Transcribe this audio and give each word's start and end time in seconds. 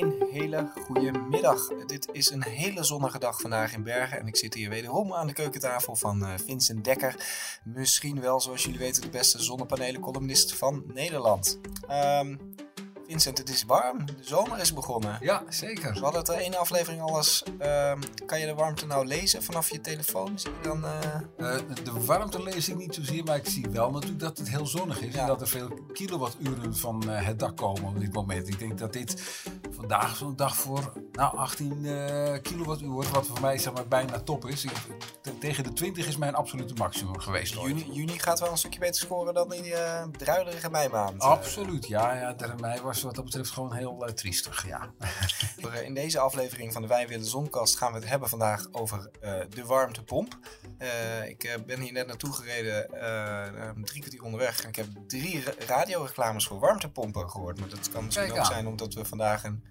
Een 0.00 0.26
hele 0.30 0.72
goede 0.86 1.10
middag. 1.30 1.68
Dit 1.86 2.08
is 2.12 2.30
een 2.30 2.44
hele 2.44 2.84
zonnige 2.84 3.18
dag 3.18 3.40
vandaag 3.40 3.72
in 3.72 3.82
Bergen. 3.82 4.18
En 4.20 4.26
ik 4.26 4.36
zit 4.36 4.54
hier 4.54 4.68
wederom 4.68 5.12
aan 5.12 5.26
de 5.26 5.32
keukentafel 5.32 5.96
van 5.96 6.24
eh, 6.24 6.32
Vincent 6.44 6.84
Dekker. 6.84 7.14
Misschien 7.64 8.20
wel, 8.20 8.40
zoals 8.40 8.64
jullie 8.64 8.78
weten, 8.78 9.02
de 9.02 9.08
beste 9.08 9.42
zonnepanelencolumnist 9.42 10.54
van 10.54 10.84
Nederland. 10.86 11.60
Ehm, 11.88 12.36
Vincent, 13.10 13.38
het 13.38 13.48
is 13.48 13.64
warm. 13.64 14.06
De 14.06 14.14
zomer 14.20 14.58
is 14.58 14.72
begonnen. 14.74 15.18
Ja, 15.20 15.42
zeker. 15.48 15.92
We 15.92 16.00
hadden 16.00 16.18
het 16.20 16.26
de 16.26 16.38
ene 16.38 16.56
aflevering 16.56 17.02
alles. 17.02 17.42
Ehm, 17.58 18.00
kan 18.26 18.40
je 18.40 18.46
de 18.46 18.54
warmte 18.54 18.86
nou 18.86 19.06
lezen 19.06 19.42
vanaf 19.42 19.70
je 19.70 19.80
telefoon? 19.80 20.38
Zie 20.38 20.50
je 20.50 20.68
dan, 20.68 20.84
eh, 20.84 20.90
Eh, 21.36 21.58
de 21.84 22.04
warmte 22.04 22.42
lees 22.42 22.68
ik 22.68 22.76
niet 22.76 22.94
zozeer, 22.94 23.24
maar 23.24 23.36
ik 23.36 23.46
zie 23.48 23.66
wel 23.70 23.90
natuurlijk 23.90 24.20
dat 24.20 24.38
het 24.38 24.48
heel 24.48 24.66
zonnig 24.66 25.00
is. 25.00 25.14
Ja. 25.14 25.20
En 25.20 25.26
dat 25.26 25.40
er 25.40 25.48
veel 25.48 25.68
kilowatturen 25.92 26.76
van 26.76 27.10
eh, 27.10 27.26
het 27.26 27.38
dak 27.38 27.56
komen 27.56 27.84
op 27.84 28.00
dit 28.00 28.12
moment. 28.12 28.48
Ik 28.48 28.58
denk 28.58 28.78
dat 28.78 28.92
dit 28.92 29.22
vandaag 29.70 30.16
zo'n 30.16 30.36
dag 30.36 30.56
voor 30.56 30.92
nou, 31.12 31.36
18 31.36 31.86
eh, 31.86 32.40
kilowattuur 32.42 32.88
wordt. 32.88 33.10
Wat 33.10 33.26
voor 33.26 33.40
mij 33.40 33.58
zeg 33.58 33.72
maar, 33.72 33.88
bijna 33.88 34.20
top 34.20 34.46
is. 34.46 34.64
Ik, 34.64 34.72
tegen 35.40 35.64
de 35.64 35.72
20 35.72 36.06
is 36.06 36.16
mijn 36.16 36.34
absolute 36.34 36.74
maximum 36.74 37.18
geweest. 37.20 37.54
juni, 37.54 37.86
juni 37.92 38.18
gaat 38.18 38.40
wel 38.40 38.50
een 38.50 38.58
stukje 38.58 38.78
beter 38.80 39.00
scoren 39.00 39.34
dan 39.34 39.52
in 39.52 39.62
die 39.62 39.74
druilerige 40.18 40.70
meimaand. 40.70 41.22
Absoluut, 41.22 41.86
ja. 41.86 42.14
ja 42.14 42.32
de- 42.32 42.54
mij 42.60 42.80
was 42.82 42.99
wat 43.02 43.14
dat 43.14 43.24
betreft 43.24 43.50
gewoon 43.50 43.72
heel 43.74 44.06
eh, 44.06 44.12
triestig, 44.12 44.66
ja. 44.66 44.92
In 45.84 45.94
deze 45.94 46.18
aflevering 46.18 46.72
van 46.72 46.82
de 46.82 46.88
Wij 46.88 47.08
Willen 47.08 47.26
Zonkast 47.26 47.76
gaan 47.76 47.92
we 47.92 47.98
het 47.98 48.08
hebben 48.08 48.28
vandaag 48.28 48.66
over 48.72 49.10
eh, 49.20 49.40
de 49.48 49.64
warmtepomp. 49.64 50.38
Eh, 50.78 51.28
ik 51.28 51.58
ben 51.66 51.80
hier 51.80 51.92
net 51.92 52.06
naartoe 52.06 52.32
gereden, 52.32 52.86
drie 53.84 54.00
kwartier 54.00 54.22
onderweg. 54.22 54.62
En 54.62 54.68
ik 54.68 54.76
heb 54.76 54.86
drie 55.06 55.42
ra- 55.44 55.52
radioreclames 55.66 56.46
voor 56.46 56.58
warmtepompen 56.58 57.30
gehoord. 57.30 57.60
Maar 57.60 57.68
dat 57.68 57.90
kan 57.90 58.04
misschien 58.04 58.32
ook 58.32 58.44
zijn 58.46 58.66
omdat 58.66 58.94
we 58.94 59.04
vandaag 59.04 59.44
een 59.44 59.64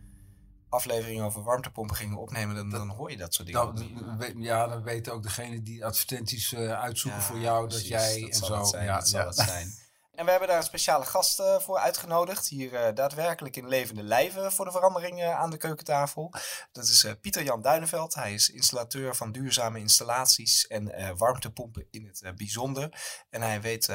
aflevering 0.69 1.21
over 1.21 1.43
warmtepompen 1.43 1.95
gingen 1.95 2.17
opnemen. 2.17 2.55
Dan, 2.55 2.69
dan 2.69 2.89
hoor 2.89 3.11
je 3.11 3.17
dat 3.17 3.33
soort 3.33 3.47
dingen. 3.47 4.17
we- 4.17 4.33
ja, 4.37 4.67
dan 4.67 4.83
weten 4.83 5.13
ook 5.13 5.23
degene 5.23 5.63
die 5.63 5.85
advertenties 5.85 6.55
uitzoeken 6.55 7.19
Ja, 7.19 7.25
voor 7.25 7.39
jou 7.39 7.67
precies, 7.67 7.89
dat 7.89 7.99
jij 8.01 8.21
dat 8.21 8.29
en 8.29 8.45
zo. 8.45 8.57
het 8.57 8.67
zijn, 8.67 8.85
ja, 8.85 8.95
dat 8.97 9.07
zal 9.09 9.19
ja. 9.19 9.25
het 9.25 9.35
zijn. 9.35 9.67
En 10.19 10.25
we 10.25 10.31
hebben 10.31 10.49
daar 10.49 10.57
een 10.57 10.63
speciale 10.63 11.05
gast 11.05 11.43
voor 11.59 11.77
uitgenodigd. 11.77 12.47
Hier 12.47 12.75
eh, 12.75 12.95
daadwerkelijk 12.95 13.55
in 13.55 13.67
levende 13.67 14.03
lijven 14.03 14.51
voor 14.51 14.65
de 14.65 14.71
verandering 14.71 15.21
eh, 15.21 15.39
aan 15.39 15.49
de 15.49 15.57
keukentafel. 15.57 16.33
Dat 16.71 16.83
is 16.83 17.03
eh, 17.03 17.11
Pieter 17.21 17.43
Jan 17.43 17.61
Duineveld. 17.61 18.13
Hij 18.13 18.33
is 18.33 18.49
installateur 18.49 19.15
van 19.15 19.31
duurzame 19.31 19.79
installaties 19.79 20.67
en 20.67 21.17
warmtepompen 21.17 21.87
in 21.91 22.05
het 22.05 22.35
bijzonder. 22.35 23.01
En 23.29 23.41
hij 23.41 23.61
weet 23.61 23.89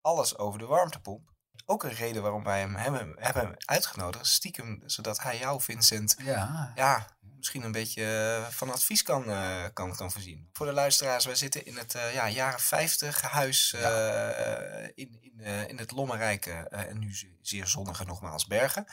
alles 0.00 0.38
over 0.38 0.58
de 0.58 0.66
warmtepomp. 0.66 1.30
Ook 1.70 1.82
een 1.84 1.94
reden 1.94 2.22
waarom 2.22 2.44
wij 2.44 2.60
hem 2.60 2.74
hebben, 2.74 3.14
hebben 3.18 3.54
uitgenodigd. 3.64 4.26
Stiekem, 4.26 4.82
zodat 4.86 5.22
hij 5.22 5.38
jou, 5.38 5.60
Vincent, 5.60 6.14
Ja, 6.18 6.72
ja, 6.74 7.06
misschien 7.36 7.62
een 7.62 7.72
beetje 7.72 8.36
eh, 8.46 8.52
van 8.52 8.70
advies 8.72 9.02
kan, 9.02 9.30
eh, 9.30 9.64
kan, 9.72 9.96
kan 9.96 10.12
voorzien. 10.12 10.48
Voor 10.52 10.66
de 10.66 10.72
luisteraars, 10.72 11.24
wij 11.24 11.34
zitten 11.34 11.66
in 11.66 11.76
het 11.76 11.94
eh, 11.94 12.14
ja, 12.14 12.28
jaren 12.28 12.60
50 12.60 13.20
huis 13.20 13.72
in, 14.94 15.18
in, 15.20 15.40
in 15.68 15.78
het 15.78 15.90
lommerrijke 15.90 16.52
en 16.52 16.98
nu 16.98 17.16
ze- 17.16 17.36
zeer 17.42 17.66
zonnige 17.66 18.04
nogmaals 18.04 18.46
Bergen. 18.46 18.86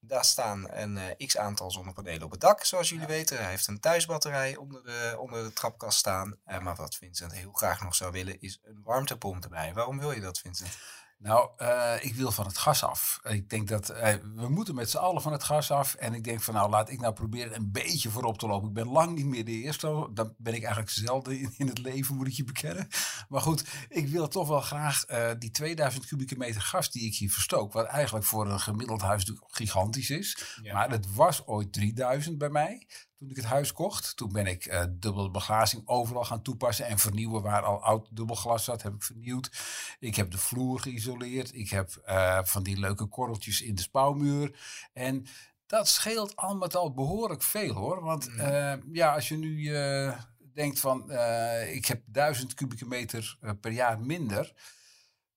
Daar 0.00 0.24
staan 0.24 0.70
een 0.70 1.16
x 1.26 1.36
aantal 1.36 1.70
zonnepanelen 1.70 2.22
op 2.22 2.30
het 2.30 2.40
dak, 2.40 2.64
zoals 2.64 2.88
jullie 2.88 3.06
weten. 3.06 3.38
Hij 3.38 3.50
heeft 3.50 3.66
een 3.66 3.80
thuisbatterij 3.80 4.56
onder 4.56 4.84
de, 4.84 5.16
onder 5.18 5.44
de 5.44 5.52
trapkast 5.52 5.98
staan. 5.98 6.36
Maar 6.60 6.74
wat 6.76 6.94
Vincent 6.94 7.32
heel 7.32 7.52
graag 7.52 7.82
nog 7.82 7.94
zou 7.94 8.12
willen, 8.12 8.40
is 8.40 8.58
een 8.64 8.80
warmtepomp 8.84 9.42
erbij. 9.44 9.72
Waarom 9.74 9.98
wil 9.98 10.12
je 10.12 10.20
dat, 10.20 10.38
Vincent? 10.38 10.76
Nou, 11.22 11.50
eh, 11.56 11.94
ik 12.00 12.14
wil 12.14 12.30
van 12.30 12.46
het 12.46 12.58
gas 12.58 12.84
af. 12.84 13.20
Ik 13.28 13.50
denk 13.50 13.68
dat 13.68 13.88
eh, 13.88 14.14
we 14.34 14.48
moeten 14.48 14.74
met 14.74 14.90
z'n 14.90 14.96
allen 14.96 15.22
van 15.22 15.32
het 15.32 15.44
gas 15.44 15.70
af. 15.70 15.94
En 15.94 16.14
ik 16.14 16.24
denk 16.24 16.40
van 16.40 16.54
nou, 16.54 16.70
laat 16.70 16.90
ik 16.90 17.00
nou 17.00 17.12
proberen 17.12 17.56
een 17.56 17.72
beetje 17.72 18.10
voorop 18.10 18.38
te 18.38 18.46
lopen. 18.46 18.68
Ik 18.68 18.74
ben 18.74 18.88
lang 18.88 19.14
niet 19.14 19.26
meer 19.26 19.44
de 19.44 19.50
eerste. 19.50 20.08
Dan 20.14 20.34
ben 20.38 20.54
ik 20.54 20.62
eigenlijk 20.62 20.92
zelden 20.92 21.38
in, 21.38 21.54
in 21.56 21.66
het 21.66 21.78
leven, 21.78 22.16
moet 22.16 22.26
ik 22.26 22.32
je 22.32 22.44
bekennen. 22.44 22.88
Maar 23.28 23.40
goed, 23.40 23.64
ik 23.88 24.08
wil 24.08 24.28
toch 24.28 24.48
wel 24.48 24.60
graag 24.60 25.04
eh, 25.04 25.30
die 25.38 25.50
2000 25.50 26.06
kubieke 26.06 26.36
meter 26.36 26.60
gas 26.60 26.90
die 26.90 27.06
ik 27.06 27.14
hier 27.14 27.30
verstook. 27.30 27.72
Wat 27.72 27.86
eigenlijk 27.86 28.24
voor 28.24 28.50
een 28.50 28.60
gemiddeld 28.60 29.02
huis 29.02 29.32
gigantisch 29.46 30.10
is. 30.10 30.58
Ja. 30.62 30.74
Maar 30.74 30.90
het 30.90 31.14
was 31.14 31.46
ooit 31.46 31.72
3000 31.72 32.38
bij 32.38 32.50
mij. 32.50 32.86
Toen 33.22 33.30
ik 33.30 33.36
het 33.36 33.44
huis 33.44 33.72
kocht, 33.72 34.16
toen 34.16 34.32
ben 34.32 34.46
ik 34.46 34.66
eh 34.66 34.84
dubbele 34.90 35.30
beglazing 35.30 35.82
overal 35.88 36.24
gaan 36.24 36.42
toepassen 36.42 36.86
en 36.86 36.98
vernieuwen 36.98 37.42
waar 37.42 37.62
al 37.62 37.82
oud 37.82 38.08
dubbelglas 38.10 38.64
zat, 38.64 38.82
heb 38.82 38.94
ik 38.94 39.02
vernieuwd. 39.02 39.50
Ik 39.98 40.14
heb 40.16 40.30
de 40.30 40.38
vloer 40.38 40.80
geïsoleerd. 40.80 41.54
Ik 41.54 41.70
heb 41.70 41.96
eh, 42.04 42.38
van 42.42 42.62
die 42.62 42.78
leuke 42.78 43.06
korreltjes 43.06 43.60
in 43.62 43.74
de 43.74 43.82
spouwmuur. 43.82 44.58
En 44.92 45.26
dat 45.66 45.88
scheelt 45.88 46.36
al 46.36 46.56
met 46.56 46.76
al 46.76 46.92
behoorlijk 46.94 47.42
veel 47.42 47.72
hoor. 47.74 48.02
Want 48.02 48.28
Mhm. 48.28 48.40
eh, 48.40 48.74
ja, 48.92 49.14
als 49.14 49.28
je 49.28 49.36
nu 49.36 49.70
denkt 50.54 50.80
van 50.80 51.10
ik 51.72 51.86
heb 51.86 52.02
duizend 52.06 52.54
kubieke 52.54 52.86
meter 52.86 53.38
per 53.60 53.72
jaar 53.72 54.00
minder. 54.00 54.52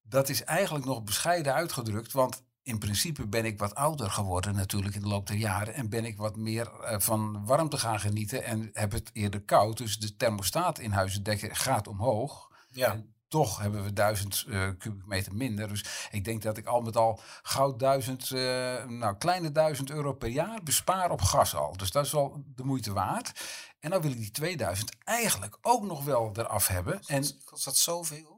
Dat 0.02 0.30
is 0.30 0.44
eigenlijk 0.44 0.86
nog 0.86 1.04
bescheiden 1.04 1.54
uitgedrukt. 1.54 2.12
Want 2.12 2.44
in 2.66 2.80
principe 2.80 3.28
ben 3.28 3.46
ik 3.46 3.60
wat 3.60 3.76
ouder 3.76 4.12
geworden 4.12 4.56
natuurlijk 4.56 4.96
in 4.96 5.02
de 5.02 5.08
loop 5.08 5.28
der 5.28 5.36
jaren. 5.36 5.74
En 5.74 5.90
ben 5.90 6.06
ik 6.06 6.18
wat 6.18 6.36
meer 6.36 6.72
eh, 6.72 7.00
van 7.00 7.46
warmte 7.46 7.78
gaan 7.78 8.00
genieten. 8.00 8.44
En 8.44 8.70
heb 8.74 8.92
het 8.92 9.10
eerder 9.14 9.42
koud. 9.42 9.78
Dus 9.78 10.00
de 10.00 10.16
thermostaat 10.16 10.80
in 10.80 10.92
huizen 10.92 11.24
dekken 11.24 11.56
gaat 11.56 11.88
omhoog. 11.88 12.52
Ja. 12.70 12.92
En 12.92 13.14
toch 13.28 13.60
hebben 13.60 13.84
we 13.84 13.94
duizend 13.94 14.46
eh 14.50 14.70
kubieke 14.78 15.08
meter 15.08 15.36
minder. 15.36 15.68
Dus 15.68 15.86
ik 16.12 16.26
denk 16.26 16.42
dat 16.42 16.58
ik 16.58 16.66
al 16.66 16.82
met 16.82 16.98
al 16.98 17.20
gauw 17.42 17.76
duizend, 17.76 18.32
eh, 18.32 18.86
nou 18.86 19.16
kleine 19.18 19.52
duizend 19.52 19.90
euro 19.90 20.14
per 20.14 20.30
jaar 20.30 20.64
bespaar 20.64 21.12
op 21.12 21.22
gas 21.22 21.56
al. 21.56 21.78
Dus 21.78 21.92
dat 21.92 22.06
is 22.06 22.12
wel 22.12 22.44
de 22.56 22.64
moeite 22.64 22.94
waard. 22.94 23.32
En 23.80 23.90
dan 23.90 24.02
wil 24.02 24.12
ik 24.12 24.18
die 24.18 24.32
2000 24.32 24.92
eigenlijk 25.04 25.58
ook 25.62 25.84
nog 25.84 26.04
wel 26.04 26.32
eraf 26.34 26.68
hebben. 26.68 27.00
En 27.06 27.24
Kost 27.46 27.66
dat 27.66 27.78
zoveel? 27.78 28.35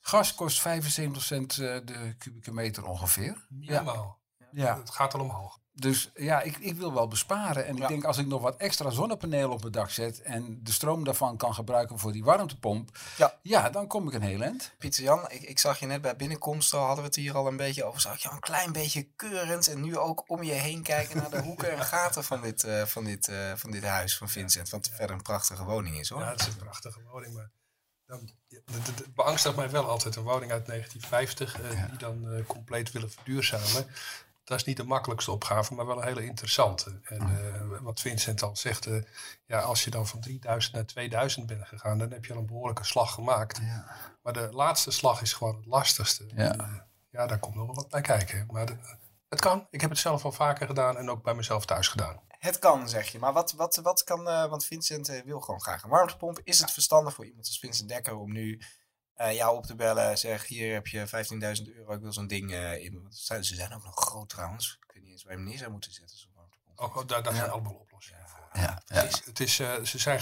Gas 0.00 0.34
kost 0.34 0.60
75 0.60 1.22
cent 1.22 1.52
eh, 1.52 1.58
de 1.84 2.14
kubieke 2.18 2.52
meter 2.52 2.84
ongeveer. 2.86 3.46
Ja. 3.60 4.16
Ja. 4.52 4.78
Het 4.78 4.90
gaat 4.90 5.14
al 5.14 5.20
omhoog. 5.20 5.58
Dus 5.72 6.10
ja, 6.14 6.40
ik, 6.40 6.56
ik 6.56 6.74
wil 6.76 6.92
wel 6.94 7.08
besparen. 7.08 7.66
En 7.66 7.76
Ja. 7.76 7.82
ik 7.82 7.88
denk 7.88 8.04
als 8.04 8.18
ik 8.18 8.26
nog 8.26 8.42
wat 8.42 8.56
extra 8.56 8.90
zonnepanelen 8.90 9.50
op 9.50 9.62
het 9.62 9.72
dak 9.72 9.90
zet 9.90 10.22
en 10.22 10.58
de 10.62 10.72
stroom 10.72 11.04
daarvan 11.04 11.36
kan 11.36 11.54
gebruiken 11.54 11.98
voor 11.98 12.12
die 12.12 12.24
warmtepomp, 12.24 12.98
Ja. 13.16 13.34
ja 13.42 13.70
dan 13.70 13.86
kom 13.86 14.06
ik 14.08 14.14
een 14.14 14.22
heel 14.22 14.40
eind. 14.42 14.74
Pieter 14.78 15.02
Jan, 15.02 15.30
ik, 15.30 15.42
ik 15.42 15.58
zag 15.58 15.78
je 15.78 15.86
net 15.86 16.00
bij 16.00 16.16
binnenkomst 16.16 16.74
al, 16.74 16.80
hadden 16.80 16.96
we 16.98 17.02
het 17.04 17.14
hier 17.16 17.34
al 17.36 17.46
een 17.46 17.56
beetje 17.56 17.84
over. 17.84 18.00
Zag 18.00 18.22
je 18.22 18.28
al 18.28 18.34
een 18.34 18.40
klein 18.40 18.72
beetje 18.72 19.02
keurend 19.16 19.68
en 19.68 19.80
nu 19.80 19.96
ook 19.98 20.24
om 20.30 20.42
je 20.42 20.52
heen 20.52 20.82
kijken 20.82 21.16
naar 21.16 21.30
de 21.30 21.42
hoeken 21.42 21.70
en 21.72 21.84
gaten 21.84 22.24
van 22.24 22.40
dit, 22.40 22.64
eh, 22.64 22.82
van 22.84 23.04
dit, 23.04 23.28
eh, 23.28 23.52
van 23.54 23.70
dit 23.70 23.84
huis 23.84 24.16
van 24.16 24.28
Vincent. 24.28 24.68
Wat 24.70 24.90
verder 24.94 25.16
een 25.16 25.22
prachtige 25.22 25.64
woning 25.64 25.98
is 25.98 26.08
hoor. 26.08 26.20
Ja, 26.20 26.30
het 26.30 26.40
is 26.40 26.46
een 26.46 26.56
prachtige 26.56 27.00
woning, 27.12 27.34
maar 27.34 27.50
dan, 28.08 28.28
het, 28.72 29.14
beangstigt 29.14 29.56
mij 29.56 29.70
wel 29.70 29.88
altijd. 29.88 30.16
Een 30.16 30.22
woning 30.22 30.52
uit 30.52 30.66
1950, 30.66 31.60
eh, 31.60 31.88
die 31.88 31.98
dan 31.98 32.32
eh, 32.32 32.46
compleet 32.46 32.92
willen 32.92 33.10
verduurzamen. 33.10 33.86
Dat 34.44 34.58
is 34.58 34.64
niet 34.64 34.76
de 34.76 34.84
makkelijkste 34.84 35.30
opgave, 35.30 35.74
maar 35.74 35.86
wel 35.86 35.96
een 35.96 36.06
hele 36.06 36.24
interessante. 36.24 37.00
En 37.02 37.20
eh, 37.20 37.80
wat 37.80 38.00
Vincent 38.00 38.42
al 38.42 38.56
zegt, 38.56 38.88
ja, 39.46 39.60
als 39.60 39.84
je 39.84 39.90
dan 39.90 40.06
van 40.06 40.20
3000 40.20 40.74
naar 40.74 40.86
2000 40.86 41.46
bent 41.46 41.66
gegaan, 41.66 41.98
dan 41.98 42.10
heb 42.10 42.24
je 42.24 42.32
al 42.32 42.38
een 42.38 42.46
behoorlijke 42.46 42.84
slag 42.84 43.14
gemaakt. 43.14 43.60
Maar 44.22 44.32
de 44.32 44.48
laatste 44.52 44.90
slag 44.90 45.22
is 45.22 45.32
gewoon 45.32 45.56
het 45.56 45.66
lastigste. 45.66 46.24
Ja. 46.34 46.52
En, 46.52 46.86
ja, 47.10 47.26
daar 47.26 47.38
komt 47.38 47.54
nog 47.54 47.66
wel 47.66 47.74
wat 47.74 47.88
bij 47.88 48.00
kijken. 48.00 48.46
Maar 48.50 48.66
de- 48.66 48.96
het 49.28 49.40
kan. 49.40 49.66
Ik 49.70 49.80
heb 49.80 49.90
het 49.90 49.98
zelf 49.98 50.24
al 50.24 50.32
vaker 50.32 50.66
gedaan 50.66 50.96
en 50.96 51.10
ook 51.10 51.22
bij 51.22 51.34
mezelf 51.34 51.64
thuis 51.66 51.88
gedaan. 51.88 52.20
Het 52.38 52.58
kan, 52.58 52.88
zeg 52.88 53.08
je. 53.12 53.18
Maar 53.18 53.32
wat, 53.32 53.52
wat, 53.52 53.76
wat 53.76 54.04
kan, 54.04 54.28
eh, 54.28 54.46
want 54.46 54.64
Vincent 54.64 55.08
eh, 55.08 55.22
wil 55.24 55.40
gewoon 55.40 55.60
graag 55.60 55.82
een 55.82 55.90
warmtepomp. 55.90 56.40
Is 56.44 56.60
het 56.60 56.70
verstandig 56.70 57.14
voor 57.14 57.24
iemand 57.24 57.46
als 57.46 57.58
Vincent 57.58 57.88
Dekker 57.88 58.16
om 58.16 58.32
nu 58.32 58.60
eh, 59.14 59.34
jou 59.34 59.56
op 59.56 59.66
te 59.66 59.74
bellen? 59.74 60.18
Zeg, 60.18 60.46
hier 60.46 60.72
heb 60.72 60.86
je 60.86 61.06
15.000 61.60 61.76
euro, 61.76 61.92
ik 61.92 62.00
wil 62.00 62.12
zo'n 62.12 62.26
ding 62.26 62.52
eh, 62.52 62.84
in. 62.84 63.02
Want 63.02 63.16
ze 63.16 63.54
zijn 63.54 63.74
ook 63.74 63.84
nog 63.84 63.94
groot 63.94 64.28
trouwens. 64.28 64.78
Ik 64.86 64.92
weet 64.94 65.02
niet 65.02 65.12
eens 65.12 65.22
waar 65.22 65.32
je 65.32 65.38
hem 65.38 65.48
neer 65.48 65.58
zou 65.58 65.70
moeten 65.70 65.92
zetten, 65.92 66.18
zo'n 66.18 66.30
warmtepomp. 66.34 66.78
Ook, 66.80 66.96
ook 66.96 67.08
daar, 67.08 67.22
daar 67.22 67.34
zijn 67.34 67.50
allemaal 67.50 67.72
oplossingen 67.74 68.28
voor. 68.28 68.48
Ja, 68.52 68.82
Het 68.86 69.12
is, 69.12 69.24
het 69.24 69.40
is, 69.40 69.58
eh, 69.58 69.82
ze 69.82 69.98
zijn 69.98 70.20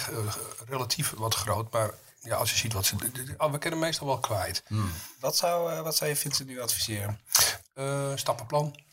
relatief 0.69 1.11
wat 1.11 1.35
groot, 1.35 1.73
maar 1.73 1.91
ja, 2.21 2.37
als 2.37 2.51
je 2.51 2.57
ziet 2.57 2.73
wat 2.73 2.85
ze... 2.87 2.97
oh, 3.37 3.53
we 3.53 3.59
kunnen 3.59 3.79
meestal 3.79 4.07
wel 4.07 4.19
kwijt. 4.19 4.63
Wat, 5.21 5.37
zou, 5.37 5.73
eh, 5.73 5.81
wat 5.81 5.97
zou 5.97 6.11
je 6.11 6.17
Vincent 6.17 6.49
nu 6.49 6.61
adviseren? 6.61 7.21
Eh, 7.75 8.13
stappenplan. 8.15 8.85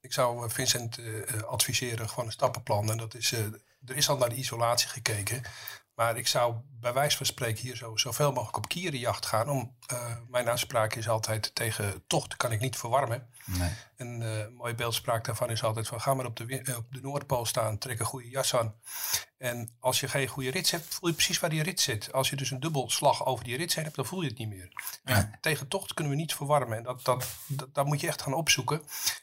Ik 0.00 0.12
zou 0.12 0.44
eh, 0.44 0.50
Vincent 0.50 0.98
eh, 0.98 1.34
eh, 1.34 1.42
adviseren 1.42 2.08
gewoon 2.08 2.26
een 2.26 2.32
stappenplan. 2.32 2.90
En 2.90 2.96
dat 2.96 3.14
is, 3.14 3.32
er 3.32 3.96
is 3.96 4.08
al 4.08 4.16
naar 4.16 4.28
de 4.28 4.34
isolatie 4.34 4.88
gekeken. 4.88 5.42
Maar 5.94 6.16
ik 6.16 6.26
zou 6.26 6.54
bij 6.80 6.92
wijze 6.92 7.16
van 7.16 7.26
spreken 7.26 7.62
hier 7.62 7.76
zo, 7.76 7.96
zoveel 7.96 8.32
mogelijk 8.32 8.56
op 8.56 8.68
kierenjacht 8.68 9.26
gaan. 9.26 9.48
Om, 9.48 9.76
uh, 9.92 10.16
mijn 10.28 10.48
aanspraak 10.48 10.94
is 10.94 11.08
altijd 11.08 11.54
tegen 11.54 12.02
tocht 12.06 12.36
kan 12.36 12.52
ik 12.52 12.60
niet 12.60 12.76
verwarmen. 12.76 13.28
Nee. 13.44 13.70
Een 13.96 14.20
uh, 14.20 14.56
mooie 14.56 14.74
beeldspraak 14.74 15.24
daarvan 15.24 15.50
is 15.50 15.62
altijd 15.62 15.86
van 15.86 16.00
ga 16.00 16.14
maar 16.14 16.26
op 16.26 16.36
de, 16.36 16.62
uh, 16.62 16.76
op 16.76 16.86
de 16.90 17.00
Noordpool 17.00 17.46
staan, 17.46 17.78
trek 17.78 17.98
een 17.98 18.06
goede 18.06 18.28
jas 18.28 18.56
aan. 18.56 18.74
En 19.38 19.70
als 19.78 20.00
je 20.00 20.08
geen 20.08 20.28
goede 20.28 20.50
rits 20.50 20.70
hebt, 20.70 20.94
voel 20.94 21.08
je 21.08 21.14
precies 21.14 21.38
waar 21.38 21.50
die 21.50 21.62
rits 21.62 21.82
zit. 21.82 22.12
Als 22.12 22.30
je 22.30 22.36
dus 22.36 22.50
een 22.50 22.60
dubbelslag 22.60 23.26
over 23.26 23.44
die 23.44 23.56
rits 23.56 23.74
heen 23.74 23.84
hebt, 23.84 23.96
dan 23.96 24.06
voel 24.06 24.22
je 24.22 24.28
het 24.28 24.38
niet 24.38 24.48
meer. 24.48 24.72
Ja. 25.04 25.30
Tegen 25.40 25.68
tocht 25.68 25.94
kunnen 25.94 26.12
we 26.12 26.18
niet 26.18 26.34
verwarmen. 26.34 26.76
En 26.76 26.82
dat, 26.82 27.04
dat, 27.04 27.26
dat, 27.46 27.74
dat, 27.74 27.86
moet 27.86 28.00
je 28.00 28.06
echt 28.06 28.22
gaan 28.22 28.34
opzoeken. 28.34 28.82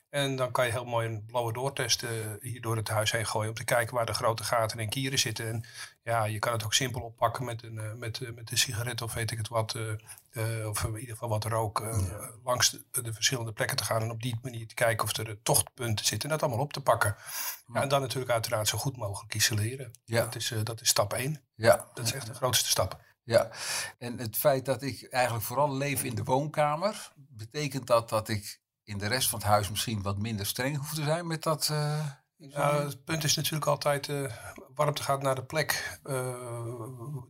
En 0.10 0.36
dan 0.36 0.52
kan 0.52 0.66
je 0.66 0.72
heel 0.72 0.86
mooi 0.86 1.08
een 1.08 1.26
blauwe 1.26 1.54
doortest 1.54 2.04
hier 2.42 2.62
door 2.62 2.76
het 2.76 2.88
huis 2.88 3.12
heen 3.12 3.26
gooien 3.26 3.50
om 3.50 3.56
te 3.56 3.64
kijken 3.64 3.96
waar 3.96 4.06
de 4.06 4.14
grote 4.14 4.44
gaten 4.44 4.80
en 4.80 4.90
kieren 4.90 5.20
zitten. 5.20 5.48
En 5.48 5.66
ja, 6.04 6.26
je 6.26 6.40
kan 6.40 6.54
het 6.54 6.64
ook 6.64 6.74
simpel 6.74 7.02
oppakken 7.02 7.46
met 7.48 7.64
een, 7.64 7.76
uh, 7.76 7.94
met, 7.94 8.20
uh, 8.20 8.36
met 8.36 8.52
een 8.52 8.58
sigaret 8.58 9.02
of 9.02 9.14
weet 9.14 9.32
ik 9.32 9.38
het 9.38 9.48
wat. 9.48 9.76
Uh, 9.76 10.68
of 10.68 10.84
in 10.84 10.96
ieder 10.96 11.14
geval 11.14 11.30
wat 11.30 11.46
rook. 11.46 11.80
Ja. 11.80 12.32
Langs 12.44 12.70
de, 12.70 13.02
de, 13.02 13.14
verschillende 13.14 13.52
plekken 13.52 13.78
te 13.78 13.84
gaan. 13.84 14.02
En 14.02 14.12
op 14.12 14.22
die 14.22 14.40
manier 14.42 14.68
te 14.68 14.74
kijken 14.74 15.04
of 15.04 15.18
er 15.18 15.42
tochtpunten 15.42 16.06
zitten. 16.06 16.30
En 16.30 16.38
dat 16.38 16.48
allemaal 16.48 16.66
op 16.66 16.74
te 16.74 16.82
pakken. 16.82 17.16
Ja. 17.74 17.82
en 17.82 17.88
dan 17.88 18.02
natuurlijk 18.02 18.32
uiteraard 18.32 18.68
zo 18.68 18.78
goed 18.78 18.98
mogelijk 18.98 19.36
isoleren. 19.36 19.92
Ja. 20.06 20.24
Dat, 20.24 20.36
is, 20.36 20.54
dat 20.64 20.82
is 20.82 20.90
stap 20.90 21.14
één. 21.14 21.44
Ja. 21.56 21.88
Dat 21.94 22.06
is 22.06 22.14
echt 22.14 22.28
de 22.28 22.34
grootste 22.34 22.70
stap. 22.70 23.06
Ja, 23.24 23.50
en 23.98 24.18
het 24.18 24.38
feit 24.38 24.66
dat 24.66 24.82
ik 24.82 25.04
eigenlijk 25.04 25.46
vooral 25.46 25.78
leef 25.78 26.04
in 26.04 26.16
de 26.16 26.24
woonkamer. 26.24 27.12
Betekent 27.16 27.88
dat 27.88 28.10
dat 28.10 28.30
ik 28.30 28.62
in 28.84 28.98
de 28.98 29.08
rest 29.08 29.30
van 29.30 29.40
het 29.40 29.48
huis 29.48 29.70
misschien 29.70 30.02
wat 30.02 30.18
minder 30.18 30.46
streng 30.46 30.78
hoef 30.78 30.94
te 30.94 31.04
zijn 31.04 31.28
met 31.28 31.44
dat... 31.44 31.72
Ja, 32.38 32.84
het 32.84 33.04
punt 33.04 33.24
is 33.24 33.36
natuurlijk 33.36 33.66
altijd, 33.66 34.08
uh, 34.08 34.34
warmte 34.78 35.04
gaat 35.04 35.22
naar 35.22 35.36
de 35.36 35.44
plek, 35.44 36.00
uh, 36.06 36.36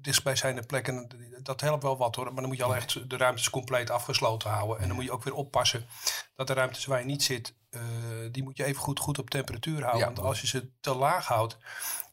dichtstbijzijnde 0.02 0.64
plek. 0.64 0.88
En 0.88 1.08
dat 1.44 1.62
helpt 1.62 1.84
wel 1.84 1.98
wat 1.98 2.16
hoor, 2.16 2.26
maar 2.26 2.36
dan 2.36 2.48
moet 2.48 2.58
je 2.58 2.64
al 2.64 2.76
echt 2.76 3.10
de 3.10 3.18
ruimtes 3.18 3.50
compleet 3.50 3.90
afgesloten 3.90 4.50
houden. 4.50 4.80
En 4.80 4.88
dan 4.88 4.96
moet 4.96 5.06
je 5.06 5.12
ook 5.12 5.24
weer 5.24 5.34
oppassen 5.34 5.88
dat 6.36 6.48
de 6.48 6.54
ruimtes 6.54 6.86
waar 6.86 7.00
je 7.00 7.06
niet 7.06 7.24
zit, 7.24 7.54
uh, 7.70 7.82
die 8.32 8.44
moet 8.44 8.58
je 8.58 8.64
even 8.64 8.82
goed, 8.82 9.00
goed 9.00 9.20
op 9.20 9.30
temperatuur 9.30 9.84
houden. 9.84 10.06
Want 10.06 10.20
als 10.20 10.42
je 10.42 10.48
ze 10.48 10.70
te 10.80 10.96
laag 10.96 11.28
houdt, 11.28 11.58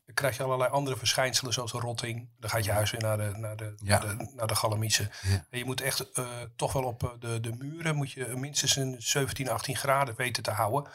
dan 0.05 0.15
krijg 0.15 0.37
je 0.37 0.43
allerlei 0.43 0.71
andere 0.71 0.97
verschijnselen 0.97 1.53
zoals 1.53 1.73
rotting. 1.73 2.29
Dan 2.39 2.51
gaat 2.51 2.65
je 2.65 2.73
huis 2.73 2.91
weer 2.91 3.01
naar 3.01 3.17
de, 3.17 3.33
naar 3.37 3.57
de, 3.57 3.75
ja. 3.77 3.99
naar 3.99 4.17
de, 4.19 4.33
naar 4.35 4.47
de 4.47 4.55
galamiezen. 4.55 5.11
Ja. 5.23 5.47
En 5.51 5.59
je 5.59 5.65
moet 5.65 5.81
echt 5.81 6.11
toch 6.57 6.73
wel 6.73 6.85
op 6.85 7.17
de, 7.21 7.41
de 7.41 7.53
muren, 7.53 7.97
moet 7.97 8.13
je 8.13 8.27
minstens 8.37 8.77
een 8.77 8.97
17, 8.99 9.49
18 9.49 9.77
graden 9.77 10.15
weten 10.17 10.43
te 10.43 10.51
houden 10.51 10.91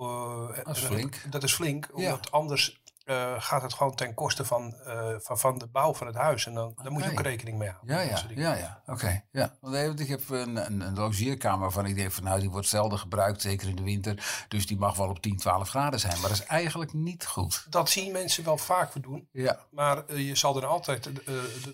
uh, 0.00 0.64
dat 0.64 0.76
is 0.76 0.82
flink. 0.82 1.22
Dat 1.30 1.42
is 1.42 1.52
flink, 1.52 1.88
omdat 1.92 2.24
ja. 2.24 2.30
anders 2.30 2.80
uh, 3.04 3.34
gaat 3.38 3.62
het 3.62 3.74
gewoon 3.74 3.94
ten 3.94 4.14
koste 4.14 4.44
van, 4.44 4.74
uh, 4.86 5.08
van, 5.18 5.38
van 5.38 5.58
de 5.58 5.66
bouw 5.66 5.94
van 5.94 6.06
het 6.06 6.16
huis. 6.16 6.46
En 6.46 6.54
dan, 6.54 6.68
okay. 6.68 6.84
daar 6.84 6.92
moet 6.92 7.04
je 7.04 7.10
ook 7.10 7.20
rekening 7.20 7.58
mee 7.58 7.68
houden. 7.68 7.96
Ja, 7.96 8.00
ja, 8.00 8.22
ja, 8.34 8.54
ja. 8.54 8.80
oké. 8.82 8.92
Okay. 8.92 9.24
Ja. 9.30 9.56
Want 9.60 10.00
ik 10.00 10.08
heb 10.08 10.28
een, 10.28 10.56
een, 10.56 10.80
een 10.80 10.94
logeerkamer 10.94 11.60
waarvan 11.60 11.86
ik 11.86 11.94
denk 11.94 12.12
van 12.12 12.24
nou 12.24 12.40
die 12.40 12.50
wordt 12.50 12.68
zelden 12.68 12.98
gebruikt, 12.98 13.42
zeker 13.42 13.68
in 13.68 13.76
de 13.76 13.82
winter. 13.82 14.44
Dus 14.48 14.66
die 14.66 14.78
mag 14.78 14.96
wel 14.96 15.08
op 15.08 15.22
10, 15.22 15.36
12 15.36 15.68
graden 15.68 16.00
zijn. 16.00 16.20
Maar 16.20 16.28
dat 16.28 16.38
is 16.38 16.46
eigenlijk 16.46 16.92
niet 16.92 17.26
goed. 17.26 17.66
Dat 17.70 17.90
zien 17.90 18.12
mensen 18.12 18.44
wel 18.44 18.58
vaak 18.58 19.02
doen. 19.02 19.28
Ja. 19.32 19.58
Maar 19.70 20.02
uh, 20.08 20.28
je 20.28 20.34
zal 20.34 20.56
er 20.56 20.66
altijd, 20.66 21.10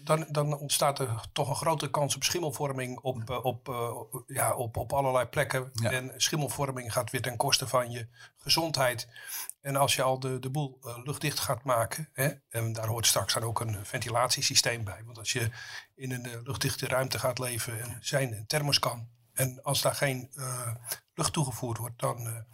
dan, 0.02 0.26
dan 0.28 0.58
ontstaat 0.58 0.98
er 0.98 1.20
toch 1.32 1.48
een 1.48 1.56
grote 1.56 1.90
kans 1.90 2.16
op 2.16 2.24
schimmelvorming 2.24 2.98
op, 2.98 3.40
op, 3.42 3.74
ja, 4.26 4.54
op, 4.54 4.76
op 4.76 4.92
allerlei 4.92 5.26
plekken. 5.26 5.70
Ja. 5.72 5.90
En 5.90 6.12
schimmelvorming 6.16 6.92
gaat 6.92 7.10
weer 7.10 7.22
ten 7.22 7.36
koste 7.36 7.68
van 7.68 7.90
je 7.90 8.08
gezondheid. 8.46 9.08
En 9.60 9.76
als 9.76 9.94
je 9.94 10.02
al 10.02 10.20
de, 10.20 10.38
de 10.38 10.50
boel 10.50 10.78
uh, 10.84 10.98
luchtdicht 11.04 11.38
gaat 11.38 11.64
maken, 11.64 12.08
hè, 12.12 12.30
en 12.48 12.72
daar 12.72 12.86
hoort 12.86 13.06
straks 13.06 13.34
dan 13.34 13.42
ook 13.42 13.60
een 13.60 13.86
ventilatiesysteem 13.86 14.84
bij. 14.84 15.02
Want 15.04 15.18
als 15.18 15.32
je 15.32 15.50
in 15.94 16.10
een 16.10 16.26
uh, 16.26 16.32
luchtdichte 16.42 16.86
ruimte 16.86 17.18
gaat 17.18 17.38
leven 17.38 17.80
en 17.80 17.98
zijn 18.00 18.32
een 18.32 18.46
thermoskan. 18.46 19.08
En 19.32 19.62
als 19.62 19.82
daar 19.82 19.94
geen 19.94 20.30
uh, 20.34 20.74
lucht 21.14 21.32
toegevoerd 21.32 21.78
wordt, 21.78 21.98
dan, 21.98 22.44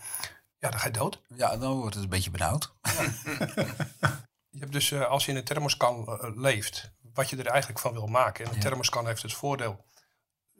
ja, 0.58 0.70
dan 0.70 0.80
ga 0.80 0.86
je 0.86 0.92
dood. 0.92 1.22
Ja, 1.36 1.56
dan 1.56 1.76
wordt 1.76 1.94
het 1.94 2.04
een 2.04 2.10
beetje 2.10 2.30
benauwd. 2.30 2.74
Ja. 2.82 3.02
je 4.56 4.58
hebt 4.58 4.72
dus 4.72 4.94
als 4.94 5.24
je 5.24 5.30
in 5.30 5.36
een 5.36 5.44
thermoskan 5.44 6.18
leeft, 6.36 6.92
wat 7.14 7.30
je 7.30 7.36
er 7.36 7.46
eigenlijk 7.46 7.80
van 7.80 7.92
wil 7.92 8.06
maken. 8.06 8.44
En 8.44 8.50
een 8.50 8.56
ja. 8.56 8.62
thermoskan 8.62 9.06
heeft 9.06 9.22
het 9.22 9.34
voordeel. 9.34 9.84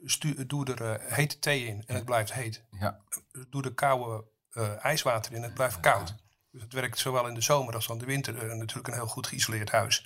Stu 0.05 0.45
doe 0.45 0.73
er 0.73 1.01
hete 1.01 1.39
thee 1.39 1.65
in 1.65 1.83
en 1.85 1.95
het 1.95 2.05
blijft 2.05 2.33
heet. 2.33 2.63
Ja. 2.71 2.99
Doe 3.49 3.63
er 3.63 3.73
koude 3.73 4.25
ijswater 4.81 5.33
in, 5.33 5.43
het 5.43 5.53
blijft 5.53 5.79
koud. 5.79 6.15
Dus 6.51 6.61
het 6.61 6.73
werkt 6.73 6.99
zowel 6.99 7.27
in 7.27 7.33
de 7.33 7.41
zomer 7.41 7.75
als 7.75 7.87
in 7.87 7.97
de 7.97 8.05
winter 8.05 8.43
uh, 8.43 8.53
natuurlijk 8.53 8.87
een 8.87 8.93
heel 8.93 9.07
goed 9.07 9.27
geïsoleerd 9.27 9.71
huis. 9.71 10.05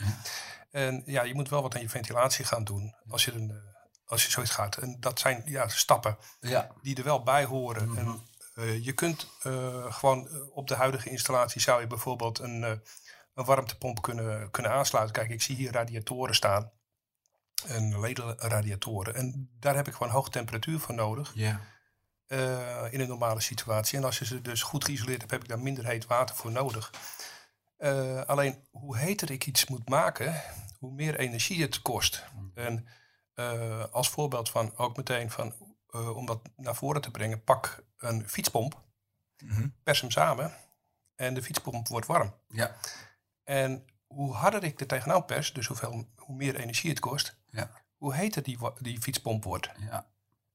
En 0.71 1.03
ja, 1.05 1.23
je 1.23 1.33
moet 1.33 1.49
wel 1.49 1.61
wat 1.61 1.75
aan 1.75 1.81
je 1.81 1.89
ventilatie 1.89 2.45
gaan 2.45 2.63
doen 2.63 2.95
als 3.07 3.25
je, 3.25 3.31
een, 3.31 3.49
uh, 3.49 3.57
als 4.05 4.25
je 4.25 4.31
zoiets 4.31 4.51
gaat. 4.51 4.77
En 4.77 4.99
dat 4.99 5.19
zijn 5.19 5.41
ja, 5.45 5.67
stappen 5.67 6.17
ja. 6.39 6.71
die 6.81 6.95
er 6.95 7.03
wel 7.03 7.23
bij 7.23 7.45
horen. 7.45 7.89
Mm-hmm. 7.89 8.21
En 8.55 8.63
uh, 8.63 8.85
je 8.85 8.93
kunt 8.93 9.27
gewoon 9.89 10.29
op 10.51 10.67
de 10.67 10.75
huidige 10.75 11.09
installatie 11.09 11.61
zou 11.61 11.81
je 11.81 11.87
bijvoorbeeld 11.87 12.39
een, 12.39 12.61
een 13.33 13.45
warmtepomp 13.45 14.01
kunnen, 14.01 14.51
kunnen 14.51 14.71
aansluiten. 14.71 15.15
Kijk, 15.15 15.29
ik 15.29 15.41
zie 15.41 15.55
hier 15.55 15.71
radiatoren 15.71 16.35
staan. 16.35 16.71
En 17.65 17.99
ledenradiatoren. 17.99 19.15
En 19.15 19.49
daar 19.59 19.75
heb 19.75 19.87
ik 19.87 19.93
gewoon 19.93 20.11
hoge 20.11 20.29
temperatuur 20.29 20.79
voor 20.79 20.95
nodig. 20.95 21.31
Ja. 21.33 21.61
Uh, 22.27 22.93
in 22.93 22.99
een 22.99 23.07
normale 23.07 23.39
situatie. 23.39 23.97
En 23.97 24.03
als 24.03 24.19
je 24.19 24.25
ze 24.25 24.41
dus 24.41 24.61
goed 24.61 24.85
geïsoleerd 24.85 25.19
hebt, 25.19 25.31
heb 25.31 25.41
ik 25.41 25.47
daar 25.47 25.59
minder 25.59 25.85
heet 25.85 26.05
water 26.05 26.35
voor 26.35 26.51
nodig. 26.51 26.91
Uh, 27.77 28.21
alleen 28.21 28.67
hoe 28.71 28.97
heter 28.97 29.31
ik 29.31 29.45
iets 29.45 29.67
moet 29.67 29.89
maken, 29.89 30.41
hoe 30.79 30.91
meer 30.91 31.19
energie 31.19 31.61
het 31.61 31.81
kost. 31.81 32.23
Mm. 32.35 32.51
En 32.53 32.87
uh, 33.35 33.85
als 33.91 34.09
voorbeeld 34.09 34.49
van 34.49 34.77
ook 34.77 34.97
meteen 34.97 35.31
van, 35.31 35.53
om 35.91 36.25
dat 36.25 36.41
naar 36.55 36.75
voren 36.75 37.01
te 37.01 37.11
brengen, 37.11 37.43
pak 37.43 37.83
een 37.97 38.29
fietspomp, 38.29 38.83
mm 39.43 39.49
-hmm. 39.49 39.75
pers 39.83 40.01
hem 40.01 40.11
samen 40.11 40.53
en 41.15 41.33
de 41.33 41.43
fietspomp 41.43 41.87
wordt 41.87 42.07
warm. 42.07 42.33
Ja. 42.47 42.75
En 43.43 43.85
hoe 44.07 44.33
harder 44.33 44.63
ik 44.63 44.79
er 44.79 44.87
tegenaan 44.87 45.25
pers, 45.25 45.53
dus 45.53 45.67
hoeveel, 45.67 46.07
hoe 46.15 46.35
meer 46.35 46.55
energie 46.55 46.89
het 46.89 46.99
kost, 46.99 47.37
ja. 47.45 47.71
hoe 47.97 48.13
heter 48.13 48.43
die, 48.43 48.57
die 48.79 49.01
fietspomp 49.01 49.43
wordt. 49.43 49.69
Ja. 49.79 50.07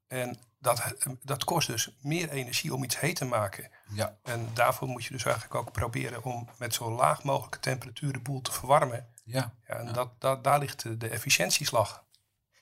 En 0.07 0.39
dat, 0.63 0.95
dat 1.23 1.45
kost 1.45 1.67
dus 1.67 1.97
meer 2.01 2.31
energie 2.31 2.75
om 2.75 2.85
iets 2.85 3.01
heet 3.01 3.17
te 3.17 3.25
maken. 3.25 3.71
Ja. 3.89 4.17
En 4.23 4.51
daarvoor 4.55 4.89
moet 4.89 5.05
je 5.05 5.13
dus 5.13 5.25
eigenlijk 5.25 5.55
ook 5.55 5.73
proberen 5.73 6.25
om 6.25 6.49
met 6.59 6.75
zo 6.75 6.91
laag 6.91 7.23
mogelijke 7.23 7.59
temperatuur 7.59 8.13
de 8.13 8.21
boel 8.21 8.41
te 8.41 8.53
verwarmen. 8.53 9.07
Ja. 9.25 9.55
ja 9.67 9.75
en 9.75 9.93
Dat, 9.93 10.21
dat, 10.21 10.45
daar 10.45 10.59
ligt 10.59 10.83
de, 10.83 10.97
de 10.97 11.09
efficiëntieslag. 11.09 12.05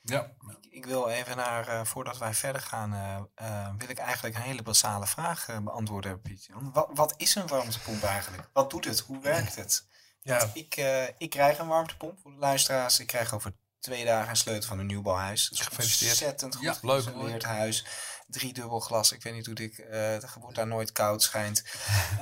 Ja. 0.03 0.21
Ik, 0.21 0.65
ik, 0.69 0.85
wil 0.85 1.07
even 1.07 1.37
naar, 1.37 1.67
uh, 1.67 1.83
voordat 1.83 2.17
wij 2.17 2.33
verder 2.33 2.61
gaan, 2.61 2.93
uh, 2.93 3.47
uh, 3.47 3.69
wil 3.77 3.89
ik 3.89 3.97
eigenlijk 3.97 4.35
een 4.35 4.41
hele 4.41 4.63
basale 4.63 5.07
vraag 5.07 5.59
beantwoorden, 5.63 6.21
Pietje. 6.21 6.53
Wat, 6.73 6.89
wat 6.93 7.13
is 7.17 7.35
een 7.35 7.47
warmtepomp 7.47 8.03
eigenlijk? 8.03 8.49
Wat 8.53 8.69
doet 8.69 8.85
het? 8.85 8.99
Hoe 8.99 9.21
werkt 9.21 9.55
het? 9.55 9.87
Ja. 10.21 10.49
Ik, 10.53 10.75
ik 11.17 11.29
krijg 11.29 11.57
een 11.57 11.67
warmtepomp 11.67 12.19
voor 12.19 12.31
de 12.31 12.37
luisteraars. 12.37 12.99
Ik 12.99 13.07
krijg 13.07 13.33
over 13.33 13.53
twee 13.81 14.05
dagen 14.05 14.29
een 14.29 14.35
sleutel 14.35 14.67
van 14.67 14.79
een 14.79 14.85
nieuwbouwhuis. 14.85 15.49
Dat 15.49 15.59
is 15.59 15.65
Gefeliciteerd. 15.65 16.11
ontzettend 16.11 16.55
goed 16.55 16.63
ja, 16.63 16.73
geïsoleerd 16.73 17.43
huis. 17.43 17.85
Driedubbel 18.27 18.79
glas. 18.79 19.11
Ik 19.11 19.23
weet 19.23 19.33
niet 19.33 19.45
hoe 19.45 19.55
dik. 19.55 19.77
Uh, 19.77 20.07
het 20.07 20.33
wordt 20.39 20.55
daar 20.55 20.67
nooit 20.67 20.91
koud 20.91 21.23
schijnt. 21.23 21.63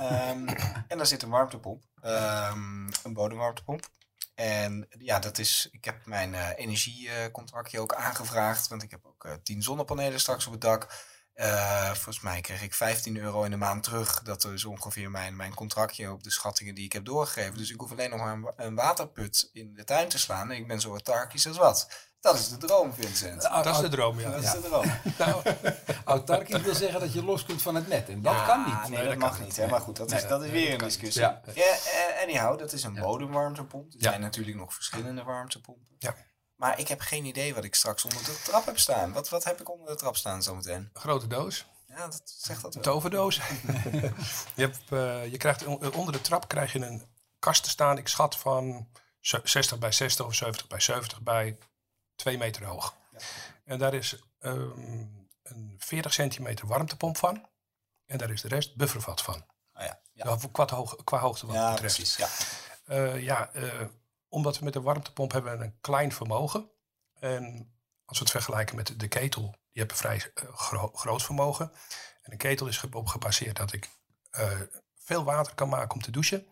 um, 0.00 0.48
en 0.88 0.96
daar 0.96 1.06
zit 1.06 1.22
een 1.22 1.30
warmtepomp. 1.30 1.82
Um, 2.02 2.88
een 3.02 3.12
bodemwarmtepomp. 3.12 3.88
En 4.34 4.88
ja, 4.98 5.18
dat 5.18 5.38
is. 5.38 5.68
Ik 5.70 5.84
heb 5.84 6.06
mijn 6.06 6.32
uh, 6.32 6.48
energiecontractje 6.56 7.80
ook 7.80 7.94
aangevraagd. 7.94 8.68
Want 8.68 8.82
ik 8.82 8.90
heb 8.90 9.06
ook 9.06 9.24
uh, 9.24 9.32
tien 9.42 9.62
zonnepanelen 9.62 10.20
straks 10.20 10.46
op 10.46 10.52
het 10.52 10.60
dak. 10.60 11.08
Uh, 11.40 11.86
volgens 11.86 12.20
mij 12.20 12.40
kreeg 12.40 12.62
ik 12.62 12.74
15 12.74 13.16
euro 13.16 13.42
in 13.42 13.50
de 13.50 13.56
maand 13.56 13.82
terug. 13.82 14.22
Dat 14.22 14.44
is 14.44 14.64
ongeveer 14.64 15.10
mijn, 15.10 15.36
mijn 15.36 15.54
contractje 15.54 16.12
op 16.12 16.22
de 16.22 16.30
schattingen 16.30 16.74
die 16.74 16.84
ik 16.84 16.92
heb 16.92 17.04
doorgegeven. 17.04 17.56
Dus 17.56 17.70
ik 17.70 17.80
hoef 17.80 17.90
alleen 17.90 18.10
nog 18.10 18.18
maar 18.18 18.32
een, 18.32 18.52
een 18.56 18.74
waterput 18.74 19.50
in 19.52 19.74
de 19.74 19.84
tuin 19.84 20.08
te 20.08 20.18
slaan. 20.18 20.50
En 20.50 20.56
ik 20.56 20.66
ben 20.66 20.80
zo 20.80 20.90
autarkisch 20.90 21.46
als 21.46 21.56
wat. 21.56 21.88
Dat 22.20 22.38
is 22.38 22.48
de 22.48 22.56
droom, 22.56 22.92
Vincent. 22.92 23.42
Dat 23.42 23.66
is 23.66 23.78
de 23.78 23.88
droom, 23.88 24.20
ja. 24.20 24.30
Dat 24.30 24.42
is 24.42 24.50
de 24.50 24.60
droom. 24.60 24.84
nou, 25.18 25.42
autarkisch 26.04 26.60
wil 26.60 26.74
zeggen 26.74 27.00
dat 27.00 27.12
je 27.12 27.24
los 27.24 27.44
kunt 27.44 27.62
van 27.62 27.74
het 27.74 27.88
net. 27.88 28.08
En 28.08 28.22
dat 28.22 28.34
ja, 28.34 28.46
kan 28.46 28.64
niet. 28.64 28.88
Nee, 28.88 28.98
dat, 28.98 29.08
dat 29.08 29.18
mag 29.18 29.40
niet. 29.40 29.56
Hè? 29.56 29.66
Maar 29.66 29.80
goed, 29.80 29.96
dat 29.96 30.12
is, 30.12 30.26
dat 30.26 30.42
is 30.44 30.50
weer 30.50 30.72
een 30.72 30.78
discussie. 30.78 31.22
Ja. 31.22 31.40
Ja, 31.54 31.76
anyhow, 32.22 32.58
dat 32.58 32.72
is 32.72 32.82
een 32.82 32.94
bodemwarmtepomp. 32.94 33.92
Er 33.92 33.98
zijn 34.00 34.20
natuurlijk 34.20 34.56
nog 34.56 34.74
verschillende 34.74 35.22
warmtepompen. 35.22 35.96
Ja. 35.98 36.14
Maar 36.60 36.78
ik 36.78 36.88
heb 36.88 37.00
geen 37.00 37.24
idee 37.24 37.54
wat 37.54 37.64
ik 37.64 37.74
straks 37.74 38.04
onder 38.04 38.24
de 38.24 38.40
trap 38.44 38.66
heb 38.66 38.78
staan. 38.78 39.12
Wat, 39.12 39.28
wat 39.28 39.44
heb 39.44 39.60
ik 39.60 39.70
onder 39.70 39.88
de 39.88 39.94
trap 39.94 40.16
staan 40.16 40.42
zometeen? 40.42 40.90
Grote 40.92 41.26
doos. 41.26 41.66
Ja, 41.86 42.08
dat 42.08 42.22
zegt 42.24 42.62
dat 42.62 42.74
wel. 42.74 42.82
Toverdoos. 42.82 43.36
je, 44.56 44.62
hebt, 44.62 44.80
uh, 44.90 45.26
je 45.26 45.36
krijgt 45.36 45.64
onder 45.94 46.12
de 46.12 46.20
trap 46.20 46.48
krijg 46.48 46.72
je 46.72 46.86
een 46.86 47.02
kast 47.38 47.62
te 47.62 47.70
staan. 47.70 47.98
Ik 47.98 48.08
schat 48.08 48.36
van 48.36 48.88
60 49.20 49.78
bij 49.78 49.92
60 49.92 50.26
of 50.26 50.34
70 50.34 50.66
bij 50.66 50.80
70 50.80 51.20
bij 51.20 51.58
2 52.16 52.38
meter 52.38 52.64
hoog. 52.64 52.94
Ja. 53.12 53.18
En 53.64 53.78
daar 53.78 53.94
is 53.94 54.16
um, 54.40 55.28
een 55.42 55.76
40 55.78 56.12
centimeter 56.12 56.66
warmtepomp 56.66 57.16
van. 57.16 57.48
En 58.06 58.18
daar 58.18 58.30
is 58.30 58.40
de 58.40 58.48
rest 58.48 58.76
buffervat 58.76 59.22
van. 59.22 59.44
Oh 59.74 59.84
ja. 59.84 60.00
Ja. 60.12 60.36
Qua, 60.52 60.66
hoog, 60.66 60.96
qua 61.04 61.18
hoogte 61.18 61.46
wat 61.46 61.54
ja, 61.54 61.70
betreft. 61.70 61.94
Precies, 61.94 62.16
ja, 62.16 62.28
uh, 62.94 63.22
ja 63.22 63.50
uh, 63.54 63.82
omdat 64.30 64.58
we 64.58 64.64
met 64.64 64.72
de 64.72 64.80
warmtepomp 64.80 65.32
hebben 65.32 65.60
een 65.60 65.80
klein 65.80 66.12
vermogen. 66.12 66.70
En 67.18 67.72
als 68.04 68.18
we 68.18 68.24
het 68.24 68.32
vergelijken 68.32 68.76
met 68.76 69.00
de 69.00 69.08
ketel, 69.08 69.42
die 69.42 69.58
hebben 69.72 69.96
vrij 69.96 70.32
gro 70.34 70.90
groot 70.94 71.22
vermogen. 71.22 71.72
En 72.22 72.32
een 72.32 72.38
ketel 72.38 72.66
is 72.66 72.84
op 72.90 73.06
gebaseerd 73.06 73.56
dat 73.56 73.72
ik 73.72 73.88
uh, 74.38 74.60
veel 74.94 75.24
water 75.24 75.54
kan 75.54 75.68
maken 75.68 75.94
om 75.94 76.02
te 76.02 76.10
douchen. 76.10 76.46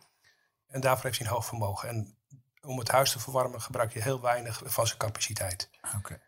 En 0.66 0.80
daarvoor 0.80 1.04
heeft 1.04 1.18
hij 1.18 1.26
een 1.26 1.32
hoog 1.32 1.47
vermogen. 1.47 1.88
En 1.88 2.16
om 2.61 2.78
het 2.78 2.90
huis 2.90 3.12
te 3.12 3.18
verwarmen 3.18 3.62
gebruik 3.62 3.92
je 3.92 4.02
heel 4.02 4.20
weinig 4.20 4.62
van 4.64 4.87
zijn 4.87 4.99
capaciteit. 4.99 5.70
Okay. 5.97 6.20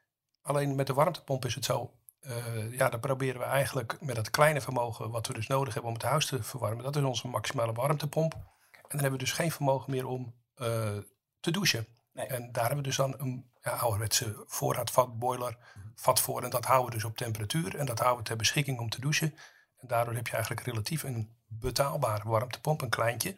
Alleen 0.42 0.74
met 0.74 0.86
de 0.86 0.94
warmtepomp 0.94 1.44
is 1.44 1.54
het 1.54 1.64
zo. 1.64 1.94
Uh, 2.20 2.72
ja, 2.72 2.88
dan 2.88 3.00
proberen 3.00 3.40
we 3.40 3.46
eigenlijk 3.46 4.00
met 4.00 4.16
dat 4.16 4.30
kleine 4.30 4.60
vermogen 4.60 5.10
wat 5.10 5.26
we 5.26 5.32
dus 5.32 5.46
nodig 5.46 5.74
hebben 5.74 5.92
om 5.92 5.98
het 5.98 6.06
huis 6.06 6.26
te 6.26 6.42
verwarmen. 6.42 6.84
Dat 6.84 6.96
is 6.96 7.02
onze 7.02 7.28
maximale 7.28 7.72
warmtepomp. 7.72 8.34
En 8.34 8.96
dan 8.96 9.00
hebben 9.00 9.18
we 9.18 9.24
dus 9.24 9.32
geen 9.32 9.52
vermogen 9.52 9.90
meer 9.90 10.06
om 10.06 10.34
uh, 10.56 10.98
te 11.40 11.50
douchen. 11.50 11.86
Nee. 12.12 12.26
En 12.26 12.52
daar 12.52 12.64
hebben 12.66 12.82
we 12.82 12.88
dus 12.88 12.96
dan 12.96 13.14
een 13.18 13.50
ja, 13.62 13.70
ouderwetse 13.70 14.44
voorraadvat, 14.46 15.18
boiler, 15.18 15.56
vat 15.94 16.20
voor. 16.20 16.42
En 16.42 16.50
dat 16.50 16.64
houden 16.64 16.88
we 16.88 16.94
dus 16.94 17.04
op 17.04 17.16
temperatuur. 17.16 17.76
En 17.76 17.86
dat 17.86 17.98
houden 17.98 18.18
we 18.22 18.28
ter 18.28 18.36
beschikking 18.36 18.78
om 18.78 18.88
te 18.90 19.00
douchen. 19.00 19.34
En 19.76 19.88
daardoor 19.88 20.14
heb 20.14 20.26
je 20.26 20.32
eigenlijk 20.32 20.66
relatief 20.66 21.02
een 21.02 21.36
betaalbare 21.46 22.28
warmtepomp, 22.28 22.80
een 22.82 22.88
kleintje. 22.88 23.34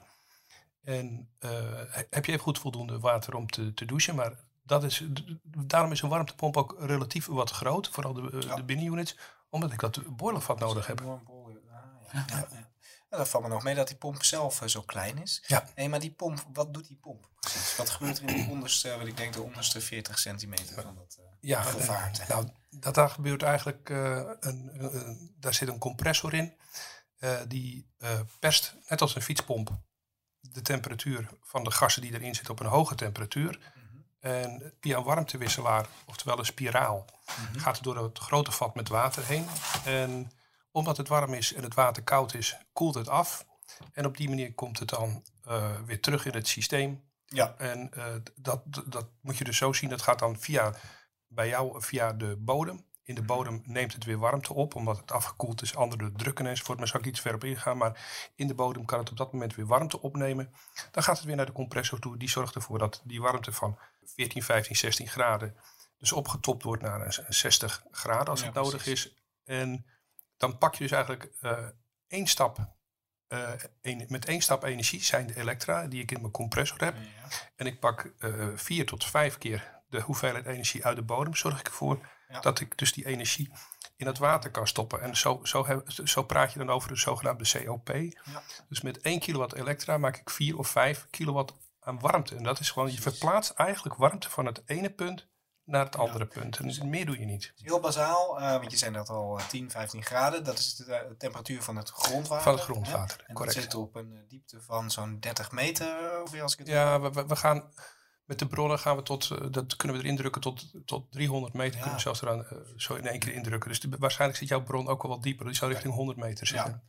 En 0.83 1.29
uh, 1.41 1.51
heb 2.11 2.25
je 2.25 2.33
even 2.33 2.45
goed 2.45 2.59
voldoende 2.59 2.99
water 2.99 3.35
om 3.35 3.51
te, 3.51 3.75
te 3.75 3.85
douchen. 3.85 4.15
Maar 4.15 4.33
dat 4.63 4.85
is, 4.85 5.05
daarom 5.43 5.93
is 5.93 6.03
een 6.03 6.09
warmtepomp 6.09 6.57
ook 6.57 6.77
relatief 6.79 7.27
wat 7.27 7.51
groot. 7.51 7.89
Vooral 7.89 8.13
de, 8.13 8.43
Ja. 8.47 8.57
de 8.57 8.63
binnenunits. 8.65 9.17
Omdat 9.49 9.73
ik 9.73 9.81
dat 9.81 10.17
boilervat 10.17 10.59
nodig 10.59 10.87
heb. 10.87 11.01
Ah, 11.01 11.21
ja. 12.13 12.25
Ja, 12.29 12.47
Ja, 13.13 13.19
dat 13.19 13.29
valt 13.29 13.43
me 13.45 13.49
nog 13.51 13.63
mee 13.63 13.75
dat 13.75 13.89
die 13.89 13.97
pomp 13.97 14.25
zelf 14.25 14.63
eh, 14.63 14.69
zo 14.69 14.83
klein 14.83 15.19
is. 15.23 15.43
Ja. 15.47 15.69
Hé, 15.75 15.89
maar 15.89 16.01
die 16.01 16.11
pomp, 16.13 16.45
wat 16.53 16.75
doet 16.75 16.87
die 16.87 16.97
pomp 17.01 17.29
precies? 17.41 17.77
Wat 17.77 17.91
gebeurt 17.91 18.19
er 18.19 18.29
in 18.29 18.45
de 18.45 18.51
onderste, 18.51 18.97
wat 18.99 19.07
ik 19.07 19.17
denk 19.17 19.33
de 19.33 19.43
onderste 19.43 19.81
40 19.81 20.19
centimeter 20.19 20.83
van 20.83 20.95
dat 20.95 21.17
eh, 21.19 21.25
Ja, 21.41 21.63
gevaarte? 21.63 22.23
eh, 22.23 22.29
nou, 22.29 22.49
dat 22.71 22.95
daar 22.95 23.09
gebeurt 23.11 23.43
eigenlijk, 23.43 23.91
eh, 23.91 24.23
een, 24.41 25.33
daar 25.41 25.55
zit 25.55 25.69
een 25.69 25.79
compressor 25.79 26.35
in. 26.35 26.57
eh, 27.19 27.41
die 27.49 27.91
eh, 27.99 28.21
perst, 28.39 28.75
net 28.89 29.01
als 29.01 29.15
een 29.15 29.23
fietspomp, 29.23 29.71
de 30.41 30.63
temperatuur 30.63 31.29
van 31.43 31.65
de 31.65 31.71
gassen 31.71 32.03
die 32.03 32.13
erin 32.15 32.35
zitten 32.35 32.53
op 32.53 32.61
een 32.61 32.67
hoge 32.67 32.95
temperatuur. 32.95 33.73
En 34.21 34.73
via 34.81 34.97
een 34.97 35.05
warmtewisselaar, 35.05 35.87
oftewel 36.07 36.39
een 36.39 36.45
spiraal, 36.45 37.05
gaat 37.57 37.75
het 37.75 37.85
door 37.85 38.03
het 38.05 38.19
grote 38.19 38.53
vat 38.53 38.75
met 38.75 38.89
water 38.89 39.25
heen. 39.27 39.47
En 39.85 40.31
omdat 40.73 40.97
het 40.97 41.09
warm 41.09 41.35
is 41.35 41.53
en 41.53 41.63
het 41.63 41.75
water 41.75 42.03
koud 42.03 42.35
is, 42.35 42.57
koelt 42.73 42.95
het 42.95 43.09
af. 43.09 43.47
En 43.93 44.07
op 44.07 44.17
die 44.17 44.29
manier 44.29 44.55
komt 44.55 44.79
het 44.79 44.89
dan 44.89 45.25
eh, 45.43 45.81
weer 45.87 46.01
terug 46.01 46.27
in 46.27 46.35
het 46.35 46.49
systeem. 46.49 47.03
Ja. 47.27 47.55
En 47.59 47.93
eh, 47.93 48.15
dat, 48.35 48.63
dat 48.87 49.09
moet 49.21 49.39
je 49.39 49.45
dus 49.45 49.57
zo 49.57 49.73
zien. 49.73 49.91
Dat 49.91 50.03
gaat 50.03 50.19
dan 50.19 50.39
via, 50.39 50.75
bij 51.27 51.49
jou 51.49 51.83
via 51.83 52.13
de 52.13 52.37
bodem. 52.37 52.85
In 53.05 53.15
de 53.15 53.23
bodem 53.23 53.63
neemt 53.65 53.93
het 53.93 54.05
weer 54.05 54.19
warmte 54.19 54.55
op, 54.55 54.75
omdat 54.75 54.97
het 54.97 55.13
afgekoeld 55.13 55.63
is, 55.63 55.77
andere 55.77 56.13
drukken 56.13 56.47
enzovoort. 56.47 56.79
Maar 56.79 56.89
zal 56.89 57.01
ik 57.01 57.07
iets 57.07 57.21
verder 57.21 57.41
op 57.41 57.49
ingaan. 57.49 57.77
Maar 57.77 58.31
in 58.35 58.47
de 58.47 58.55
bodem 58.55 58.85
kan 58.85 58.99
het 58.99 59.11
op 59.11 59.17
dat 59.17 59.33
moment 59.33 59.55
weer 59.55 59.67
warmte 59.67 60.01
opnemen. 60.01 60.53
Dan 60.91 61.03
gaat 61.03 61.17
het 61.17 61.27
weer 61.27 61.37
naar 61.37 61.47
de 61.47 61.53
compressor 61.53 61.99
toe. 61.99 62.17
Die 62.17 62.29
zorgt 62.29 62.55
ervoor 62.55 62.79
dat 62.79 63.03
die 63.05 63.21
warmte 63.21 63.53
van 63.53 63.79
14, 64.05 64.43
15, 64.43 64.77
16 64.77 65.09
graden 65.09 65.57
dus 65.99 66.13
opgetopt 66.13 66.63
wordt 66.63 66.83
naar 66.83 67.01
een 67.01 67.35
60 67.35 67.85
graden 67.91 68.29
als 68.29 68.41
Ja, 68.41 68.47
het 68.47 68.55
nodig 68.55 68.83
precies. 68.83 69.07
is. 69.07 69.15
En 69.45 69.87
dan 70.43 70.59
pak 70.59 70.75
je 70.75 70.83
dus 70.83 70.93
eigenlijk 70.93 71.33
eh, 71.41 71.59
één 72.07 72.27
stap, 72.27 72.59
eh, 73.27 73.51
één- 73.81 74.07
met 74.09 74.25
één 74.25 74.41
stap 74.41 74.63
energie, 74.65 75.03
zijn 75.03 75.27
de 75.27 75.37
elektra 75.37 75.87
die 75.87 76.03
ik 76.03 76.11
in 76.11 76.21
mijn 76.21 76.33
compressor 76.33 76.85
heb. 76.85 76.97
En 77.57 77.67
ik 77.67 77.81
pak 77.81 78.13
eh, 78.19 78.49
vier 78.55 78.87
tot 78.87 79.05
vijf 79.05 79.39
keer 79.39 79.81
de 79.89 80.01
hoeveelheid 80.01 80.47
energie 80.47 80.85
uit 80.85 80.97
de 80.97 81.03
bodem. 81.03 81.35
Zorg 81.35 81.61
ik 81.61 81.67
ervoor 81.67 82.09
Ja. 82.29 82.41
dat 82.41 82.61
ik 82.61 82.79
dus 82.79 82.93
die 82.93 83.07
energie 83.07 83.51
in 83.97 84.07
het 84.07 84.19
water 84.19 84.51
kan 84.51 84.67
stoppen. 84.67 85.01
En 85.01 85.17
zo, 85.17 85.41
zo, 85.43 85.67
heb- 85.67 85.91
zo 86.05 86.23
praat 86.23 86.53
je 86.53 86.59
dan 86.59 86.71
over 86.71 86.89
de 86.89 86.97
zogenaamde 86.97 87.65
COP. 87.65 87.91
Dus 88.69 88.81
met 88.81 89.01
1 89.01 89.21
kilowatt 89.21 89.55
elektra 89.55 89.99
maak 89.99 90.17
ik 90.17 90.31
4 90.31 90.59
of 90.59 90.69
5 90.69 91.07
kilowatt 91.11 91.55
aan 91.81 92.01
warmte. 92.01 92.37
En 92.37 92.43
dat 92.43 92.61
is 92.61 92.71
gewoon, 92.71 92.93
je 92.93 93.01
verplaatst 93.01 93.51
eigenlijk 93.51 93.95
warmte 93.97 94.31
van 94.31 94.47
het 94.47 94.63
ene 94.67 94.91
punt 94.91 95.29
naar 95.65 95.85
het 95.85 95.97
andere 95.97 96.27
punt. 96.27 96.59
En 96.59 96.89
meer 96.89 97.07
doe 97.07 97.19
je 97.19 97.25
niet. 97.25 97.53
Heel 97.57 97.81
bazaal, 97.81 98.41
eh, 98.41 98.51
want 98.59 98.71
je 98.71 98.77
zei 98.77 98.91
net 98.91 99.09
al 99.09 99.39
eh, 99.39 99.47
10, 99.49 99.71
15 99.71 100.05
graden. 100.05 100.45
Dat 100.45 100.59
is 100.59 100.75
de, 100.75 100.95
eh, 100.95 101.11
temperatuur 101.19 101.63
van 101.63 101.77
het 101.77 101.89
grondwater. 101.91 102.43
Van 102.45 102.53
het 102.55 102.63
grondwater, 102.63 103.19
hè? 103.21 103.25
En 103.27 103.35
correct. 103.35 103.55
dat 103.55 103.65
zit 103.65 103.75
op 103.75 103.95
een 103.95 104.13
eh, 104.13 104.29
diepte 104.29 104.61
van 104.61 104.91
zo'n 104.91 105.21
30 105.21 105.51
meter, 105.53 106.21
ongeveer 106.21 106.43
als 106.43 106.53
ik 106.53 106.59
het 106.59 106.69
Ja, 106.69 107.01
we, 107.01 107.11
we, 107.11 107.27
we 107.27 107.37
gaan 107.37 107.73
met 108.25 108.39
de 108.39 108.47
bronnen 108.47 108.79
gaan 108.79 108.97
we 108.97 109.03
tot, 109.03 109.31
eh, 109.31 109.47
dat 109.51 109.77
kunnen 109.77 109.97
we 109.97 110.03
erin 110.03 110.17
drukken 110.17 110.41
tot, 110.41 110.87
tot 110.87 111.13
300 111.13 111.55
meter. 111.55 111.75
Kunnen 111.79 111.95
we 111.95 112.01
zelfs 112.01 112.23
eraan 112.23 112.45
eh, 112.47 112.59
zo 112.77 112.95
in 112.95 113.07
één 113.07 113.19
keer 113.19 113.33
indrukken. 113.33 113.69
Dus 113.69 113.81
de- 113.81 113.97
waarschijnlijk 113.99 114.39
zit 114.41 114.49
jouw 114.49 114.63
bron 114.63 114.89
ook 114.89 115.03
wel 115.03 115.11
wat 115.11 115.23
dieper. 115.23 115.47
Die 115.47 115.55
zou 115.55 115.71
richting 115.73 115.95
100 115.95 116.19
meter 116.19 116.47
zitten. 116.47 116.83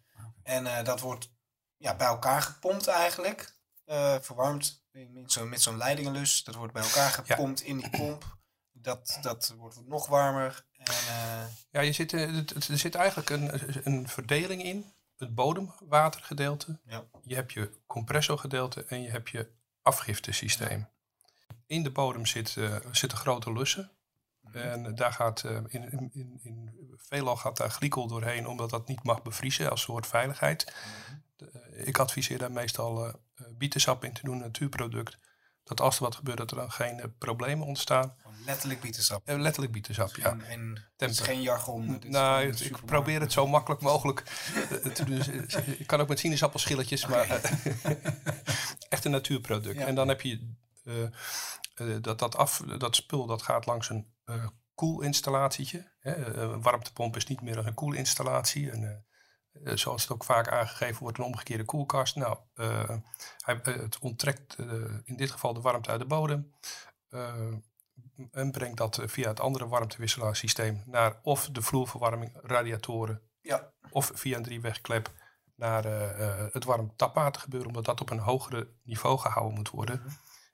En 0.43 0.77
eh, 0.77 0.83
dat 0.83 0.99
wordt 0.99 1.31
ja, 1.77 1.95
bij 1.95 2.07
elkaar 2.07 2.41
gepompt 2.41 2.87
eigenlijk. 2.87 3.51
eh, 3.85 4.15
verwarmd 4.21 4.85
in- 4.91 5.13
met 5.13 5.31
zo'n 5.31 5.49
met 5.49 5.61
zo'n 5.61 5.77
leidingenlus. 5.77 6.43
Dat 6.43 6.55
wordt 6.55 6.73
bij 6.73 6.83
elkaar 6.83 7.09
gepompt 7.11 7.61
in 7.61 7.77
die 7.77 7.89
pomp. 7.89 8.37
Dat, 8.83 9.17
dat 9.21 9.53
wordt 9.57 9.87
nog 9.87 10.07
warmer. 10.07 10.65
En, 10.77 10.85
eh, 10.93 11.43
Ja, 11.71 11.81
je 11.81 11.91
zit, 11.91 12.13
eh, 12.13 12.37
er 12.69 12.77
zit 12.77 12.95
eigenlijk 12.95 13.29
een, 13.29 13.51
een 13.83 14.07
verdeling 14.07 14.63
in. 14.63 14.93
Het 15.17 15.35
bodemwatergedeelte. 15.35 16.79
Ja. 16.85 17.03
Je 17.23 17.35
hebt 17.35 17.51
je 17.53 17.71
compressorgedeelte 17.87 18.85
en 18.85 19.01
je 19.01 19.09
hebt 19.09 19.29
je 19.29 19.51
afgiftesysteem. 19.81 20.87
In 21.65 21.83
de 21.83 21.91
bodem 21.91 22.25
zit, 22.25 22.57
eh, 22.57 22.75
zitten 22.91 23.17
grote 23.17 23.53
lussen. 23.53 23.91
En 24.51 24.95
daar 24.95 25.13
gaat 25.13 25.43
in, 25.43 25.67
in, 25.91 26.09
in, 26.13 26.39
in 26.43 26.71
veelal 26.97 27.35
gaat 27.35 27.57
daar 27.57 27.69
glycol 27.69 28.07
doorheen, 28.07 28.47
omdat 28.47 28.69
dat 28.69 28.87
niet 28.87 29.03
mag 29.03 29.21
bevriezen 29.21 29.69
als 29.69 29.81
soort 29.81 30.07
veiligheid. 30.07 30.73
De- 31.35 31.49
eh, 31.49 31.87
ik 31.87 31.97
adviseer 31.97 32.37
daar 32.37 32.51
meestal 32.51 33.07
eh, 33.07 33.13
bietensap 33.57 34.03
in 34.03 34.13
te 34.13 34.23
doen, 34.23 34.33
een 34.35 34.39
natuurproduct. 34.41 35.17
Dat 35.63 35.81
als 35.81 35.95
er 35.95 36.03
wat 36.03 36.15
gebeurt, 36.15 36.37
dat 36.37 36.51
er 36.51 36.57
dan 36.57 36.71
geen 36.71 36.99
eh, 36.99 37.05
problemen 37.17 37.67
ontstaan. 37.67 38.15
letterlijk 38.45 38.81
bietensap. 38.81 39.21
Eh, 39.25 39.37
letterlijk 39.37 39.73
bietensap, 39.73 40.15
ja. 40.15 40.37
En, 40.47 40.91
het 40.97 41.09
is 41.09 41.19
geen 41.19 41.41
jargon. 41.41 42.01
Nou, 42.07 42.47
ik 42.47 42.57
supermarkt. 42.57 42.85
probeer 42.85 43.21
het 43.21 43.31
zo 43.31 43.47
makkelijk 43.47 43.81
mogelijk 43.81 44.23
eh, 44.83 44.91
te 44.91 45.05
doen. 45.05 45.21
Ik 45.79 45.87
kan 45.87 45.99
ook 45.99 46.07
met 46.07 46.19
sinaasappelschilletjes, 46.19 47.05
maar 47.05 47.27
echt 48.89 49.05
een 49.05 49.11
natuurproduct. 49.11 49.79
Ja. 49.79 49.85
En 49.85 49.95
dan 49.95 50.07
heb 50.07 50.21
je 50.21 50.53
dat, 52.01 52.19
dat, 52.19 52.35
af, 52.35 52.61
dat 52.77 52.95
spul 52.95 53.25
dat 53.25 53.41
gaat 53.41 53.65
langs 53.65 53.89
een 53.89 54.07
eh 54.25 54.45
koelinstallatie. 54.75 55.85
Een 56.01 56.61
warmtepomp 56.61 57.15
is 57.15 57.25
niet 57.25 57.41
meer 57.41 57.57
een 57.57 57.73
koelinstallatie. 57.73 58.71
En, 58.71 58.83
eh, 58.83 58.95
zoals 59.63 60.01
het 60.01 60.11
ook 60.11 60.23
vaak 60.23 60.47
aangegeven 60.47 61.03
wordt, 61.03 61.17
een 61.17 61.23
omgekeerde 61.23 61.65
koelkast. 61.65 62.15
Nou, 62.15 62.37
eh, 62.53 62.97
hij, 63.37 63.61
eh, 63.61 63.75
het 63.75 63.99
onttrekt 63.99 64.55
eh, 64.55 64.67
in 65.03 65.15
dit 65.15 65.31
geval 65.31 65.53
de 65.53 65.61
warmte 65.61 65.89
uit 65.89 65.99
de 65.99 66.05
bodem. 66.05 66.53
en 68.31 68.51
brengt 68.51 68.77
dat 68.77 68.99
via 69.05 69.27
het 69.27 69.39
andere 69.39 69.67
warmtewisselaarsysteem 69.67 70.83
naar 70.85 71.19
of 71.23 71.49
de 71.49 71.61
vloerverwarming, 71.61 72.31
radiatoren, 72.41 73.21
Ja, 73.41 73.73
of 73.89 74.11
via 74.13 74.37
een 74.37 74.43
driewegklep 74.43 75.11
naar 75.55 75.83
het 76.53 76.63
warm 76.63 76.95
tapwater 76.95 77.41
gebeuren, 77.41 77.67
omdat 77.67 77.85
dat 77.85 78.01
op 78.01 78.09
een 78.09 78.19
hogere 78.19 78.69
niveau 78.83 79.19
gehouden 79.19 79.55
moet 79.55 79.69
worden. 79.69 80.03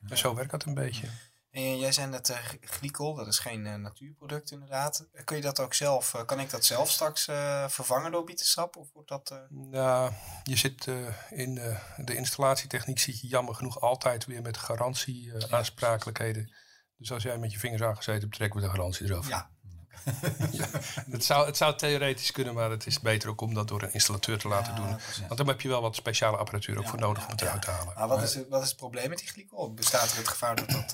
En 0.08 0.18
zo 0.18 0.36
werkt 0.36 0.51
dat 0.51 0.63
een 0.63 0.74
beetje. 0.74 1.08
En 1.51 1.77
jij 1.79 1.91
zei 1.91 2.08
net 2.08 2.29
eh, 2.29 2.38
g- 2.38 2.56
glycol, 2.62 3.15
dat 3.15 3.27
is 3.27 3.39
geen 3.39 3.65
eh, 3.68 3.75
natuurproduct 3.75 4.51
inderdaad. 4.51 5.08
Eh, 5.13 5.24
Kun 5.24 5.36
je 5.36 5.41
dat 5.41 5.60
ook 5.60 5.74
zelf, 5.74 6.13
eh, 6.13 6.25
kan 6.25 6.39
ik 6.39 6.50
dat 6.50 6.65
zelf 6.65 6.91
straks 6.91 7.27
eh, 7.27 7.68
vervangen 7.70 8.12
door 8.12 8.24
bietensap? 8.24 8.75
Of 8.75 8.88
wordt 8.94 9.10
dat... 9.10 9.32
eh, 9.32 9.38
Nou, 9.50 10.12
je 10.44 10.56
zit 10.56 10.88
eh, 10.88 10.96
in 11.29 11.58
eh, 11.58 11.79
de 11.98 12.15
installatietechniek 12.15 13.00
zit 13.00 13.20
je 13.22 13.27
jammer 13.27 13.56
genoeg 13.56 13.82
altijd 13.82 14.25
weer 14.25 14.41
met 14.41 14.58
garantie 14.58 15.34
eh, 15.34 15.53
aansprakelijkheden. 15.53 16.56
Dus 16.98 17.12
als 17.12 17.24
jij 17.24 17.38
met 17.38 17.51
je 17.51 17.60
vingers 17.60 17.82
aangezeten 17.82 18.22
hebt, 18.22 18.34
trekken 18.36 18.60
we 18.60 18.65
de 18.65 18.72
garantie 18.72 19.06
eraf. 19.06 19.27
ja, 19.27 19.50
Het, 21.12 21.25
zou, 21.25 21.46
het 21.46 21.58
zou 21.58 21.75
theoretisch 21.77 22.32
kunnen, 22.32 22.53
maar 22.53 22.70
het 22.70 22.86
is 22.86 23.00
beter 23.00 23.29
ook 23.29 23.41
om 23.41 23.53
dat 23.53 23.68
door 23.68 23.82
een 23.82 23.94
installateur 23.94 24.38
te 24.39 24.48
laten 24.48 24.75
doen. 24.75 24.98
Want 25.27 25.38
dan 25.38 25.48
heb 25.48 25.62
je 25.62 25.68
wel 25.68 25.82
wat 25.82 25.96
speciale 25.96 26.38
apparatuur 26.38 26.77
ook 26.77 26.88
voor 26.88 27.00
nodig 27.00 27.24
om 27.25 27.32
het 27.32 27.41
eruit 27.41 27.62
te 27.62 27.70
halen. 27.72 27.94
maar 27.96 28.08
wat 28.08 28.22
is, 28.22 28.34
het, 28.36 28.48
wat 28.50 28.62
is 28.63 28.68
het 28.68 28.77
probleem 28.77 29.10
met 29.10 29.18
die 29.18 29.27
glycol? 29.27 29.74
Bestaat 29.74 30.12
er 30.12 30.18
het 30.18 30.27
gevaar 30.27 30.56
dat 30.56 30.70
dat 30.70 30.94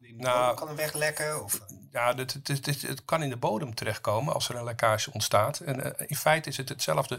in 0.00 0.16
de 0.16 0.22
Nou, 0.22 0.50
bodem 0.50 0.66
kan 0.66 0.76
weglekken? 0.76 1.44
Of, 1.44 1.60
Ja, 1.92 2.14
het, 2.14 2.32
het, 2.32 2.48
het, 2.48 2.66
het- 2.66 2.82
het 2.82 3.04
kan 3.04 3.22
in 3.22 3.28
de 3.28 3.36
bodem 3.36 3.74
terechtkomen 3.74 4.34
als 4.34 4.48
er 4.48 4.54
een 4.56 4.64
lekkage 4.64 5.12
ontstaat. 5.12 5.58
En 5.60 5.96
eh, 5.98 6.04
in 6.08 6.16
feite 6.16 6.48
is 6.48 6.56
het 6.56 6.68
hetzelfde. 6.68 7.18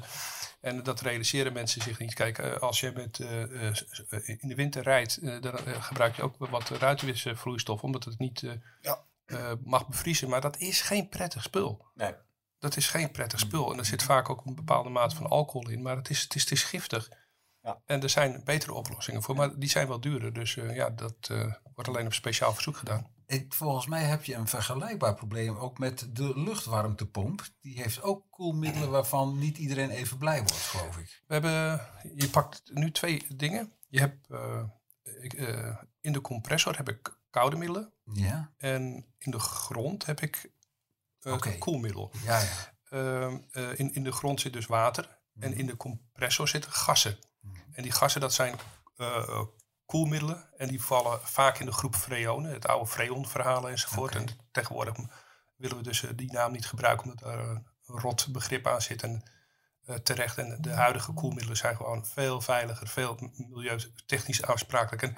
En 0.62 0.84
dat 0.84 1.02
realiseren 1.02 1.54
mensen 1.54 1.82
zich 1.82 2.00
niet. 2.00 2.14
Kijk, 2.14 2.38
eh, 2.38 2.56
als 2.58 2.80
je 2.80 2.92
met, 2.96 3.20
eh, 3.20 3.44
eh, 3.44 3.78
eh, 4.10 4.28
in 4.42 4.48
de 4.48 4.56
winter 4.56 4.84
rijdt, 4.84 5.42
dan 5.42 5.58
gebruik 5.80 6.16
je 6.16 6.22
ook 6.22 6.36
wat 6.38 6.70
ruitenwisselvloeistof, 6.70 7.82
omdat 7.82 8.04
het 8.04 8.20
niet 8.20 8.44
eh, 8.44 8.52
Ja. 8.82 9.00
Eh, 9.30 9.52
mag 9.64 9.88
bevriezen. 9.88 10.30
Maar 10.30 10.42
dat 10.42 10.58
is 10.58 10.82
geen 10.82 11.10
prettig 11.10 11.44
spul. 11.44 11.86
nee. 11.94 12.14
Dat 12.60 12.78
is 12.78 12.88
geen 12.88 13.12
prettig 13.12 13.40
spul. 13.40 13.72
En 13.72 13.78
er 13.78 13.86
zit 13.86 14.04
vaak 14.04 14.30
ook 14.30 14.46
een 14.46 14.56
bepaalde 14.56 14.90
mate 14.90 15.16
van 15.16 15.30
alcohol 15.30 15.70
in, 15.70 15.82
maar 15.82 15.96
het 15.96 16.10
is, 16.10 16.22
het 16.22 16.36
is, 16.36 16.42
het 16.42 16.52
is 16.52 16.64
giftig. 16.64 17.10
Ja. 17.62 17.82
En 17.86 18.02
er 18.02 18.10
zijn 18.10 18.42
betere 18.44 18.74
oplossingen 18.74 19.22
voor, 19.22 19.36
maar 19.36 19.60
die 19.60 19.70
zijn 19.70 19.88
wel 19.88 20.00
duurder. 20.00 20.34
Dus 20.34 20.58
eh, 20.58 20.76
ja, 20.76 20.90
dat 20.90 21.16
eh, 21.32 21.54
wordt 21.74 21.90
alleen 21.90 22.06
op 22.06 22.14
speciaal 22.14 22.54
verzoek 22.54 22.78
gedaan. 22.78 23.08
Ik, 23.26 23.54
volgens 23.54 23.86
mij 23.86 24.04
heb 24.04 24.24
je 24.24 24.36
een 24.36 24.48
vergelijkbaar 24.48 25.16
probleem 25.16 25.56
ook 25.56 25.78
met 25.78 26.08
de 26.14 26.40
luchtwarmtepomp. 26.40 27.48
Die 27.62 27.82
heeft 27.82 28.02
ook 28.02 28.26
koelmiddelen 28.30 28.90
waarvan 28.90 29.38
niet 29.38 29.58
iedereen 29.58 29.90
even 29.90 30.18
blij 30.18 30.38
wordt, 30.38 30.54
geloof 30.54 30.98
ik. 30.98 31.24
We 31.28 31.34
hebben, 31.34 31.82
je 32.16 32.30
pakt 32.30 32.62
nu 32.74 32.92
twee 32.92 33.26
dingen. 33.36 33.74
Je 33.88 34.00
hebt, 34.00 34.28
ik, 35.22 35.34
in 36.02 36.12
de 36.12 36.22
compressor 36.22 36.78
heb 36.78 36.90
ik 36.90 37.19
koude 37.30 37.56
middelen. 37.56 37.94
Ja, 38.14 38.54
En 38.58 39.06
in 39.18 39.32
de 39.32 39.40
grond 39.40 40.06
heb 40.06 40.22
ik 40.22 40.52
eh 41.20 41.34
Oké. 41.34 41.58
koelmiddel. 41.58 42.12
ja, 42.24 42.40
ja. 42.40 42.74
Ehm, 42.90 43.38
eh, 43.52 43.80
in, 43.80 43.94
in 43.94 44.04
de 44.04 44.12
grond 44.12 44.42
zit 44.42 44.54
dus 44.54 44.66
water. 44.66 45.18
En 45.40 45.54
in 45.54 45.66
de 45.66 45.78
compressor 45.78 46.48
zitten 46.48 46.72
gassen. 46.72 47.18
En 47.72 47.84
die 47.84 47.92
gassen, 47.92 48.22
dat 48.22 48.34
zijn 48.34 48.56
eh, 48.98 49.42
koelmiddelen. 49.86 50.58
En 50.58 50.68
die 50.68 50.82
vallen 50.82 51.20
vaak 51.24 51.58
in 51.60 51.66
de 51.66 51.72
groep 51.72 51.96
freonen. 51.96 52.52
Het 52.52 52.68
oude 52.68 52.90
freon-verhalen 52.90 53.72
enzovoort. 53.72 54.16
En 54.16 54.28
tegenwoordig 54.52 54.96
willen 55.58 55.78
we 55.78 55.84
dus 55.84 56.04
eh, 56.04 56.10
die 56.16 56.32
naam 56.32 56.52
niet 56.52 56.66
gebruiken... 56.66 57.06
omdat 57.06 57.34
er 57.34 57.40
een 57.40 57.66
rot 57.86 58.32
begrip 58.32 58.68
aan 58.68 58.82
zit. 58.82 59.04
En 59.04 59.24
eh, 59.86 59.96
terecht. 59.96 60.38
En 60.38 60.58
de 60.62 60.72
huidige 60.72 61.14
koelmiddelen 61.14 61.58
zijn 61.58 61.76
gewoon 61.76 62.06
veel 62.06 62.42
veiliger. 62.42 62.88
Veel 62.88 63.18
milieutechnisch 63.36 64.44
aansprakelijk. 64.44 65.02
En 65.02 65.16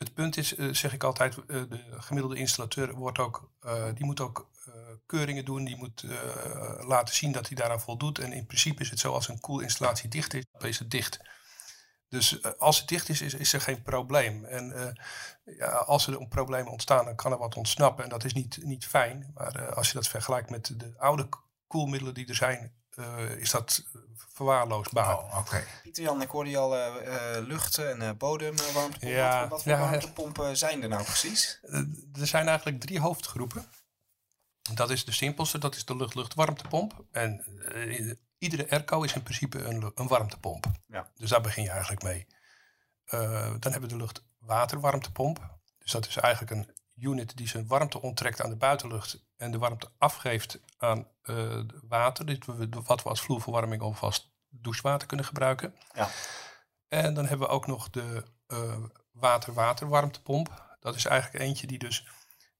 het 0.00 0.14
punt 0.14 0.36
is, 0.36 0.54
eh, 0.54 0.68
zeg 0.72 0.92
ik 0.92 1.04
altijd... 1.04 1.36
eh, 1.36 1.44
de 1.46 1.84
gemiddelde 1.90 2.36
installateur 2.36 2.94
wordt 2.94 3.18
ook, 3.18 3.50
eh, 3.60 3.84
die 3.94 4.04
moet 4.04 4.20
ook 4.20 4.48
keuringen 5.06 5.44
doen. 5.44 5.64
Die 5.64 5.76
moet 5.76 6.04
laten 6.80 7.14
zien 7.14 7.32
dat 7.32 7.46
hij 7.46 7.56
daaraan 7.56 7.80
voldoet. 7.80 8.18
En 8.18 8.32
in 8.32 8.46
principe 8.46 8.82
is 8.82 8.90
het 8.90 8.98
zo, 8.98 9.12
als 9.12 9.28
een 9.28 9.40
koelinstallatie 9.40 10.08
dicht 10.08 10.34
is, 10.34 10.44
dan 10.52 10.68
is 10.68 10.78
het 10.78 10.90
dicht. 10.90 11.20
Dus 12.08 12.42
als 12.58 12.78
het 12.78 12.88
dicht 12.88 13.08
is, 13.08 13.20
is, 13.20 13.34
is 13.34 13.52
er 13.52 13.60
geen 13.60 13.82
probleem. 13.82 14.44
En 14.44 14.94
ja, 15.44 15.66
als 15.66 16.06
er 16.06 16.28
problemen 16.28 16.72
ontstaan, 16.72 17.04
dan 17.04 17.16
kan 17.16 17.32
er 17.32 17.38
wat 17.38 17.56
ontsnappen. 17.56 18.04
En 18.04 18.10
dat 18.10 18.24
is 18.24 18.32
niet, 18.32 18.58
niet 18.62 18.86
fijn. 18.86 19.30
Maar 19.34 19.74
als 19.74 19.88
je 19.88 19.94
dat 19.94 20.08
vergelijkt 20.08 20.50
met 20.50 20.80
de 20.80 20.94
oude 20.98 21.28
koelmiddelen 21.66 22.14
die 22.14 22.28
er 22.28 22.34
zijn, 22.34 22.79
eh, 22.96 23.30
is 23.30 23.50
dat 23.50 23.84
verwaarloosbaar. 24.32 25.18
Oh, 25.18 25.38
oké. 25.38 25.64
Pieter 25.82 26.02
Jan, 26.02 26.22
ik 26.22 26.30
hoorde 26.30 26.50
je 26.50 26.56
al 26.56 26.76
eh, 26.76 27.36
eh, 27.36 27.46
lucht- 27.46 27.78
en 27.78 28.02
eh, 28.02 28.10
bodemwarmtepompen. 28.18 29.08
Ja, 29.08 29.40
wat, 29.40 29.48
wat 29.48 29.62
voor 29.62 29.72
ja. 29.72 29.78
warmtepompen 29.78 30.56
zijn 30.56 30.82
er 30.82 30.88
nou 30.88 31.04
precies? 31.04 31.60
Er 32.20 32.26
zijn 32.26 32.48
eigenlijk 32.48 32.80
drie 32.80 33.00
hoofdgroepen. 33.00 33.66
Dat 34.74 34.90
is 34.90 35.04
de 35.04 35.12
simpelste, 35.12 35.58
dat 35.58 35.74
is 35.74 35.84
de 35.84 35.96
lucht-lucht-warmtepomp. 35.96 37.04
En 37.10 37.44
iedere 38.38 38.70
airco 38.70 39.02
is 39.02 39.14
in 39.14 39.22
principe 39.22 39.58
een, 39.58 39.92
een 39.94 40.08
warmtepomp. 40.08 40.66
Ja. 40.86 41.10
Dus 41.16 41.30
daar 41.30 41.40
begin 41.40 41.62
je 41.62 41.70
eigenlijk 41.70 42.02
mee. 42.02 42.26
Eh, 43.04 43.54
dan 43.58 43.72
hebben 43.72 43.90
we 43.90 43.96
de 43.96 43.96
lucht-water-warmtepomp. 43.96 45.58
Dus 45.78 45.92
dat 45.92 46.06
is 46.06 46.16
eigenlijk 46.16 46.52
een 46.52 46.74
unit 47.00 47.36
die 47.36 47.48
zijn 47.48 47.66
warmte 47.66 48.02
onttrekt 48.02 48.42
aan 48.42 48.50
de 48.50 48.56
buitenlucht 48.56 49.24
en 49.36 49.50
de 49.50 49.58
warmte 49.58 49.90
afgeeft 49.98 50.60
aan 50.78 51.06
eh, 51.22 51.60
water. 51.88 52.26
Dit 52.26 52.46
we, 52.46 52.68
wat 52.84 53.02
we 53.02 53.08
als 53.08 53.20
vloerverwarming 53.20 53.82
of 53.82 54.02
als 54.02 54.32
douchewater 54.48 55.06
kunnen 55.06 55.26
gebruiken. 55.26 55.74
Ja. 55.94 56.08
En 56.88 57.14
dan 57.14 57.26
hebben 57.26 57.46
we 57.46 57.52
ook 57.52 57.66
nog 57.66 57.90
de 57.90 58.24
eh, 58.46 58.76
water-water-warmtepomp. 59.12 60.76
Dat 60.80 60.94
is 60.94 61.04
eigenlijk 61.04 61.44
eentje 61.44 61.66
die 61.66 61.78
dus 61.78 62.06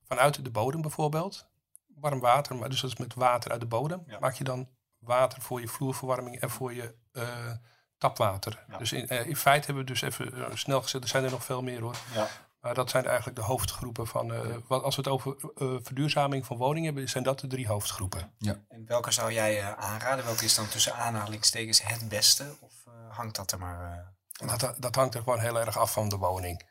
vanuit 0.03 0.45
de 0.45 0.51
bodem 0.51 0.81
bijvoorbeeld, 0.81 1.49
warm 1.87 2.21
water, 2.21 2.57
maar 2.57 2.69
dus 2.69 2.81
dat 2.81 2.91
is 2.91 2.97
met 2.97 3.15
water 3.15 3.51
uit 3.51 3.61
de 3.61 3.67
bodem, 3.67 4.03
Ja. 4.07 4.19
maak 4.19 4.35
je 4.35 4.45
dan 4.45 4.69
water 4.99 5.43
voor 5.43 5.61
je 5.61 5.69
vloerverwarming 5.69 6.41
en 6.41 6.51
voor 6.51 6.75
je 6.75 6.95
eh, 7.13 7.53
tapwater. 7.99 8.65
Ja. 8.69 8.79
Dus 8.79 8.93
in, 8.93 9.09
in 9.09 9.37
feite 9.37 9.67
hebben 9.67 9.85
we 9.85 9.91
dus 9.91 10.03
even 10.03 10.59
snel 10.59 10.83
gezet, 10.83 11.03
er 11.03 11.09
zijn 11.09 11.25
er 11.25 11.31
nog 11.31 11.45
veel 11.45 11.63
meer 11.63 11.81
hoor. 11.81 11.97
Ja. 12.15 12.29
Maar 12.61 12.75
dat 12.75 12.91
zijn 12.91 13.05
eigenlijk 13.07 13.37
de 13.37 13.43
hoofdgroepen 13.45 14.07
van, 14.07 14.35
eh, 14.35 14.57
wat, 14.67 14.83
als 14.83 14.97
we 14.97 15.03
het 15.03 15.11
over 15.11 15.37
eh, 15.55 15.77
verduurzaming 15.83 16.47
van 16.47 16.57
woningen 16.57 16.85
hebben, 16.93 17.09
zijn 17.09 17.25
dat 17.25 17.41
de 17.41 17.47
drie 17.47 17.67
hoofdgroepen. 17.67 18.33
En 18.69 18.87
welke 18.87 19.11
zou 19.11 19.33
jij 19.33 19.61
eh, 19.61 19.73
aanraden? 19.73 20.25
Welke 20.25 20.45
is 20.45 20.55
dan 20.55 20.69
tussen 20.69 20.95
aanhalingstekens 20.95 21.83
het 21.83 22.09
beste? 22.09 22.57
Of 22.61 22.73
eh, 22.87 22.93
hangt 23.17 23.37
dat 23.37 23.53
er 23.53 23.59
maar... 23.59 24.15
eh, 24.41 24.59
dat, 24.59 24.75
dat 24.83 24.95
hangt 24.95 25.15
er 25.15 25.23
gewoon 25.23 25.41
heel 25.41 25.61
erg 25.61 25.79
af 25.79 25.93
van 25.93 26.09
de 26.09 26.17
woning. 26.17 26.69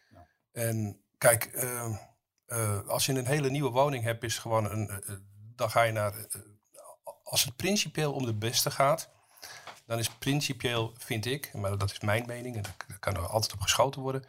En 0.51 1.03
kijk, 1.17 1.43
eh, 1.45 1.95
eh, 2.45 2.87
als 2.87 3.05
je 3.05 3.13
een 3.13 3.25
hele 3.25 3.49
nieuwe 3.49 3.69
woning 3.71 4.03
hebt, 4.03 4.23
is 4.23 4.37
gewoon 4.37 4.71
een, 4.71 5.03
dan 5.55 5.69
ga 5.71 5.81
je 5.81 5.91
naar. 5.91 6.13
als 7.23 7.43
het 7.43 7.55
principieel 7.55 8.13
om 8.13 8.25
de 8.25 8.33
beste 8.35 8.71
gaat, 8.71 9.09
dan 9.85 9.99
is 9.99 10.09
principieel, 10.09 10.93
vind 10.97 11.25
ik, 11.25 11.53
maar 11.53 11.77
dat 11.77 11.91
is 11.91 11.99
mijn 11.99 12.23
mening 12.25 12.55
en 12.55 12.61
daar 12.61 12.99
kan 12.99 13.15
er 13.15 13.27
altijd 13.27 13.53
op 13.53 13.59
geschoten 13.61 14.01
worden, 14.01 14.25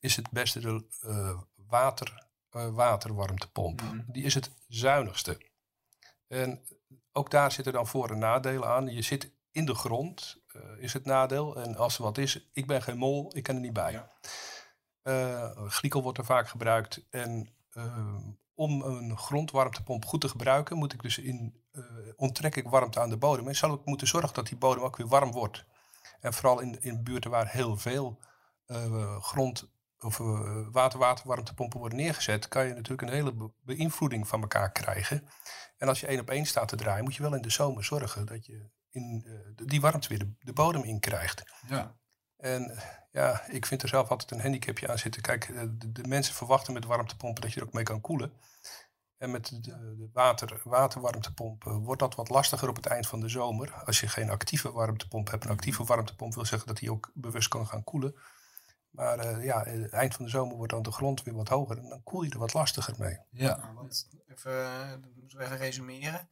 is 0.00 0.16
het 0.16 0.30
beste 0.30 0.60
de 0.60 0.84
eh, 1.00 1.38
water, 1.54 2.26
eh, 2.50 2.68
waterwarmtepomp. 2.68 3.82
Die 4.06 4.24
is 4.24 4.34
het 4.34 4.50
zuinigste. 4.68 5.46
En 6.26 6.62
ook 7.12 7.30
daar 7.30 7.52
zitten 7.52 7.72
dan 7.72 7.86
voor- 7.86 8.10
en 8.10 8.18
nadelen 8.18 8.68
aan. 8.68 8.86
Je 8.86 9.02
zit 9.02 9.32
in 9.50 9.66
de 9.66 9.74
grond, 9.74 10.42
eh, 10.46 10.62
is 10.78 10.92
het 10.92 11.04
nadeel. 11.04 11.56
En 11.56 11.76
als 11.76 11.96
er 11.96 12.02
wat 12.02 12.18
is, 12.18 12.48
ik 12.52 12.66
ben 12.66 12.82
geen 12.82 12.98
mol, 12.98 13.36
ik 13.36 13.42
kan 13.42 13.54
er 13.54 13.60
niet 13.60 13.72
bij. 13.72 13.92
Ja. 13.92 14.16
Glycol 15.68 16.02
wordt 16.02 16.18
er 16.18 16.24
vaak 16.24 16.48
gebruikt. 16.48 17.06
En 17.10 17.48
om 18.54 18.82
een 18.82 19.18
grondwarmtepomp 19.18 20.04
goed 20.04 20.20
te 20.20 20.28
gebruiken, 20.28 20.76
moet 20.76 20.92
ik 20.92 21.02
dus 21.02 21.18
in, 21.18 21.64
onttrek 22.16 22.56
ik 22.56 22.68
warmte 22.68 23.00
aan 23.00 23.08
de 23.08 23.16
bodem. 23.16 23.48
En 23.48 23.56
zal 23.56 23.74
ik 23.74 23.84
moeten 23.84 24.06
zorgen 24.06 24.34
dat 24.34 24.46
die 24.46 24.58
bodem 24.58 24.82
ook 24.82 24.96
weer 24.96 25.06
warm 25.06 25.32
wordt. 25.32 25.64
En 26.20 26.32
vooral 26.32 26.60
in, 26.60 26.82
in 26.82 27.02
buurten 27.02 27.30
waar 27.30 27.50
heel 27.50 27.76
veel 27.76 28.18
grond 29.20 29.68
of 30.00 30.20
eh, 30.20 30.66
water-water-warmtepompen 30.70 31.78
worden 31.78 31.98
neergezet, 31.98 32.48
kan 32.48 32.66
je 32.66 32.74
natuurlijk 32.74 33.02
een 33.02 33.14
hele 33.14 33.32
be- 33.34 33.52
beïnvloeding 33.62 34.28
van 34.28 34.40
elkaar 34.40 34.72
krijgen. 34.72 35.28
En 35.76 35.88
als 35.88 36.00
je 36.00 36.06
één 36.06 36.20
op 36.20 36.30
één 36.30 36.46
staat 36.46 36.68
te 36.68 36.76
draaien, 36.76 37.04
moet 37.04 37.14
je 37.14 37.22
wel 37.22 37.34
in 37.34 37.42
de 37.42 37.50
zomer 37.50 37.84
zorgen 37.84 38.26
dat 38.26 38.46
je 38.46 38.70
in, 38.90 39.24
eh, 39.26 39.66
die 39.66 39.80
warmte 39.80 40.08
weer 40.08 40.18
de, 40.18 40.34
de 40.38 40.52
bodem 40.52 40.82
in 40.82 41.00
krijgt. 41.00 41.42
Ja. 41.68 41.96
En 42.36 42.78
ja, 43.10 43.46
ik 43.46 43.66
vind 43.66 43.82
er 43.82 43.88
zelf 43.88 44.08
altijd 44.08 44.30
een 44.30 44.40
handicapje 44.40 44.88
aan 44.88 44.98
zitten. 44.98 45.22
Kijk, 45.22 45.48
eh, 45.48 45.62
de, 45.70 45.92
de 45.92 46.08
mensen 46.08 46.34
verwachten 46.34 46.72
met 46.72 46.84
warmtepompen 46.84 47.42
dat 47.42 47.52
je 47.52 47.60
er 47.60 47.66
ook 47.66 47.72
mee 47.72 47.84
kan 47.84 48.00
koelen. 48.00 48.32
En 49.16 49.30
met 49.30 49.48
de, 49.48 49.60
de 49.60 50.08
water, 50.12 50.60
waterwarmtepomp 50.64 51.66
eh, 51.66 51.76
wordt 51.76 52.00
dat 52.00 52.14
wat 52.14 52.28
lastiger 52.28 52.68
op 52.68 52.76
het 52.76 52.86
eind 52.86 53.06
van 53.06 53.20
de 53.20 53.28
zomer. 53.28 53.72
Als 53.84 54.00
je 54.00 54.08
geen 54.08 54.30
actieve 54.30 54.72
warmtepomp 54.72 55.30
hebt. 55.30 55.44
Een 55.44 55.50
actieve 55.50 55.84
warmtepomp 55.84 56.34
wil 56.34 56.44
zeggen 56.44 56.68
dat 56.68 56.80
hij 56.80 56.88
ook 56.88 57.10
bewust 57.14 57.48
kan 57.48 57.66
gaan 57.66 57.84
koelen. 57.84 58.14
Maar 58.90 59.18
eh, 59.18 59.44
ja, 59.44 59.64
eh, 59.64 59.82
het 59.82 59.92
eind 59.92 60.14
van 60.14 60.24
de 60.24 60.30
zomer 60.30 60.56
wordt 60.56 60.72
dan 60.72 60.82
de 60.82 60.92
grond 60.92 61.22
weer 61.22 61.34
wat 61.34 61.48
hoger. 61.48 61.78
En 61.78 61.88
dan 61.88 62.02
koel 62.02 62.22
je 62.22 62.30
er 62.30 62.38
wat 62.38 62.54
lastiger 62.54 62.94
mee. 62.98 63.18
Ja. 63.30 63.56
Nou, 63.56 63.74
want 63.74 64.08
even, 64.28 64.64
eh, 64.64 64.90
dat 64.90 65.14
moeten 65.14 65.38
we 65.38 65.44
even 65.44 65.56
resumeren. 65.56 66.28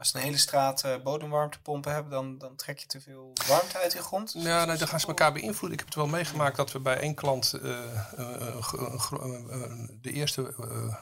Als 0.00 0.14
een 0.14 0.20
hele 0.20 0.36
straat 0.36 0.84
eh, 0.84 1.02
bodemwarmtepompen 1.02 1.92
hebben, 1.92 2.12
dan, 2.12 2.38
dan 2.38 2.56
trek 2.56 2.78
je 2.78 2.86
te 2.86 3.00
veel 3.00 3.32
warmte 3.48 3.78
uit 3.78 3.92
je 3.92 4.02
grond. 4.02 4.32
Ja, 4.36 4.64
nee, 4.64 4.76
dan 4.76 4.88
gaan 4.88 5.00
ze 5.00 5.06
elkaar 5.06 5.32
beïnvloeden. 5.32 5.72
Ik 5.72 5.78
heb 5.78 5.86
het 5.86 5.94
wel 5.94 6.06
meegemaakt 6.06 6.56
dat 6.56 6.72
we 6.72 6.80
bij 6.80 6.98
één 7.00 7.14
klant 7.14 7.52
eh, 7.52 7.60
de 10.00 10.12
eerste 10.12 10.54
eh, 10.60 10.94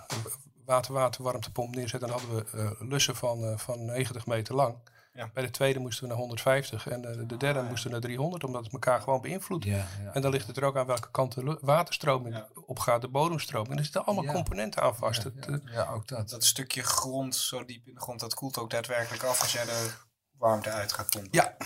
water-water-warmtepomp 0.65 1.75
neerzetten. 1.75 2.09
Dan 2.09 2.19
hadden 2.19 2.37
we 2.37 2.77
lussen 2.79 3.17
van, 3.17 3.45
eh, 3.45 3.59
van 3.59 3.85
90 3.85 4.27
meter 4.27 4.55
lang. 4.55 4.77
Ja. 5.19 5.31
Bij 5.33 5.43
de 5.43 5.51
tweede 5.51 5.79
moesten 5.79 6.03
we 6.03 6.09
naar 6.09 6.19
150 6.19 6.89
en 6.89 7.05
eh, 7.05 7.29
de 7.29 7.37
derde 7.37 7.63
moesten 7.63 7.85
we 7.87 7.91
naar 7.93 8.01
300, 8.01 8.45
omdat 8.45 8.65
het 8.65 8.73
elkaar 8.73 9.01
gewoon 9.01 9.21
beïnvloedt. 9.21 9.65
Ja, 9.65 9.77
ja. 9.77 10.13
En 10.13 10.23
dan 10.23 10.31
ligt 10.31 10.47
het 10.47 10.57
er 10.57 10.65
ook 10.65 10.77
aan 10.77 10.87
welke 10.87 11.11
kant 11.11 11.35
de 11.35 11.59
waterstroming 11.61 12.35
Ja. 12.35 12.47
op 12.67 12.79
gaat, 12.79 13.01
de 13.01 13.09
bodemstroming. 13.09 13.71
En 13.71 13.77
er 13.79 13.85
zitten 13.85 14.05
allemaal 14.05 14.25
Ja. 14.25 14.33
componenten 14.33 14.83
aan 14.83 14.97
vast. 14.97 15.23
Ja, 15.23 15.31
eh, 15.47 15.55
ja, 15.73 15.87
ook 15.93 16.09
dat. 16.09 16.29
Dat 16.29 16.45
stukje 16.45 16.83
grond, 16.83 17.37
zo 17.37 17.65
diep 17.65 17.87
in 17.87 17.95
de 17.95 18.01
grond, 18.01 18.21
dat 18.21 18.35
koelt 18.35 18.59
ook 18.59 18.71
daadwerkelijk 18.71 19.23
af 19.23 19.41
als 19.41 19.53
jij 19.53 19.63
er 19.69 20.07
warmte 20.39 20.71
uit 20.71 20.93
gaat 20.93 21.11
pompen. 21.11 21.31
ja, 21.33 21.57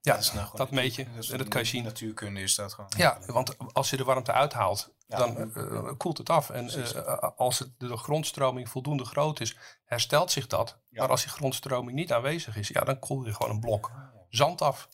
ja 0.00 0.12
dat, 0.14 0.22
is 0.22 0.32
nou 0.32 0.48
dat 0.56 0.70
meet 0.70 0.94
je. 0.94 1.06
is 1.18 1.30
En 1.30 1.38
dat 1.38 1.48
kan 1.48 1.60
je 1.60 1.66
zien. 1.66 1.84
Natuurkunde 1.84 2.40
is 2.40 2.54
dat 2.54 2.72
gewoon. 2.72 2.90
Ja, 2.96 3.18
want 3.26 3.56
als 3.72 3.90
je 3.90 3.96
de 3.96 4.04
warmte 4.04 4.32
uithaalt. 4.32 4.96
Dan 5.08 5.54
eh, 5.54 5.90
koelt 5.96 6.18
het 6.18 6.30
af. 6.30 6.50
En 6.50 6.68
eh, 6.68 7.28
als 7.36 7.58
het, 7.58 7.70
de 7.78 7.96
grondstroming 7.96 8.68
voldoende 8.68 9.04
groot 9.04 9.40
is, 9.40 9.56
herstelt 9.84 10.30
zich 10.30 10.46
dat. 10.46 10.78
Ja. 10.88 11.00
Maar 11.00 11.10
als 11.10 11.22
die 11.22 11.30
grondstroming 11.30 11.96
niet 11.96 12.12
aanwezig 12.12 12.56
is, 12.56 12.68
ja, 12.68 12.80
dan 12.80 12.98
koel 12.98 13.24
je 13.24 13.34
gewoon 13.34 13.52
een 13.52 13.60
blok 13.60 13.92
zand 14.28 14.62
af. 14.62 14.88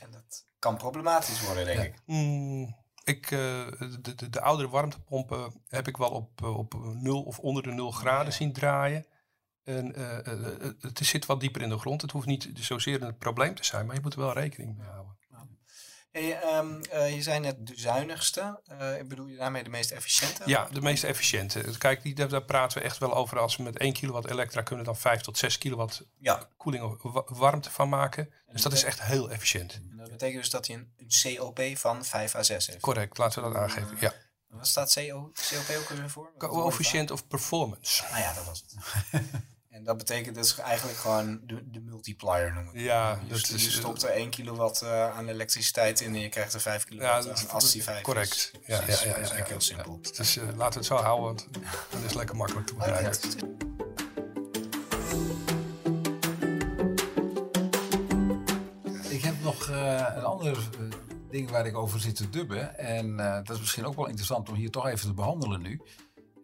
En 0.00 0.10
dat 0.10 0.46
kan 0.58 0.76
problematisch 0.76 1.44
worden, 1.44 1.64
denk 1.64 1.78
Ja. 1.78 1.84
ik. 1.84 1.94
Mm, 2.06 2.76
ik, 3.04 3.24
eh, 3.24 3.30
de, 4.00 4.14
de, 4.16 4.30
de 4.30 4.40
oudere 4.40 4.68
warmtepompen 4.68 5.62
heb 5.68 5.88
ik 5.88 5.96
wel 5.96 6.10
op, 6.10 6.42
eh, 6.42 6.58
op 6.58 6.74
0 6.94 7.22
of 7.22 7.38
onder 7.38 7.62
de 7.62 7.70
0 7.72 7.90
graden 7.90 8.32
zien 8.32 8.52
draaien. 8.52 9.06
En 9.68 9.94
eh, 9.94 10.26
eh, 10.26 10.46
eh, 10.46 10.70
het 10.80 10.98
zit 10.98 11.26
wat 11.26 11.40
dieper 11.40 11.62
in 11.62 11.68
de 11.68 11.78
grond. 11.78 12.02
Het 12.02 12.10
hoeft 12.10 12.26
niet 12.26 12.50
zozeer 12.54 13.02
een 13.02 13.18
probleem 13.18 13.54
te 13.54 13.64
zijn, 13.64 13.86
maar 13.86 13.94
je 13.94 14.00
moet 14.00 14.14
er 14.14 14.20
wel 14.20 14.32
rekening 14.32 14.76
mee 14.76 14.86
houden. 14.86 15.17
Hey, 16.10 16.40
ehm, 16.40 16.80
eh, 16.80 17.14
je 17.14 17.22
zei 17.22 17.38
net 17.40 17.66
de 17.66 17.72
zuinigste. 17.76 18.60
Eh, 18.78 19.06
bedoel 19.06 19.26
je 19.26 19.36
daarmee 19.36 19.62
de 19.64 19.70
meest 19.70 19.90
efficiënte? 19.90 20.42
Ja, 20.46 20.68
de 20.72 20.80
meest 20.80 21.04
efficiënte. 21.04 21.74
Kijk, 21.78 22.02
die, 22.02 22.14
daar 22.14 22.42
praten 22.42 22.78
we 22.78 22.84
echt 22.84 22.98
wel 22.98 23.14
over. 23.14 23.38
Als 23.38 23.56
we 23.56 23.62
met 23.62 23.78
1 23.78 23.92
kilowatt 23.92 24.30
elektra 24.30 24.62
kunnen 24.62 24.84
dan 24.84 24.96
5 24.96 25.20
tot 25.20 25.38
6 25.38 25.58
kilowatt 25.58 26.02
Ja. 26.18 26.48
koeling 26.56 26.84
of 26.84 27.12
wa- 27.12 27.24
warmte 27.26 27.70
van 27.70 27.88
maken. 27.88 28.32
Dus 28.52 28.62
dat 28.62 28.72
is 28.72 28.84
echt 28.84 29.02
heel 29.02 29.30
efficiënt. 29.30 29.72
En 29.74 29.96
dat 29.96 30.10
betekent 30.10 30.40
dus 30.40 30.50
dat 30.50 30.66
hij 30.66 30.76
een, 30.76 30.92
een 30.96 31.36
COP 31.36 31.60
van 31.74 32.04
5 32.04 32.34
à 32.34 32.42
6 32.42 32.66
heeft. 32.66 32.80
Correct, 32.80 33.18
laten 33.18 33.42
we 33.42 33.48
dat 33.48 33.58
aangeven. 33.58 33.96
Ja. 34.00 34.12
Wat 34.48 34.66
staat 34.66 34.92
CO, 34.94 35.32
COP 35.50 35.76
ook 35.78 35.88
weer 35.88 36.10
voor? 36.10 36.32
Coefficient 36.38 37.10
of 37.10 37.26
performance. 37.26 38.02
Nou 38.10 38.18
ja, 38.22 38.32
dat 38.32 38.44
was 38.44 38.64
het. 38.66 38.74
en 39.78 39.84
dat 39.84 39.96
betekent 39.96 40.34
dus 40.34 40.58
eigenlijk 40.58 40.98
gewoon 40.98 41.40
de, 41.46 41.70
de 41.70 41.80
multiplier 41.80 42.52
noemen. 42.54 42.82
Ja, 42.82 43.18
je, 43.22 43.28
dat 43.28 43.38
is, 43.38 43.48
je 43.48 43.70
eh, 43.70 43.74
stopt 43.76 44.02
er 44.02 44.10
1 44.10 44.30
kilowatt 44.30 44.82
eh, 44.82 45.16
aan 45.16 45.28
elektriciteit 45.28 46.00
in 46.00 46.14
en 46.14 46.20
je 46.20 46.28
krijgt 46.28 46.54
er 46.54 46.60
5 46.60 46.82
Ja, 46.82 46.88
kilowatt 46.88 47.24
dat 47.24 47.38
aan 47.38 47.50
als 47.50 47.72
die 47.72 47.82
5 47.82 48.02
correct. 48.02 48.32
is. 48.34 48.50
Ja, 48.52 48.76
ja, 48.76 48.82
Precies, 48.82 49.02
ja, 49.02 49.06
dat 49.06 49.08
is 49.08 49.10
ja, 49.10 49.14
eigenlijk 49.14 49.46
ja. 49.46 49.52
heel 49.52 49.60
simpel. 49.62 50.00
Dus 50.16 50.36
eh, 50.36 50.42
laten 50.44 50.72
we 50.72 50.78
het 50.78 50.84
zo 50.86 50.96
houden, 50.96 51.24
want 51.26 51.48
dan 51.90 51.98
is 51.98 52.06
het 52.06 52.14
lekker 52.14 52.36
makkelijk 52.36 52.66
te 52.66 52.74
begrijpen. 52.74 53.18
Ik 59.10 59.22
heb 59.24 59.34
nog 59.42 59.68
eh, 59.70 60.06
een 60.16 60.24
ander 60.24 60.68
ding 61.30 61.50
waar 61.50 61.66
ik 61.66 61.76
over 61.76 62.00
zit 62.00 62.16
te 62.16 62.30
dubben. 62.30 62.78
En 62.78 63.20
eh, 63.20 63.34
dat 63.34 63.50
is 63.50 63.60
misschien 63.60 63.86
ook 63.86 63.94
wel 63.96 64.06
interessant 64.06 64.48
om 64.48 64.54
hier 64.54 64.70
toch 64.70 64.86
even 64.86 65.06
te 65.08 65.14
behandelen 65.14 65.62
nu. 65.62 65.80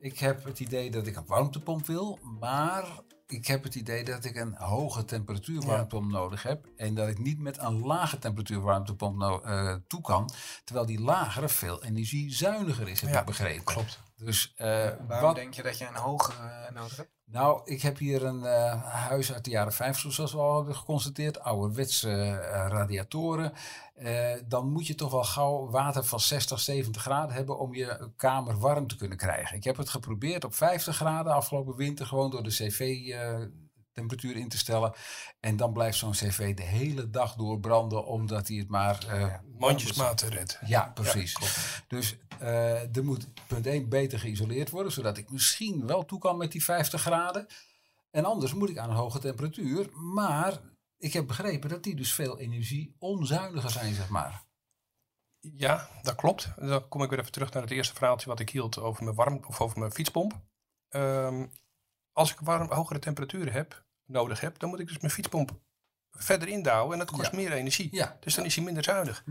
Ik 0.00 0.18
heb 0.18 0.44
het 0.44 0.60
idee 0.60 0.90
dat 0.90 1.06
ik 1.06 1.16
een 1.16 1.26
warmtepomp 1.26 1.86
wil, 1.86 2.18
maar 2.40 2.84
ik 3.26 3.46
heb 3.46 3.62
het 3.62 3.74
idee 3.74 4.04
dat 4.04 4.24
ik 4.24 4.36
een 4.36 4.54
hoge 4.56 5.04
temperatuur 5.04 5.60
warmtepomp 5.62 6.10
nodig 6.10 6.42
heb. 6.42 6.66
En 6.76 6.94
dat 6.94 7.08
ik 7.08 7.18
niet 7.18 7.38
met 7.38 7.58
een 7.58 7.78
lage 7.80 8.18
temperatuur 8.18 8.60
warmtepomp 8.60 9.16
no- 9.16 9.40
eh, 9.40 9.76
toe 9.86 10.00
kan. 10.00 10.30
Terwijl 10.64 10.86
die 10.86 11.00
lagere 11.00 11.48
veel 11.48 11.84
energiezuiniger 11.84 12.88
is, 12.88 13.00
heb 13.00 13.10
Ja, 13.10 13.20
ik 13.20 13.26
begrepen. 13.26 13.64
klopt. 13.64 14.00
Dus 14.16 14.52
eh, 14.56 14.66
Waarom 15.06 15.26
wat, 15.26 15.34
denk 15.34 15.54
je 15.54 15.62
dat 15.62 15.78
je 15.78 15.86
een 15.86 15.94
hogere 15.94 16.48
eh, 16.48 16.74
nodig 16.74 16.96
hebt? 16.96 17.10
nou, 17.24 17.60
ik 17.64 17.82
heb 17.82 17.98
hier 17.98 18.24
een 18.24 18.44
eh, 18.44 18.82
huis 18.82 19.32
uit 19.32 19.44
de 19.44 19.50
jaren 19.50 19.72
50, 19.72 20.12
zoals 20.12 20.32
we 20.32 20.38
al 20.38 20.56
hebben 20.56 20.76
geconstateerd. 20.76 21.40
Ouderwetse 21.40 22.10
eh, 22.10 22.66
radiatoren. 22.68 23.52
Dan 24.46 24.72
moet 24.72 24.86
je 24.86 24.94
toch 24.94 25.10
wel 25.10 25.24
gauw 25.24 25.70
water 25.70 26.04
van 26.04 26.20
60, 26.20 26.60
70 26.60 27.02
graden 27.02 27.34
hebben 27.34 27.58
om 27.58 27.74
je 27.74 28.10
kamer 28.16 28.58
warm 28.58 28.86
te 28.86 28.96
kunnen 28.96 29.18
krijgen. 29.18 29.56
Ik 29.56 29.64
heb 29.64 29.76
het 29.76 29.88
geprobeerd 29.88 30.44
op 30.44 30.54
50 30.54 30.96
graden 30.96 31.32
afgelopen 31.32 31.76
winter, 31.76 32.06
gewoon 32.06 32.30
door 32.30 32.42
de 32.42 32.50
cv-temperatuur 33.94 34.36
in 34.36 34.48
te 34.48 34.58
stellen. 34.58 34.92
En 35.40 35.56
dan 35.56 35.72
blijft 35.72 35.98
zo'n 35.98 36.10
cv 36.10 36.54
de 36.54 36.62
hele 36.62 37.10
dag 37.10 37.34
door 37.34 37.60
branden, 37.60 38.06
omdat 38.06 38.48
hij 38.48 38.56
het 38.56 38.68
maar... 38.68 39.06
eh, 39.08 39.34
Mandjesmaat 39.58 40.20
redt. 40.22 40.58
ja, 40.66 40.90
precies. 40.94 41.36
dus 41.88 42.16
eh, 42.38 42.96
er 42.96 43.04
moet 43.04 43.26
punt 43.46 43.66
1 43.66 43.88
beter 43.88 44.18
geïsoleerd 44.18 44.70
worden, 44.70 44.92
zodat 44.92 45.18
ik 45.18 45.30
misschien 45.30 45.86
wel 45.86 46.04
toe 46.04 46.18
kan 46.18 46.36
met 46.36 46.52
die 46.52 46.64
50 46.64 47.00
graden. 47.00 47.46
En 48.10 48.24
anders 48.24 48.54
moet 48.54 48.68
ik 48.68 48.78
aan 48.78 48.90
een 48.90 48.96
hoge 48.96 49.18
temperatuur. 49.18 49.90
Maar 49.92 50.60
ik 50.96 51.12
heb 51.12 51.26
begrepen 51.26 51.68
dat 51.68 51.82
die 51.82 51.96
dus 51.96 52.14
veel 52.14 52.38
energie 52.38 52.94
onzuiniger 52.98 53.70
zijn, 53.70 53.94
zeg 53.94 54.08
maar. 54.08 54.42
Ja, 55.40 55.88
dat 56.02 56.14
klopt. 56.14 56.52
Dan 56.56 56.88
kom 56.88 57.02
ik 57.02 57.10
weer 57.10 57.18
even 57.18 57.32
terug 57.32 57.52
naar 57.52 57.62
het 57.62 57.70
eerste 57.70 57.94
verhaaltje 57.94 58.28
wat 58.28 58.40
ik 58.40 58.50
hield 58.50 58.78
over 58.78 59.04
mijn 59.04 59.16
warm 59.16 59.40
of 59.46 59.60
over 59.60 59.78
mijn 59.78 59.92
fietspomp. 59.92 60.40
Ehm, 60.88 61.46
als 62.12 62.32
ik 62.32 62.38
warm, 62.40 62.70
hogere 62.72 62.98
temperaturen 62.98 63.52
heb, 63.52 63.83
nodig 64.06 64.40
heb, 64.40 64.58
dan 64.58 64.68
moet 64.68 64.80
ik 64.80 64.88
dus 64.88 64.98
mijn 64.98 65.12
fietspomp 65.12 65.58
verder 66.10 66.48
indouwen 66.48 66.92
en 66.92 66.98
dat 66.98 67.10
kost 67.10 67.30
Ja. 67.30 67.36
meer 67.36 67.52
energie. 67.52 67.88
Ja. 67.90 68.16
Dus 68.20 68.34
dan 68.34 68.44
is 68.44 68.54
hij 68.54 68.64
minder 68.64 68.84
zuinig. 68.84 69.24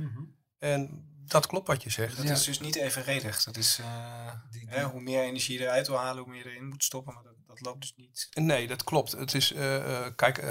En 0.60 1.08
dat 1.26 1.48
klopt 1.48 1.68
wat 1.68 1.84
je 1.84 1.90
zegt. 1.90 2.18
Dat 2.18 2.26
Ja. 2.26 2.32
is 2.32 2.44
dus 2.44 2.60
niet 2.60 2.76
evenredig. 2.76 3.44
Dat 3.44 3.58
is, 3.58 3.80
eh, 3.80 4.32
Die- 4.52 4.68
hè, 4.70 4.84
hoe 4.84 5.02
meer 5.02 5.24
energie 5.24 5.58
je 5.58 5.64
eruit 5.66 5.88
wil 5.88 5.98
halen, 5.98 6.24
hoe 6.24 6.32
meer 6.32 6.44
je 6.46 6.50
erin 6.52 6.68
moet 6.68 6.84
stoppen. 6.84 7.14
Maar 7.14 7.24
dat, 7.24 7.34
dat 7.48 7.62
loopt 7.62 7.82
dus 7.82 7.94
niet. 7.96 8.30
Nee, 8.34 8.68
dat 8.68 8.84
klopt. 8.84 9.12
Het 9.12 9.34
is, 9.34 9.52
eh, 9.54 10.06
eh, 10.06 10.12
kijk, 10.16 10.42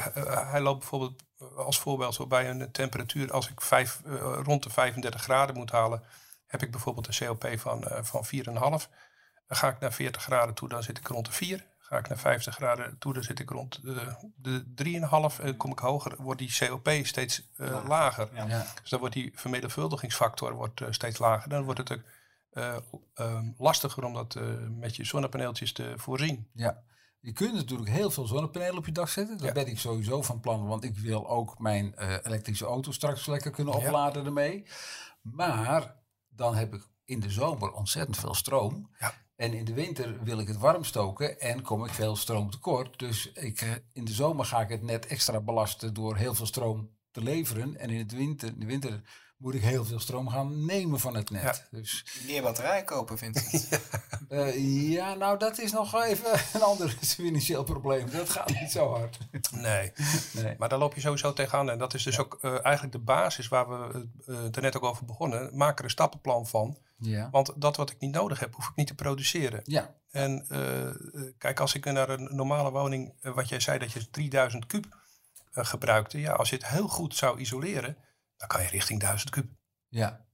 hij 0.50 0.60
loopt 0.60 0.78
bijvoorbeeld 0.78 1.22
als 1.56 1.78
voorbeeld 1.78 2.14
zo 2.14 2.26
bij 2.26 2.50
een 2.50 2.70
temperatuur, 2.72 3.32
als 3.32 3.48
ik 3.50 3.60
vijf, 3.60 4.00
rond 4.42 4.62
de 4.62 4.70
35 4.70 5.22
graden 5.22 5.54
moet 5.56 5.70
halen, 5.70 6.02
heb 6.46 6.62
ik 6.62 6.70
bijvoorbeeld 6.70 7.06
een 7.20 7.26
COP 7.26 7.52
van, 7.60 7.88
eh 7.88 8.04
van 8.04 8.24
4,5. 8.24 8.88
Dan 9.46 9.56
ga 9.56 9.68
ik 9.68 9.80
naar 9.80 9.92
40 9.92 10.22
graden 10.22 10.54
toe, 10.54 10.68
dan 10.68 10.82
zit 10.82 10.98
ik 10.98 11.06
rond 11.08 11.26
de 11.26 11.32
4. 11.32 11.66
Ga 11.92 11.98
ik 11.98 12.08
naar 12.08 12.18
50 12.18 12.54
graden 12.54 12.98
toe, 12.98 13.12
dan 13.12 13.22
zit 13.22 13.38
ik 13.38 13.50
rond 13.50 13.80
de, 14.36 14.64
de 14.74 15.34
3,5. 15.38 15.44
En 15.44 15.56
kom 15.56 15.70
ik 15.72 15.78
hoger, 15.78 16.22
wordt 16.22 16.38
die 16.40 16.56
COP 16.68 16.90
steeds 17.02 17.48
eh, 17.56 17.84
lager. 17.88 18.28
Ja. 18.34 18.46
Ja. 18.46 18.66
Dus 18.80 18.90
dan 18.90 18.98
wordt 19.00 19.14
die 19.14 19.32
vermenigvuldigingsfactor 19.34 20.54
wordt, 20.54 20.80
eh, 20.80 20.86
steeds 20.90 21.18
lager. 21.18 21.48
Dan 21.48 21.62
wordt 21.64 21.78
het 21.78 21.92
ook 21.92 22.02
eh, 22.50 22.76
ehm, 23.14 23.50
lastiger 23.56 24.04
om 24.04 24.14
dat 24.14 24.34
eh, 24.34 24.42
met 24.70 24.96
je 24.96 25.04
zonnepaneeltjes 25.04 25.72
te 25.72 25.92
voorzien. 25.96 26.48
ja. 26.54 26.82
Je 27.20 27.32
kunt 27.32 27.54
natuurlijk 27.54 27.90
heel 27.90 28.10
veel 28.10 28.26
zonnepanelen 28.26 28.76
op 28.78 28.86
je 28.86 28.92
dak 28.92 29.08
zetten. 29.08 29.36
Dat 29.38 29.46
Ja. 29.46 29.52
ben 29.52 29.66
ik 29.66 29.78
sowieso 29.78 30.22
van 30.22 30.40
plan, 30.40 30.66
want 30.66 30.84
ik 30.84 30.98
wil 30.98 31.28
ook 31.28 31.58
mijn 31.58 31.94
eh, 31.94 32.16
elektrische 32.22 32.64
auto 32.64 32.90
straks 32.92 33.26
lekker 33.26 33.50
kunnen 33.50 33.78
Ja. 33.80 33.86
opladen 33.86 34.24
ermee. 34.24 34.66
Maar 35.22 35.96
dan 36.28 36.54
heb 36.54 36.74
ik 36.74 36.88
in 37.04 37.20
de 37.20 37.30
zomer 37.30 37.72
ontzettend 37.72 38.16
veel 38.16 38.34
stroom. 38.34 38.90
Ja. 38.98 39.12
En 39.42 39.52
in 39.52 39.64
de 39.64 39.74
winter 39.74 40.24
wil 40.24 40.38
ik 40.38 40.48
het 40.48 40.58
warm 40.58 40.84
stoken 40.84 41.40
en 41.40 41.62
kom 41.62 41.84
ik 41.84 41.90
veel 41.90 42.16
stroom 42.16 42.50
tekort. 42.50 42.98
Dus 42.98 43.32
ik, 43.32 43.60
eh, 43.60 43.70
in 43.92 44.04
de 44.04 44.12
zomer 44.12 44.44
ga 44.44 44.60
ik 44.60 44.68
het 44.68 44.82
net 44.82 45.06
extra 45.06 45.40
belasten 45.40 45.94
door 45.94 46.16
heel 46.16 46.34
veel 46.34 46.46
stroom 46.46 46.90
te 47.10 47.22
leveren. 47.22 47.76
En 47.76 47.90
in, 47.90 47.98
het 47.98 48.12
winter, 48.12 48.48
in 48.48 48.60
de 48.60 48.66
winter 48.66 49.02
moet 49.42 49.54
ik 49.54 49.62
heel 49.62 49.84
veel 49.84 50.00
stroom 50.00 50.28
gaan 50.28 50.64
nemen 50.64 51.00
van 51.00 51.16
het 51.16 51.30
net. 51.30 51.66
Dus 51.70 52.04
Meer 52.26 52.42
batterij 52.42 52.84
kopen, 52.84 53.18
vind 53.18 53.36
ik. 53.36 53.80
eh, 54.28 54.90
ja, 54.90 55.14
nou 55.14 55.38
dat 55.38 55.58
is 55.58 55.72
nog 55.72 56.04
even 56.04 56.32
een 56.54 56.62
ander 56.62 56.88
financieel 56.88 57.64
probleem. 57.64 58.10
Dat 58.10 58.28
gaat 58.28 58.60
niet 58.60 58.70
zo 58.70 58.94
hard. 58.94 59.18
Nee. 59.50 59.92
Nee. 60.32 60.54
Maar 60.58 60.68
daar 60.68 60.78
loop 60.78 60.94
je 60.94 61.00
sowieso 61.00 61.32
tegenaan. 61.32 61.70
En 61.70 61.78
dat 61.78 61.94
is 61.94 62.02
dus 62.02 62.18
ook 62.18 62.38
eh, 62.40 62.50
eigenlijk 62.64 62.92
de 62.92 62.98
basis 62.98 63.48
waar 63.48 63.68
we 63.68 64.06
uh, 64.26 64.56
er 64.56 64.62
net 64.62 64.76
ook 64.76 64.84
over 64.84 65.04
begonnen. 65.04 65.56
Maak 65.56 65.78
er 65.78 65.84
een 65.84 65.90
stappenplan 65.90 66.46
van. 66.46 66.78
Ja. 66.96 67.28
Want 67.30 67.52
dat 67.56 67.76
wat 67.76 67.90
ik 67.90 67.98
niet 67.98 68.14
nodig 68.14 68.40
heb, 68.40 68.54
hoef 68.54 68.68
ik 68.68 68.76
niet 68.76 68.86
te 68.86 68.94
produceren. 68.94 69.60
Ja. 69.64 69.94
En 70.10 70.46
kijk, 71.38 71.60
als 71.60 71.74
ik 71.74 71.84
naar 71.84 72.08
een 72.08 72.28
normale 72.30 72.70
woning, 72.70 73.14
wat 73.22 73.48
jij 73.48 73.60
zei 73.60 73.78
dat 73.78 73.92
je 73.92 74.10
3000 74.10 74.66
kub 74.66 74.96
gebruikte. 75.52 76.20
Ja, 76.20 76.32
als 76.32 76.50
je 76.50 76.56
het 76.56 76.66
heel 76.66 76.88
goed 76.88 77.16
zou 77.16 77.38
isoleren, 77.38 77.96
dan 78.48 78.48
kan 78.48 78.62
je 78.62 78.68
richting 78.68 79.00
1000 79.00 79.30
kub. 79.30 79.46
Ja. 79.88 80.24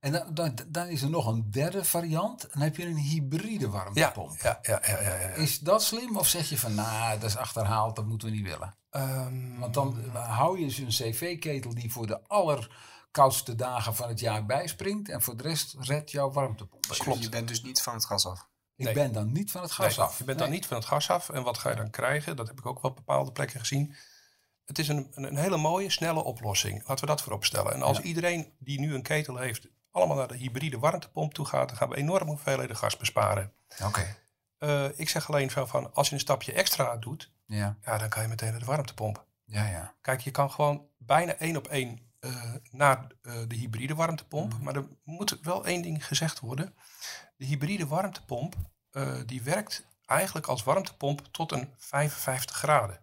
En 0.00 0.12
dan, 0.12 0.34
dan, 0.34 0.58
dan 0.68 0.86
is 0.86 1.02
er 1.02 1.10
nog 1.10 1.26
een 1.26 1.50
derde 1.50 1.84
variant. 1.84 2.46
Dan 2.52 2.62
heb 2.62 2.76
je 2.76 2.86
een 2.86 2.96
hybride 2.96 3.68
warmtepomp. 3.68 4.40
ja, 4.40 4.58
ja, 4.62 4.80
ja, 4.86 5.00
ja, 5.00 5.14
ja. 5.18 5.28
Is 5.28 5.58
dat 5.58 5.82
slim 5.82 6.16
of 6.16 6.26
zeg 6.28 6.48
je 6.48 6.58
van, 6.58 6.74
nou, 6.74 7.18
dat 7.20 7.28
is 7.30 7.36
achterhaald, 7.36 7.96
dat 7.96 8.06
moeten 8.06 8.28
we 8.28 8.34
niet 8.34 8.44
willen? 8.46 8.76
Ehm, 8.90 9.58
Want 9.58 9.74
dan 9.74 10.10
hou 10.14 10.58
je 10.58 10.64
dus 10.64 10.78
een 10.78 10.88
cv-ketel 10.88 11.74
die 11.74 11.92
voor 11.92 12.06
de 12.06 12.20
allerkoudste 12.28 13.54
dagen 13.54 13.94
van 13.94 14.08
het 14.08 14.20
jaar 14.20 14.46
bijspringt. 14.46 15.08
En 15.08 15.22
voor 15.22 15.36
de 15.36 15.42
rest 15.42 15.74
redt 15.78 16.10
jouw 16.10 16.30
warmtepomp. 16.32 16.86
Klopt. 16.88 17.22
Je 17.22 17.28
bent 17.28 17.48
dus 17.48 17.62
niet 17.62 17.82
van 17.82 17.94
het 17.94 18.04
gas 18.04 18.26
af. 18.26 18.48
Ik 18.76 18.84
Nee. 18.84 18.94
ben 18.94 19.12
dan 19.12 19.32
niet 19.32 19.50
van 19.50 19.62
het 19.62 19.72
gas 19.72 19.96
Nee, 19.96 20.04
af. 20.06 20.18
Je 20.18 20.24
bent 20.24 20.38
dan 20.38 20.50
niet 20.50 20.66
van 20.66 20.76
het 20.76 20.86
gas 20.86 21.10
af. 21.10 21.28
En 21.28 21.42
wat 21.42 21.58
ga 21.58 21.70
je 21.70 21.76
dan 21.76 21.90
krijgen? 21.90 22.36
Dat 22.36 22.46
heb 22.46 22.58
ik 22.58 22.66
ook 22.66 22.82
wel 22.82 22.90
op 22.90 22.96
bepaalde 22.96 23.32
plekken 23.32 23.60
gezien. 23.60 23.94
Het 24.72 24.80
is 24.80 24.88
een, 24.88 25.12
een, 25.14 25.36
hele 25.36 25.56
mooie, 25.56 25.90
snelle 25.90 26.22
oplossing. 26.24 26.78
Laten 26.86 27.04
we 27.04 27.10
dat 27.10 27.22
voorop 27.22 27.44
stellen. 27.44 27.72
En 27.72 27.82
als 27.82 27.96
Ja. 27.96 28.02
iedereen 28.02 28.52
die 28.58 28.80
nu 28.80 28.94
een 28.94 29.02
ketel 29.02 29.36
heeft, 29.36 29.68
allemaal 29.90 30.16
naar 30.16 30.28
de 30.28 30.36
hybride 30.36 30.78
warmtepomp 30.78 31.34
toe 31.34 31.46
gaat, 31.46 31.68
dan 31.68 31.76
gaan 31.76 31.88
we 31.88 31.96
enorm 31.96 32.28
hoeveelheden 32.28 32.76
gas 32.76 32.96
besparen. 32.96 33.52
Oké. 33.84 34.16
Eh, 34.58 34.98
ik 34.98 35.08
zeg 35.08 35.28
alleen 35.28 35.50
zo 35.50 35.66
van, 35.66 35.94
als 35.94 36.08
je 36.08 36.14
een 36.14 36.20
stapje 36.20 36.52
extra 36.52 36.96
doet, 36.96 37.32
Ja, 37.46 37.76
ja, 37.84 37.98
dan 37.98 38.08
kan 38.08 38.22
je 38.22 38.28
meteen 38.28 38.50
naar 38.50 38.58
de 38.60 38.64
warmtepomp. 38.66 39.24
ja, 39.44 39.66
ja. 39.66 39.94
Kijk, 40.00 40.20
je 40.20 40.30
kan 40.30 40.50
gewoon 40.50 40.86
bijna 40.98 41.34
één 41.34 41.56
op 41.56 41.66
één 41.68 42.10
eh, 42.20 42.54
naar 42.70 43.06
eh, 43.22 43.34
de 43.48 43.54
hybride 43.54 43.94
warmtepomp. 43.94 44.52
Mhm. 44.52 44.62
Maar 44.62 44.76
er 44.76 44.86
moet 45.04 45.38
wel 45.42 45.66
één 45.66 45.82
ding 45.82 46.06
gezegd 46.06 46.40
worden. 46.40 46.74
De 47.36 47.44
hybride 47.44 47.86
warmtepomp, 47.86 48.54
die 49.26 49.42
werkt 49.42 49.86
eigenlijk 50.06 50.46
als 50.46 50.62
warmtepomp 50.62 51.20
tot 51.30 51.52
een 51.52 51.74
55 51.76 52.56
graden. 52.56 53.00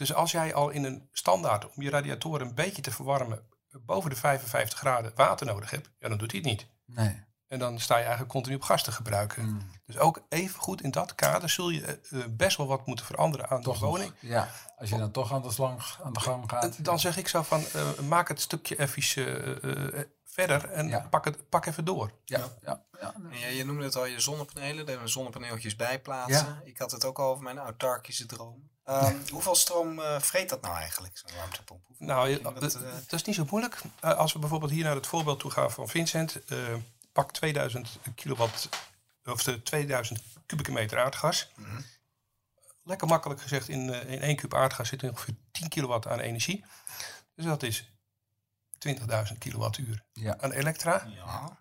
Dus 0.00 0.14
als 0.14 0.30
jij 0.30 0.54
al 0.54 0.70
in 0.70 0.84
een 0.84 1.08
standaard, 1.12 1.64
om 1.74 1.82
je 1.82 1.90
radiatoren 1.90 2.46
een 2.46 2.54
beetje 2.54 2.82
te 2.82 2.90
verwarmen, 2.90 3.42
boven 3.80 4.10
de 4.10 4.16
55 4.16 4.78
graden 4.78 5.12
water 5.14 5.46
nodig 5.46 5.70
hebt, 5.70 5.90
ja, 5.98 6.08
dan 6.08 6.18
doet 6.18 6.30
hij 6.30 6.40
het 6.40 6.48
niet. 6.48 6.66
Nee. 6.86 7.24
En 7.48 7.58
dan 7.58 7.78
sta 7.80 7.94
je 7.96 8.02
eigenlijk 8.02 8.32
continu 8.32 8.54
op 8.56 8.62
gas 8.62 8.82
te 8.82 8.92
gebruiken. 8.92 9.44
Mm. 9.44 9.70
Dus 9.86 9.98
ook 9.98 10.22
even 10.28 10.60
goed 10.60 10.82
in 10.82 10.90
dat 10.90 11.14
kader 11.14 11.48
zul 11.48 11.70
je 11.70 11.82
eh, 11.84 12.20
eh, 12.20 12.26
best 12.30 12.56
wel 12.56 12.66
wat 12.66 12.86
moeten 12.86 13.06
veranderen 13.06 13.48
aan 13.48 13.62
Toch 13.62 13.78
de 13.78 13.86
woning. 13.86 14.10
nog. 14.20 14.30
Ja, 14.30 14.48
als 14.76 14.90
je 14.90 14.98
dan 14.98 15.10
toch 15.10 15.32
aan 15.32 15.42
de, 15.42 15.50
slang, 15.50 15.82
aan 16.02 16.12
de 16.12 16.20
gang 16.20 16.50
gaat. 16.50 16.76
Eh, 16.76 16.84
Dan 16.84 16.98
zeg 16.98 17.16
ik 17.16 17.28
zo 17.28 17.42
van, 17.42 17.64
maak 18.08 18.28
het 18.28 18.40
stukje 18.40 18.78
even 18.78 19.24
eh, 19.62 20.00
verder 20.24 20.70
en 20.70 20.88
Ja. 20.88 21.06
pak, 21.10 21.24
het, 21.24 21.48
pak 21.48 21.66
even 21.66 21.84
door. 21.84 22.12
Ja, 22.24 22.38
ja, 22.62 22.84
ja. 23.00 23.14
En 23.30 23.38
ja, 23.38 23.46
je 23.46 23.64
noemde 23.64 23.84
het 23.84 23.96
al, 23.96 24.06
je 24.06 24.20
zonnepanelen. 24.20 24.86
Daar 24.86 25.00
we 25.00 25.08
zonnepaneeltjes 25.08 25.76
bij 25.76 26.00
plaatsen. 26.00 26.60
Ik 26.64 26.78
had 26.78 26.90
het 26.90 27.04
ook 27.04 27.18
al 27.18 27.30
over 27.30 27.42
mijn 27.42 27.58
autarkische 27.58 28.26
droom. 28.26 28.70
Ehm, 28.90 29.16
hoeveel 29.32 29.54
stroom 29.54 30.00
eh, 30.00 30.20
vreet 30.20 30.48
dat 30.48 30.60
nou 30.60 30.76
eigenlijk, 30.76 31.18
zo'n 31.18 31.36
warmtepomp? 31.36 31.86
Hoeveel- 31.86 32.06
Nou, 32.06 32.28
je 32.28 32.40
dat, 32.40 32.60
dat, 32.60 32.74
eh, 32.74 32.80
dat 32.82 33.12
is 33.12 33.22
niet 33.24 33.34
zo 33.34 33.46
moeilijk. 33.50 33.80
Eh, 34.00 34.12
als 34.16 34.32
we 34.32 34.38
bijvoorbeeld 34.38 34.70
hier 34.72 34.84
naar 34.84 34.94
het 34.94 35.06
voorbeeld 35.06 35.40
toe 35.40 35.50
gaan 35.50 35.70
van 35.70 35.88
Vincent. 35.88 36.44
eh, 36.44 36.58
pak 37.12 37.32
2000 37.32 37.98
kilowatt, 38.14 38.68
of 39.24 39.42
de 39.42 39.62
2000 39.62 40.22
kubieke 40.46 40.72
meter 40.72 40.98
aardgas. 40.98 41.50
Mhm. 41.56 41.80
Lekker 42.84 43.06
makkelijk 43.08 43.40
gezegd, 43.40 43.68
in, 43.68 43.92
eh, 43.92 44.12
in 44.12 44.22
1 44.22 44.36
kub 44.36 44.54
aardgas 44.54 44.88
zit 44.88 45.02
ongeveer 45.02 45.34
10 45.52 45.68
kilowatt 45.68 46.06
aan 46.06 46.18
energie. 46.20 46.64
Dus 47.34 47.44
dat 47.44 47.62
is 47.62 47.90
20.000 48.78 49.38
kilowattuur 49.38 50.02
Ja. 50.12 50.36
aan 50.40 50.52
elektra. 50.52 51.06
ja. 51.14 51.58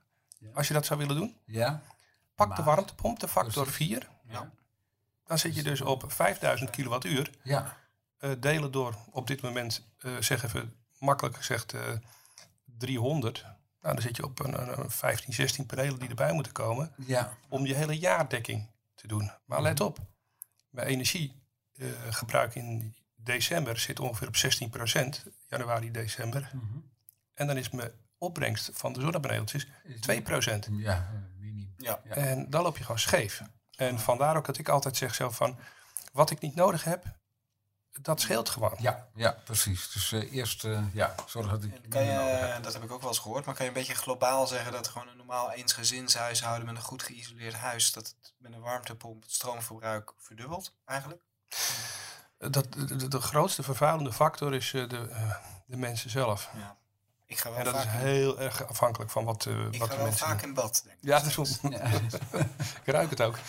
Als 0.54 0.68
je 0.68 0.74
dat 0.74 0.86
zou 0.86 1.00
willen 1.00 1.16
doen. 1.16 1.38
Ja. 1.46 1.82
Pak 2.36 2.56
de 2.56 2.64
warmtepomp, 2.64 3.20
de 3.20 3.28
factor 3.28 3.64
Precies. 3.64 3.88
4. 3.88 4.10
Ja. 4.28 4.52
Dan 5.30 5.40
zit 5.40 5.56
je 5.56 5.64
dus 5.64 5.82
op 5.82 6.12
5000 6.12 6.70
kilowattuur. 6.70 7.30
Ja. 7.44 7.78
eh, 8.18 8.32
delen 8.40 8.72
door 8.72 8.96
op 9.12 9.28
dit 9.28 9.42
moment, 9.42 9.86
eh 10.00 10.12
zeg 10.20 10.44
even 10.44 10.76
makkelijk 10.98 11.36
gezegd, 11.36 11.74
eh 11.74 11.82
300. 12.78 13.42
Nou, 13.82 13.94
dan 13.94 14.02
zit 14.02 14.16
je 14.16 14.24
op 14.24 14.40
een, 14.40 14.62
een, 14.62 14.80
een 14.80 14.92
15, 14.92 15.34
16 15.34 15.66
panelen 15.66 16.00
die 16.00 16.10
erbij 16.10 16.32
moeten 16.34 16.52
komen. 16.52 16.94
Ja. 17.06 17.38
Om 17.50 17.66
je 17.66 17.74
hele 17.76 17.98
jaardekking 18.00 18.70
te 18.96 19.08
doen. 19.08 19.32
Maar 19.46 19.62
let 19.62 19.80
op, 19.80 20.00
mijn 20.70 20.88
energiegebruik 20.88 22.56
in 22.56 22.96
december 23.16 23.80
zit 23.80 24.00
ongeveer 24.00 24.28
op 24.28 24.36
16% 25.28 25.32
januari, 25.48 25.92
december. 25.92 26.52
En 27.34 27.48
dan 27.48 27.58
is 27.58 27.70
mijn 27.70 27.92
opbrengst 28.18 28.70
van 28.74 28.94
de 28.94 29.02
zonnepaneeltjes 29.02 29.68
2% 29.68 29.70
Ja, 30.72 31.10
minimum. 31.38 31.74
Ja. 31.78 32.02
Ja. 32.04 32.16
En 32.16 32.50
dan 32.50 32.64
loop 32.64 32.78
je 32.78 32.84
gewoon 32.84 33.00
scheef. 33.00 33.42
En 33.80 34.00
vandaar 34.00 34.38
ook 34.38 34.46
dat 34.46 34.58
ik 34.58 34.70
altijd 34.70 34.98
zeg 34.98 35.16
zo 35.16 35.30
van, 35.30 35.58
wat 36.12 36.30
ik 36.30 36.40
niet 36.40 36.56
nodig 36.56 36.84
heb, 36.84 37.04
dat 38.02 38.22
scheelt 38.22 38.50
gewoon. 38.50 38.76
Ja, 38.78 39.08
ja, 39.16 39.38
precies. 39.44 39.92
Dus 39.92 40.12
eh, 40.12 40.34
eerst 40.34 40.64
eh, 40.64 40.84
ja, 40.94 41.16
zorg 41.26 41.50
dat 41.50 41.64
ik. 41.64 41.90
Kan 41.90 42.04
je, 42.04 42.58
dat 42.62 42.74
heb 42.74 42.84
ik 42.84 42.92
ook 42.92 43.02
wel 43.02 43.10
eens 43.10 43.20
gehoord, 43.20 43.46
maar 43.46 43.56
kan 43.56 43.66
je 43.66 43.72
een 43.72 43.78
beetje 43.78 43.96
globaal 43.96 44.48
zeggen 44.48 44.72
dat 44.72 44.88
gewoon 44.88 45.08
een 45.08 45.18
normaal 45.18 45.52
eensgezinshuishouden 45.52 46.66
met 46.66 46.76
een 46.76 46.82
goed 46.82 47.04
geïsoleerd 47.04 47.54
huis, 47.54 47.92
dat 47.92 48.08
het 48.08 48.34
met 48.38 48.54
een 48.54 48.62
warmtepomp 48.62 49.24
het 49.24 49.32
stroomverbruik 49.32 50.14
verdubbelt 50.18 50.76
eigenlijk? 50.86 51.22
Dat, 52.38 52.74
de, 52.74 52.96
de, 52.96 53.08
de 53.08 53.22
grootste 53.22 53.64
vervuilende 53.64 54.14
factor 54.14 54.54
is 54.56 54.74
eh, 54.74 54.90
de, 54.90 55.10
eh, 55.10 55.36
de 55.66 55.78
mensen 55.78 56.10
zelf. 56.10 56.50
Ja. 56.58 56.78
Ik 57.30 57.40
ga 57.40 57.50
wel 57.50 57.60
En 57.60 57.66
dat 57.66 57.76
is 57.76 57.84
heel 57.86 58.40
erg 58.40 58.68
afhankelijk 58.68 59.12
van 59.12 59.26
wat, 59.26 59.46
eh, 59.46 59.66
ik 59.72 59.80
wat 59.80 59.88
ga 59.88 59.94
de 59.94 59.96
wel 59.96 60.06
mensen 60.06 60.28
vaak 60.28 60.40
doen. 60.40 60.48
in 60.48 60.54
bad. 60.54 60.82
Denk 60.86 60.98
ik. 60.98 61.04
Ja, 61.04 61.18
dat 61.18 61.26
is 61.28 61.36
goed. 61.36 61.60
ik 62.84 62.94
ruik 62.94 63.10
het 63.10 63.22
ook. 63.22 63.38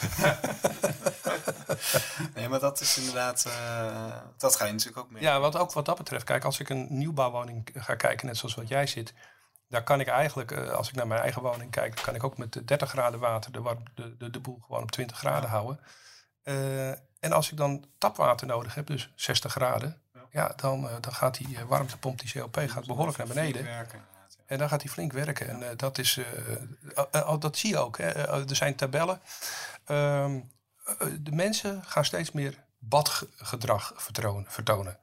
Nee, 2.35 2.49
maar 2.49 2.61
dat 2.61 2.81
is 2.81 2.99
inderdaad, 2.99 3.45
eh, 3.45 4.17
dat 4.37 4.57
ga 4.57 4.65
je 4.65 4.73
natuurlijk 4.73 4.99
ook 4.99 5.11
mee. 5.11 5.23
Ja, 5.23 5.41
wat 5.41 5.57
ook 5.57 5.73
wat 5.73 5.85
dat 5.85 5.97
betreft, 5.97 6.25
kijk, 6.25 6.45
als 6.45 6.61
ik 6.61 6.69
een 6.69 6.87
nieuwbouwwoning 6.91 7.69
ga 7.75 7.95
kijken, 7.95 8.27
net 8.27 8.37
zoals 8.37 8.55
wat 8.55 8.69
jij 8.69 8.87
zit, 8.87 9.15
daar 9.69 9.83
kan 9.83 10.01
ik 10.01 10.07
eigenlijk, 10.09 10.51
eh, 10.51 10.71
als 10.71 10.89
ik 10.89 10.95
naar 10.95 11.07
mijn 11.07 11.21
eigen 11.21 11.43
woning 11.43 11.71
kijk, 11.71 12.01
kan 12.03 12.15
ik 12.15 12.25
ook 12.25 12.39
met 12.39 12.53
de 12.53 12.65
30 12.65 12.91
graden 12.91 13.21
water 13.21 13.53
de, 13.53 13.77
de, 13.95 14.17
de, 14.17 14.31
de 14.31 14.41
boel 14.41 14.59
gewoon 14.67 14.83
op 14.83 14.91
20 14.91 15.19
graden 15.19 15.51
houden. 15.51 15.81
En 17.21 17.33
als 17.33 17.51
ik 17.51 17.57
dan 17.57 17.85
tapwater 17.99 18.47
nodig 18.47 18.75
heb, 18.75 18.87
dus 18.87 19.13
60 19.15 19.53
graden, 19.53 20.03
Ja. 20.31 20.53
dan, 20.57 20.89
eh, 20.89 20.95
dan 21.01 21.13
gaat 21.15 21.37
die 21.37 21.57
eh, 21.57 21.63
warmtepomp, 21.63 22.19
die 22.21 22.33
COP, 22.33 22.57
gaat 22.67 22.87
behoorlijk 22.87 23.19
naar 23.19 23.27
beneden. 23.27 23.67
En 24.47 24.59
dan 24.59 24.69
gaat 24.69 24.83
hij 24.83 24.91
flink 24.91 25.13
werken. 25.13 25.49
En 25.49 25.63
eh, 25.71 25.77
dat, 25.77 25.99
is, 25.99 26.19
eh, 27.13 27.39
dat 27.39 27.57
zie 27.57 27.71
je 27.71 27.79
ook. 27.79 27.99
Hè. 27.99 28.09
Eh, 28.09 28.49
er 28.51 28.57
zijn 28.57 28.75
tabellen. 28.75 29.21
Ehm, 29.85 30.41
eh, 30.85 31.07
de 31.21 31.33
mensen 31.33 31.83
gaan 31.85 32.05
steeds 32.05 32.33
meer 32.33 32.55
badgedrag 32.79 33.93
vertonen. 33.97 34.51
vertonen. 34.51 34.99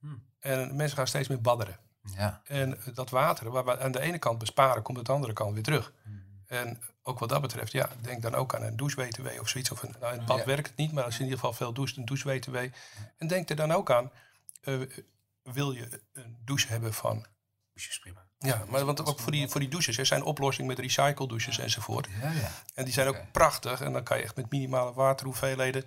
Hmm. 0.00 0.22
En 0.40 0.76
mensen 0.76 0.96
gaan 0.96 1.06
steeds 1.06 1.28
meer 1.28 1.40
badderen. 1.40 1.76
Ja. 2.02 2.40
En 2.44 2.78
dat 2.94 3.10
water, 3.10 3.50
waar 3.50 3.64
we 3.64 3.78
aan 3.80 3.92
de 3.92 4.00
ene 4.00 4.18
kant 4.18 4.38
besparen, 4.38 4.82
komt 4.82 4.98
aan 4.98 5.04
de 5.04 5.12
andere 5.12 5.32
kant 5.32 5.54
weer 5.54 5.62
terug. 5.62 5.92
Hmm. 6.02 6.24
En 6.46 6.82
ook 7.02 7.18
wat 7.18 7.28
dat 7.28 7.40
betreft, 7.40 7.72
ja, 7.72 7.88
denk 8.00 8.22
dan 8.22 8.34
ook 8.34 8.54
aan 8.54 8.62
een 8.62 8.76
douche-WTW 8.76 9.40
of 9.40 9.48
zoiets. 9.48 9.70
Of 9.70 9.82
een, 9.82 9.94
nou, 10.00 10.12
in 10.12 10.18
het 10.18 10.28
bad 10.28 10.38
Ja. 10.38 10.44
werkt 10.44 10.66
het 10.66 10.76
niet, 10.76 10.92
maar 10.92 11.04
als 11.04 11.12
je 11.14 11.18
in 11.18 11.24
ieder 11.24 11.40
geval 11.40 11.54
veel 11.56 11.72
doucht, 11.72 11.96
een 11.96 12.04
douche-WTW. 12.04 12.56
En 13.18 13.26
denk 13.26 13.50
er 13.50 13.56
dan 13.56 13.72
ook 13.72 13.90
aan, 13.90 14.10
wil 15.42 15.72
je 15.72 16.00
een 16.12 16.38
douche 16.44 16.68
hebben 16.68 16.94
van 16.94 17.26
prima. 18.00 18.26
ja, 18.38 18.64
maar 18.68 18.84
want 18.84 19.04
ook 19.06 19.20
voor 19.20 19.32
die, 19.32 19.48
voor 19.48 19.60
die 19.60 19.68
douches, 19.68 19.98
er 19.98 20.06
zijn 20.06 20.22
oplossingen 20.22 20.68
met 20.70 20.78
recycle 20.78 21.28
douches 21.28 21.58
enzovoort. 21.58 22.08
Ja, 22.22 22.30
ja. 22.30 22.50
En 22.74 22.84
die 22.84 22.92
zijn 22.92 23.08
ook 23.08 23.32
prachtig. 23.32 23.80
En 23.80 23.92
dan 23.92 24.02
kan 24.02 24.16
je 24.16 24.22
echt 24.22 24.36
met 24.36 24.50
minimale 24.50 24.92
waterhoeveelheden. 24.92 25.84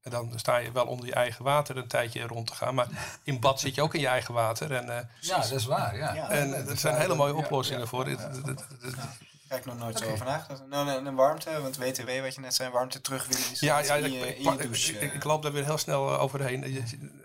En 0.00 0.10
dan 0.10 0.32
sta 0.38 0.56
je 0.56 0.72
wel 0.72 0.86
onder 0.86 1.06
je 1.06 1.14
eigen 1.14 1.44
water 1.44 1.76
een 1.76 1.88
tijdje 1.88 2.26
rond 2.26 2.46
te 2.46 2.54
gaan. 2.54 2.74
Maar 2.74 2.88
in 3.22 3.40
bad 3.40 3.60
zit 3.60 3.74
je 3.74 3.82
ook 3.82 3.94
in 3.94 4.00
je 4.00 4.06
eigen 4.06 4.34
water. 4.34 4.72
En, 4.74 4.96
eh, 4.98 5.04
ja, 5.20 5.36
dat 5.40 5.50
is 5.50 5.64
waar. 5.64 5.96
Ja. 5.96 6.14
Ja. 6.14 6.30
en 6.30 6.50
dat 6.50 6.68
er 6.68 6.76
zijn 6.76 6.96
hele 6.96 7.14
mooie 7.14 7.32
Ja, 7.32 7.38
oplossingen 7.38 7.80
ja. 7.80 7.86
voor. 7.86 8.04
Dit- 8.04 8.18
Daar 8.18 9.58
heb 9.58 9.58
ik 9.58 9.64
nog 9.64 9.78
nooit 9.78 9.98
zo 9.98 10.10
over 10.10 10.26
nagedacht. 10.26 10.66
Nou, 10.66 10.88
en 10.90 11.06
en 11.06 11.14
warmte, 11.14 11.60
want 11.62 11.76
WTW, 11.76 12.20
wat 12.22 12.34
je 12.34 12.40
net 12.40 12.54
zei, 12.54 12.70
warmte 12.70 13.00
terugwinnen 13.00 13.50
is 13.50 13.60
Ja, 13.60 13.78
ja 13.78 13.94
in 13.94 14.04
ik, 14.04 14.12
je, 14.12 14.18
ik, 14.18 14.36
in 14.36 14.42
je 14.42 14.50
ik, 14.50 14.62
douche. 14.62 14.92
ik- 14.92 15.00
eh. 15.00 15.14
ik 15.14 15.24
loop 15.24 15.42
daar 15.42 15.52
weer 15.52 15.64
heel 15.64 15.78
snel 15.78 16.12
eh, 16.12 16.20
overheen. 16.22 16.62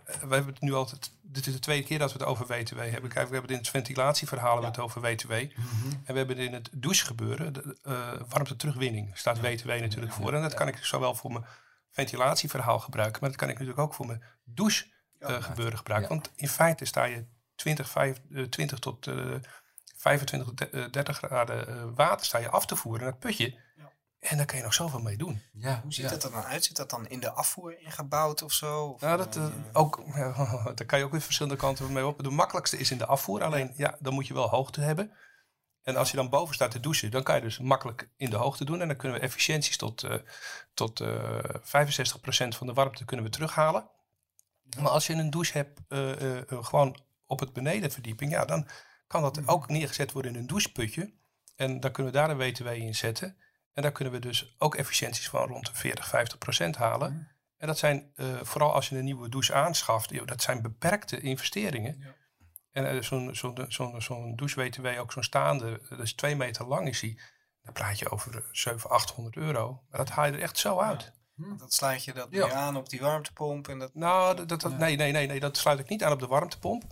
We 0.05 0.13
hebben 0.35 0.45
het 0.53 0.61
nu 0.61 0.73
altijd. 0.73 1.11
Dit 1.21 1.47
is 1.47 1.53
de 1.53 1.59
tweede 1.59 1.87
keer 1.87 1.99
dat 1.99 2.11
we 2.13 2.17
het 2.19 2.27
over 2.27 2.45
WTW 2.47 2.77
hebben. 2.79 3.09
Kijk, 3.09 3.13
we 3.13 3.19
hebben 3.19 3.41
het 3.41 3.49
in 3.51 3.57
het 3.57 3.69
ventilatieverhaal 3.69 4.59
we 4.59 4.65
het 4.65 4.79
over 4.79 5.01
WTW. 5.01 5.31
En 5.31 5.51
we 6.05 6.17
hebben 6.17 6.37
het 6.37 6.45
in 6.45 6.53
het 6.53 6.69
douchegebeuren, 6.73 7.53
de, 7.53 7.77
eh, 7.83 8.11
warmte 8.29 8.55
terugwinning, 8.55 9.17
staat 9.17 9.39
WTW 9.41 9.67
natuurlijk 9.69 10.13
voor. 10.13 10.33
En 10.33 10.41
dat 10.41 10.53
kan 10.53 10.67
ik 10.67 10.77
zowel 10.85 11.15
voor 11.15 11.31
mijn 11.31 11.45
ventilatieverhaal 11.91 12.79
gebruiken, 12.79 13.17
maar 13.21 13.29
dat 13.29 13.39
kan 13.39 13.47
ik 13.49 13.53
natuurlijk 13.53 13.79
ook 13.79 13.93
voor 13.93 14.05
mijn 14.05 14.23
douchegebeuren 14.43 15.77
gebruiken. 15.77 16.09
Want 16.09 16.31
in 16.35 16.47
feite 16.49 16.85
sta 16.85 17.03
je 17.03 17.25
20, 17.55 17.89
vijf- 17.89 18.21
eh, 18.33 18.43
20 18.43 18.79
tot 18.79 19.07
eh 19.07 19.15
25, 19.97 20.53
de- 20.53 20.69
eh, 20.69 20.91
30 20.91 21.17
graden 21.17 21.67
eh, 21.67 21.83
water 21.95 22.25
sta 22.25 22.37
je 22.37 22.49
af 22.49 22.65
te 22.65 22.75
voeren 22.75 23.01
naar 23.01 23.11
het 23.11 23.19
putje. 23.19 23.59
En 24.25 24.38
daar 24.38 24.45
kan 24.45 24.57
je 24.57 24.63
nog 24.63 24.73
zoveel 24.73 24.99
mee 24.99 25.17
doen. 25.17 25.41
Ja, 25.53 25.79
Hoe 25.83 25.93
ziet 25.93 26.03
ja. 26.03 26.09
dat 26.09 26.23
er 26.23 26.31
dan 26.31 26.43
uit? 26.43 26.63
Zit 26.63 26.75
dat 26.75 26.89
dan 26.89 27.07
in 27.07 27.19
de 27.19 27.31
afvoer 27.31 27.79
ingebouwd 27.79 28.41
of 28.41 28.53
zo? 28.53 28.85
Of, 28.85 29.01
Nou, 29.01 29.17
dat, 29.17 29.35
eh, 29.35 29.45
eh, 29.45 29.51
ook, 29.73 30.03
ja, 30.15 30.71
daar 30.75 30.85
kan 30.85 30.99
je 30.99 31.05
ook 31.05 31.11
weer 31.11 31.21
verschillende 31.21 31.57
kanten 31.57 31.93
mee 31.93 32.05
op. 32.05 32.23
De 32.23 32.29
makkelijkste 32.29 32.77
is 32.77 32.91
in 32.91 32.97
de 32.97 33.05
afvoer. 33.05 33.43
Alleen, 33.43 33.73
ja, 33.75 33.97
dan 33.99 34.13
moet 34.13 34.27
je 34.27 34.33
wel 34.33 34.49
hoogte 34.49 34.81
hebben. 34.81 35.11
En 35.83 35.95
als 35.95 36.11
je 36.11 36.17
dan 36.17 36.29
boven 36.29 36.55
staat 36.55 36.71
te 36.71 36.79
douchen, 36.79 37.11
dan 37.11 37.23
kan 37.23 37.35
je 37.35 37.41
dus 37.41 37.59
makkelijk 37.59 38.09
in 38.17 38.29
de 38.29 38.35
hoogte 38.35 38.65
doen. 38.65 38.81
En 38.81 38.88
dan 38.88 38.97
kunnen 38.97 39.17
we 39.17 39.23
efficiënties 39.23 39.77
tot, 39.77 40.03
eh 40.03 40.15
tot 40.73 40.99
eh 40.99 41.39
65% 41.61 42.55
van 42.55 42.67
de 42.67 42.73
warmte 42.73 43.05
kunnen 43.05 43.25
we 43.25 43.31
terughalen. 43.31 43.89
Maar 44.79 44.91
als 44.91 45.07
je 45.07 45.13
een 45.13 45.29
douche 45.29 45.57
hebt, 45.57 45.79
eh, 45.88 46.11
eh, 46.11 46.51
eh, 46.51 46.63
gewoon 46.63 46.99
op 47.25 47.39
het 47.39 47.53
benedenverdieping, 47.53 48.31
ja, 48.31 48.45
dan 48.45 48.67
kan 49.07 49.21
dat 49.21 49.47
ook 49.47 49.67
neergezet 49.67 50.11
worden 50.11 50.33
in 50.33 50.39
een 50.39 50.47
doucheputje. 50.47 51.13
En 51.55 51.79
dan 51.79 51.91
kunnen 51.91 52.11
we 52.11 52.17
daar 52.17 52.29
een 52.29 52.38
WTW 52.38 52.67
in 52.67 52.95
zetten. 52.95 53.38
En 53.75 53.81
daar 53.81 53.91
kunnen 53.91 54.13
we 54.13 54.19
dus 54.19 54.55
ook 54.57 54.75
efficiënties 54.75 55.29
van 55.29 55.47
rond 55.47 55.65
de 55.65 55.75
40, 55.75 56.07
50 56.07 56.38
procent 56.38 56.75
halen. 56.75 57.29
En 57.57 57.67
dat 57.67 57.77
zijn, 57.77 58.11
eh, 58.15 58.25
vooral 58.41 58.73
als 58.73 58.89
je 58.89 58.97
een 58.97 59.03
nieuwe 59.03 59.29
douche 59.29 59.53
aanschaft, 59.53 60.27
dat 60.27 60.41
zijn 60.41 60.61
beperkte 60.61 61.19
investeringen. 61.21 62.15
En 62.71 62.89
eh, 62.89 63.01
zo'n 63.01 63.35
zo'n 63.35 63.65
zo'n 63.67 64.01
zo'n 64.01 64.35
douche-WTW, 64.35 64.85
ook 64.99 65.11
zo'n 65.11 65.23
staande, 65.23 65.81
dat 65.89 65.99
is 65.99 66.13
twee 66.13 66.35
meter 66.35 66.65
lang 66.67 66.88
is 66.88 66.99
die. 66.99 67.21
Dan 67.61 67.73
praat 67.73 67.99
je 67.99 68.09
over 68.09 68.35
eh, 68.35 68.41
700, 68.51 68.93
800 68.93 69.35
euro. 69.35 69.83
Maar 69.89 69.99
dat 69.99 70.09
haal 70.09 70.25
je 70.25 70.31
er 70.31 70.41
echt 70.41 70.57
zo 70.57 70.79
uit. 70.79 71.11
Want 71.35 71.59
dat 71.59 71.73
sluit 71.73 72.03
je 72.03 72.13
dat 72.13 72.27
Ja. 72.31 72.45
weer 72.45 72.53
aan 72.55 72.77
op 72.77 72.89
die 72.89 72.99
warmtepomp. 73.01 73.67
En 73.67 73.79
dat, 73.79 73.93
Nou, 73.95 74.35
dat, 74.35 74.49
dat, 74.49 74.61
dat- 74.61 74.77
nee, 74.77 74.95
nee, 74.95 75.11
nee, 75.11 75.27
nee, 75.27 75.39
dat 75.39 75.57
sluit 75.57 75.79
ik 75.79 75.89
niet 75.89 76.03
aan 76.03 76.11
op 76.11 76.19
de 76.19 76.27
warmtepomp. 76.27 76.83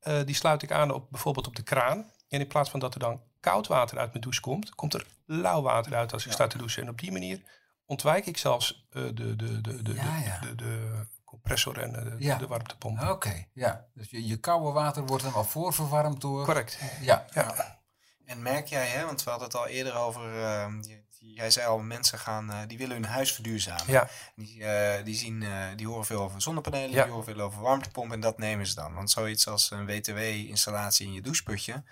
Eh, 0.00 0.24
die 0.24 0.34
sluit 0.34 0.62
ik 0.62 0.72
aan 0.72 0.90
op 0.90 1.10
bijvoorbeeld 1.10 1.46
op 1.46 1.56
de 1.56 1.62
kraan. 1.62 2.10
En 2.28 2.40
in 2.40 2.46
plaats 2.46 2.70
van 2.70 2.80
dat 2.80 2.94
er 2.94 3.00
dan 3.00 3.22
koud 3.44 3.66
water 3.66 3.98
uit 3.98 4.10
mijn 4.10 4.20
douche 4.22 4.40
komt, 4.40 4.74
komt 4.74 4.94
er 4.94 5.06
lauw 5.26 5.62
water 5.62 5.94
uit 5.94 6.12
als 6.12 6.26
ik 6.26 6.32
sta 6.32 6.46
te 6.46 6.58
douchen. 6.58 6.82
En 6.82 6.88
op 6.88 6.98
die 6.98 7.12
manier 7.12 7.40
ontwijk 7.86 8.26
ik 8.26 8.36
zelfs 8.38 8.86
eh, 8.90 9.02
de, 9.02 9.12
de, 9.14 9.36
de, 9.36 9.60
de, 9.60 9.82
de, 9.82 9.94
Ja, 9.94 10.18
ja. 10.24 10.38
de, 10.40 10.54
de 10.54 11.06
compressor 11.24 11.78
en 11.78 11.96
eh, 11.96 12.02
de, 12.04 12.16
Ja. 12.18 12.36
de 12.38 12.46
warmtepomp. 12.46 13.00
Oké, 13.02 13.44
ja. 13.52 13.84
Dus 13.94 14.10
je, 14.10 14.26
je 14.26 14.36
koude 14.36 14.70
water 14.70 15.06
wordt 15.06 15.24
dan 15.24 15.32
al 15.34 15.44
voorverwarmd 15.44 16.20
door... 16.20 16.44
Correct. 16.44 16.78
Ja. 17.00 17.26
Ja. 17.32 17.78
En 18.24 18.42
merk 18.42 18.66
jij, 18.66 18.86
hè, 18.86 19.04
want 19.04 19.24
we 19.24 19.30
hadden 19.30 19.48
het 19.48 19.56
al 19.56 19.66
eerder 19.66 19.94
over, 19.94 20.22
eh, 20.42 20.66
je- 20.80 21.02
jij 21.18 21.50
zei 21.50 21.66
al, 21.66 21.78
mensen 21.78 22.18
gaan, 22.18 22.50
eh, 22.50 22.58
die 22.66 22.78
willen 22.78 22.94
hun 22.94 23.04
huis 23.04 23.32
verduurzamen. 23.32 23.84
Ja. 23.92 24.08
Die, 24.36 24.64
eh, 24.64 25.04
die, 25.04 25.14
zien, 25.16 25.42
eh, 25.42 25.66
die 25.76 25.86
horen 25.86 26.04
veel 26.04 26.20
over 26.22 26.42
zonnepanelen, 26.42 26.90
Ja. 26.90 27.02
die 27.02 27.12
horen 27.12 27.24
veel 27.34 27.40
over 27.40 27.60
warmtepomp 27.62 28.12
en 28.12 28.20
dat 28.20 28.38
nemen 28.38 28.66
ze 28.66 28.74
dan. 28.74 28.94
Want 28.94 29.10
zoiets 29.10 29.48
als 29.48 29.70
een 29.70 29.86
WTW-installatie 29.86 31.06
in 31.06 31.12
je 31.12 31.22
doucheputje, 31.22 31.82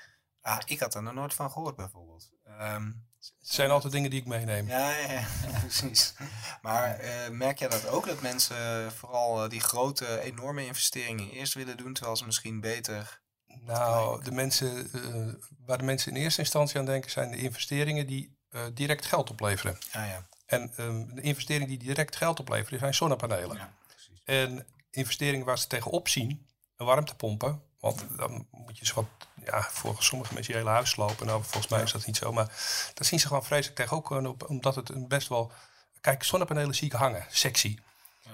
ah, 0.42 0.58
ik 0.64 0.80
had 0.80 0.94
er 0.94 1.02
nog 1.02 1.14
nooit 1.14 1.34
van 1.34 1.50
gehoord 1.50 1.76
bijvoorbeeld. 1.76 2.30
Ehm, 2.58 2.86
Het 3.18 3.32
zijn 3.40 3.70
altijd 3.70 3.92
dingen 3.92 4.10
die 4.10 4.20
ik 4.20 4.26
meeneem. 4.26 4.68
ja, 4.68 4.90
ja, 4.96 5.12
ja, 5.12 5.26
precies. 5.60 6.14
Maar 6.62 6.98
eh, 6.98 7.28
merk 7.30 7.58
jij 7.58 7.68
dat 7.68 7.86
ook, 7.86 8.06
dat 8.06 8.20
mensen 8.22 8.92
vooral 8.92 9.44
eh, 9.44 9.50
die 9.50 9.60
grote, 9.60 10.20
enorme 10.20 10.66
investeringen 10.66 11.30
eerst 11.30 11.54
willen 11.54 11.76
doen, 11.76 11.92
terwijl 11.92 12.16
ze 12.16 12.24
misschien 12.24 12.60
beter... 12.60 13.20
Nou, 13.60 14.24
de 14.24 14.32
mensen, 14.32 14.92
eh, 14.92 15.34
waar 15.66 15.78
de 15.78 15.84
mensen 15.84 16.14
in 16.14 16.22
eerste 16.22 16.40
instantie 16.40 16.78
aan 16.78 16.84
denken 16.86 17.10
zijn 17.10 17.30
de 17.30 17.36
investeringen 17.36 18.06
die 18.06 18.36
eh, 18.48 18.64
direct 18.74 19.06
geld 19.06 19.30
opleveren. 19.30 19.78
Ja, 19.92 20.04
ja. 20.04 20.28
En 20.46 20.72
ehm, 20.76 21.14
de 21.14 21.20
investeringen 21.20 21.68
die 21.68 21.78
direct 21.78 22.16
geld 22.16 22.40
opleveren 22.40 22.78
zijn 22.78 22.94
zonnepanelen. 22.94 23.56
ja 23.56 23.72
precies. 23.86 24.22
En 24.24 24.66
investeringen 24.90 25.46
waar 25.46 25.58
ze 25.58 25.66
tegenop 25.66 26.08
zien, 26.08 26.46
een 26.76 26.86
warmtepompen. 26.86 27.62
Want 27.82 28.04
dan 28.16 28.46
moet 28.50 28.78
je 28.78 28.86
ze 28.86 28.94
wat, 28.94 29.06
ja, 29.44 29.62
voor 29.62 29.96
sommige 29.98 30.34
mensen 30.34 30.52
je 30.52 30.58
hele 30.58 30.72
huis 30.72 30.90
slopen. 30.90 31.26
Nou, 31.26 31.42
volgens 31.42 31.68
mij 31.68 31.82
is 31.82 31.92
dat 31.92 32.06
niet 32.06 32.16
zo. 32.16 32.32
Maar 32.32 32.46
daar 32.94 33.04
zien 33.04 33.20
ze 33.20 33.26
gewoon 33.26 33.44
vreselijk 33.44 33.76
tegenop 33.76 34.04
komen 34.04 34.30
op, 34.30 34.48
omdat 34.48 34.74
het 34.74 34.88
een 34.88 35.08
best 35.08 35.28
wel... 35.28 35.52
Kijk, 36.00 36.22
zonnepanelen 36.22 36.74
zie 36.74 36.86
ik 36.86 36.92
hangen, 36.92 37.26
sexy. 37.30 37.78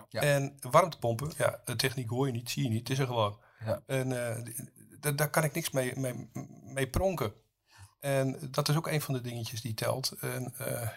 Ja. 0.09 0.21
En 0.21 0.59
warmtepompen, 0.61 1.33
ja, 1.37 1.61
de 1.65 1.77
techniek 1.77 2.11
hoor 2.11 2.27
je 2.27 2.33
niet, 2.33 2.51
zie 2.51 2.63
je 2.63 2.69
niet, 2.69 2.79
het 2.79 2.91
is 2.91 2.99
er 2.99 3.07
gewoon. 3.07 3.39
Ja. 3.65 3.83
En 3.87 4.37
eh, 4.37 5.15
daar 5.17 5.31
kan 5.31 5.45
ik 5.45 5.55
niks 5.55 5.71
mee, 5.71 5.99
mee, 5.99 6.31
mee 6.63 6.89
pronken. 6.89 7.33
En 8.01 8.51
dat 8.51 8.69
is 8.69 8.77
ook 8.77 8.87
een 8.87 9.01
van 9.01 9.15
de 9.15 9.21
dingetjes 9.21 9.61
die 9.61 9.75
telt. 9.75 10.13
En, 10.21 10.55
eh, 10.59 10.89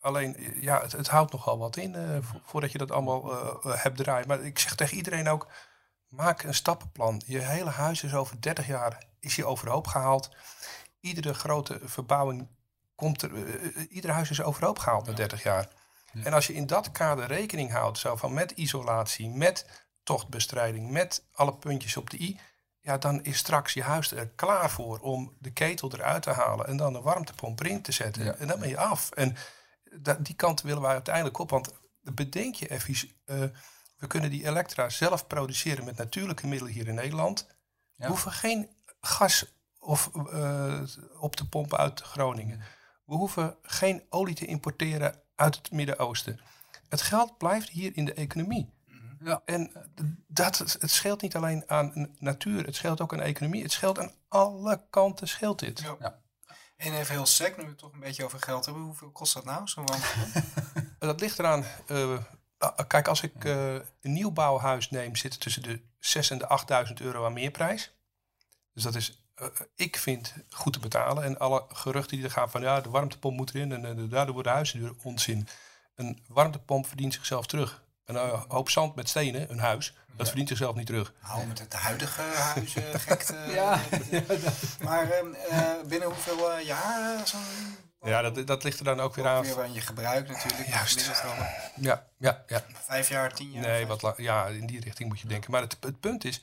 alleen, 0.00 0.56
ja, 0.60 0.82
het, 0.82 0.92
het, 0.92 1.08
houdt 1.08 1.32
nogal 1.32 1.58
wat 1.58 1.76
in 1.76 1.94
uh, 1.94 2.18
voordat 2.44 2.72
je 2.72 2.78
dat 2.78 2.90
allemaal 2.90 3.32
hebt 3.62 3.96
draaien. 3.96 4.28
Maar 4.28 4.44
ik 4.44 4.58
zeg 4.58 4.74
tegen 4.74 4.96
iedereen 4.96 5.28
ook, 5.28 5.48
maak 6.08 6.42
een 6.42 6.54
stappenplan. 6.54 7.22
Je 7.26 7.38
hele 7.38 7.70
huis 7.70 8.02
is 8.02 8.14
over 8.14 8.40
30 8.40 8.66
jaar 8.66 9.06
is 9.20 9.36
je 9.36 9.44
overhoop 9.44 9.86
gehaald. 9.86 10.30
Iedere 11.00 11.34
grote 11.34 11.80
verbouwing 11.84 12.48
komt 12.94 13.22
er, 13.22 13.30
ieder 13.88 14.10
huis 14.10 14.30
is 14.30 14.42
overhoop 14.42 14.78
gehaald 14.78 15.06
na 15.06 15.12
30 15.12 15.42
jaar. 15.42 15.68
En 16.12 16.32
als 16.32 16.46
je 16.46 16.54
in 16.54 16.66
dat 16.66 16.90
kader 16.90 17.26
rekening 17.26 17.72
houdt, 17.72 17.98
zo 17.98 18.16
van 18.16 18.32
met 18.32 18.50
isolatie, 18.50 19.28
met 19.28 19.86
tochtbestrijding, 20.02 20.90
met 20.90 21.24
alle 21.32 21.54
puntjes 21.54 21.96
op 21.96 22.10
de 22.10 22.20
i, 22.20 22.40
ja, 22.80 22.98
dan 22.98 23.22
is 23.22 23.38
straks 23.38 23.72
je 23.72 23.82
huis 23.82 24.12
er 24.12 24.28
klaar 24.28 24.70
voor 24.70 24.98
om 24.98 25.36
de 25.38 25.50
ketel 25.50 25.92
eruit 25.92 26.22
te 26.22 26.30
halen 26.30 26.66
en 26.66 26.76
dan 26.76 26.94
een 26.94 27.02
warmtepomp 27.02 27.60
erin 27.60 27.82
te 27.82 27.92
zetten. 27.92 28.38
En 28.38 28.46
dan 28.46 28.60
ben 28.60 28.68
je 28.68 28.78
af. 28.78 29.10
En 29.10 29.36
dat, 29.92 30.24
die 30.24 30.34
kant 30.34 30.62
willen 30.62 30.82
wij 30.82 30.92
uiteindelijk 30.92 31.38
op. 31.38 31.50
Want 31.50 31.72
bedenk 32.00 32.54
je 32.54 32.70
even, 32.70 33.10
uh, 33.26 33.42
we 33.98 34.06
kunnen 34.06 34.30
die 34.30 34.46
elektra 34.46 34.88
zelf 34.88 35.26
produceren 35.26 35.84
met 35.84 35.96
natuurlijke 35.96 36.46
middelen 36.46 36.72
hier 36.72 36.88
in 36.88 36.94
Nederland. 36.94 37.46
We 37.94 38.06
hoeven 38.06 38.32
geen 38.32 38.68
gas 39.00 39.44
of, 39.78 40.10
uh, 40.14 40.82
op 41.20 41.36
te 41.36 41.48
pompen 41.48 41.78
uit 41.78 42.00
Groningen. 42.00 42.60
We 43.04 43.14
hoeven 43.14 43.56
geen 43.62 44.02
olie 44.08 44.34
te 44.34 44.46
importeren 44.46 45.22
uit 45.34 45.56
het 45.56 45.70
Midden-Oosten. 45.70 46.40
Het 46.88 47.02
geld 47.02 47.38
blijft 47.38 47.68
hier 47.68 47.96
in 47.96 48.04
de 48.04 48.14
economie. 48.14 48.76
Ja. 49.20 49.42
En 49.44 49.72
dat, 50.26 50.58
het 50.58 50.90
scheelt 50.90 51.22
niet 51.22 51.36
alleen 51.36 51.64
aan 51.66 52.14
natuur, 52.18 52.64
het 52.64 52.74
scheelt 52.74 53.00
ook 53.00 53.12
aan 53.12 53.20
economie. 53.20 53.62
Het 53.62 53.72
scheelt 53.72 53.98
aan 53.98 54.12
alle 54.28 54.86
kanten, 54.90 55.28
scheelt 55.28 55.58
dit. 55.58 55.80
Ja. 56.00 56.20
En 56.76 56.92
even 56.92 57.14
heel 57.14 57.26
sec, 57.26 57.56
nu 57.56 57.62
we 57.62 57.68
het 57.68 57.78
toch 57.78 57.92
een 57.92 58.00
beetje 58.00 58.24
over 58.24 58.40
geld 58.40 58.64
hebben. 58.64 58.82
Hoeveel 58.82 59.10
kost 59.10 59.34
dat 59.34 59.44
nou, 59.44 59.68
zo'n 59.68 59.86
Dat 60.98 61.20
ligt 61.20 61.38
eraan. 61.38 61.64
Uh, 61.88 62.18
kijk, 62.86 63.08
als 63.08 63.22
ik 63.22 63.44
uh, 63.44 63.74
een 63.74 64.12
nieuwbouwhuis 64.12 64.90
neem, 64.90 65.16
zit 65.16 65.32
het 65.32 65.40
tussen 65.40 65.62
de 65.62 65.80
6 65.98 66.30
en 66.30 66.38
de 66.38 66.86
8.000 66.88 66.92
euro 66.94 67.24
aan 67.24 67.32
meerprijs. 67.32 67.92
Dus 68.74 68.82
dat 68.82 68.94
is, 68.94 69.22
uh, 69.42 69.48
ik 69.74 69.96
vind, 69.96 70.34
goed 70.50 70.72
te 70.72 70.78
betalen. 70.78 71.24
En 71.24 71.38
alle 71.38 71.64
geruchten 71.68 72.16
die 72.16 72.26
er 72.26 72.32
gaan 72.32 72.50
van, 72.50 72.60
ja, 72.60 72.80
de 72.80 72.90
warmtepomp 72.90 73.36
moet 73.36 73.54
erin 73.54 73.72
en 73.72 73.98
uh, 73.98 74.10
daardoor 74.10 74.34
worden 74.34 74.52
huizen 74.52 74.78
duur, 74.78 74.94
onzin. 75.02 75.48
Een 75.94 76.22
warmtepomp 76.28 76.86
verdient 76.86 77.14
zichzelf 77.14 77.46
terug. 77.46 77.82
Een 78.04 78.16
hoop 78.48 78.70
zand 78.70 78.94
met 78.94 79.08
stenen, 79.08 79.50
een 79.50 79.58
huis, 79.58 79.94
dat 80.16 80.26
verdient 80.26 80.48
zichzelf 80.48 80.76
niet 80.76 80.86
terug. 80.86 81.12
Hou 81.20 81.46
met 81.46 81.58
het 81.58 81.72
huidige 81.72 82.22
huizen 82.22 83.00
gekte. 83.00 83.34
ja. 83.54 83.80
maar 84.84 85.06
uh, 85.50 85.70
binnen 85.86 86.08
hoeveel 86.08 86.58
jaar? 86.58 87.32
Ja, 88.00 88.22
dat, 88.22 88.46
dat 88.46 88.64
ligt 88.64 88.78
er 88.78 88.84
dan 88.84 89.00
ook 89.00 89.14
weer 89.14 89.26
aan. 89.26 89.42
Weer 89.42 89.62
aan 89.62 89.72
je 89.72 89.80
gebruik 89.80 90.28
natuurlijk. 90.28 90.68
Juist. 90.68 91.22
Ja, 91.76 92.06
ja, 92.18 92.44
ja. 92.46 92.64
Vijf 92.72 93.08
jaar, 93.08 93.34
tien 93.34 93.50
jaar? 93.50 93.62
Nee, 93.62 93.86
wat 93.86 94.14
ja, 94.16 94.46
in 94.46 94.66
die 94.66 94.80
richting 94.80 95.08
moet 95.08 95.20
je 95.20 95.28
denken. 95.28 95.50
Maar 95.50 95.60
het, 95.60 95.76
het 95.80 96.00
punt 96.00 96.24
is, 96.24 96.42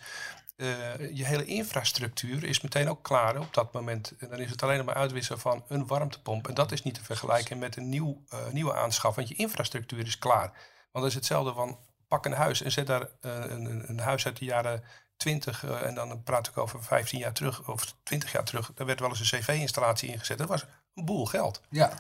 je 1.13 1.25
hele 1.25 1.45
infrastructuur 1.45 2.43
is 2.43 2.61
meteen 2.61 2.89
ook 2.89 3.03
klaar 3.03 3.39
op 3.39 3.53
dat 3.53 3.73
moment. 3.73 4.13
En 4.17 4.29
dan 4.29 4.39
is 4.39 4.49
het 4.49 4.63
alleen 4.63 4.85
maar 4.85 4.95
uitwisselen 4.95 5.39
van 5.39 5.63
een 5.67 5.87
warmtepomp. 5.87 6.47
En 6.47 6.53
dat 6.53 6.71
is 6.71 6.83
niet 6.83 6.93
te 6.93 7.03
vergelijken 7.03 7.59
met 7.59 7.75
een 7.75 7.89
nieuw, 7.89 8.21
nieuwe 8.51 8.73
aanschaf, 8.73 9.15
want 9.15 9.27
je 9.27 9.35
infrastructuur 9.35 10.05
is 10.05 10.19
klaar. 10.19 10.51
Want 10.91 11.05
dat 11.05 11.05
is 11.05 11.13
hetzelfde 11.13 11.53
van 11.53 11.77
pak 12.07 12.25
een 12.25 12.31
huis 12.31 12.61
en 12.61 12.71
zet 12.71 12.87
daar 12.87 13.01
uh, 13.01 13.07
een, 13.21 13.89
een, 13.89 13.99
huis 13.99 14.25
uit 14.25 14.37
de 14.37 14.45
jaren 14.45 14.83
20 15.17 15.63
uh, 15.63 15.71
eh, 15.71 15.87
en 15.87 15.95
dan 15.95 16.23
praat 16.23 16.47
ik 16.47 16.57
over 16.57 16.83
15 16.83 17.19
jaar 17.19 17.33
terug 17.33 17.67
of 17.67 17.93
20 18.03 18.31
jaar 18.31 18.43
terug. 18.43 18.71
Daar 18.73 18.87
werd 18.87 18.99
wel 18.99 19.09
eens 19.09 19.31
een 19.31 19.39
cv-installatie 19.39 20.09
ingezet. 20.09 20.37
Dat 20.37 20.47
was 20.47 20.65
een 20.95 21.05
boel 21.05 21.25
geld. 21.25 21.61
Ja. 21.69 21.93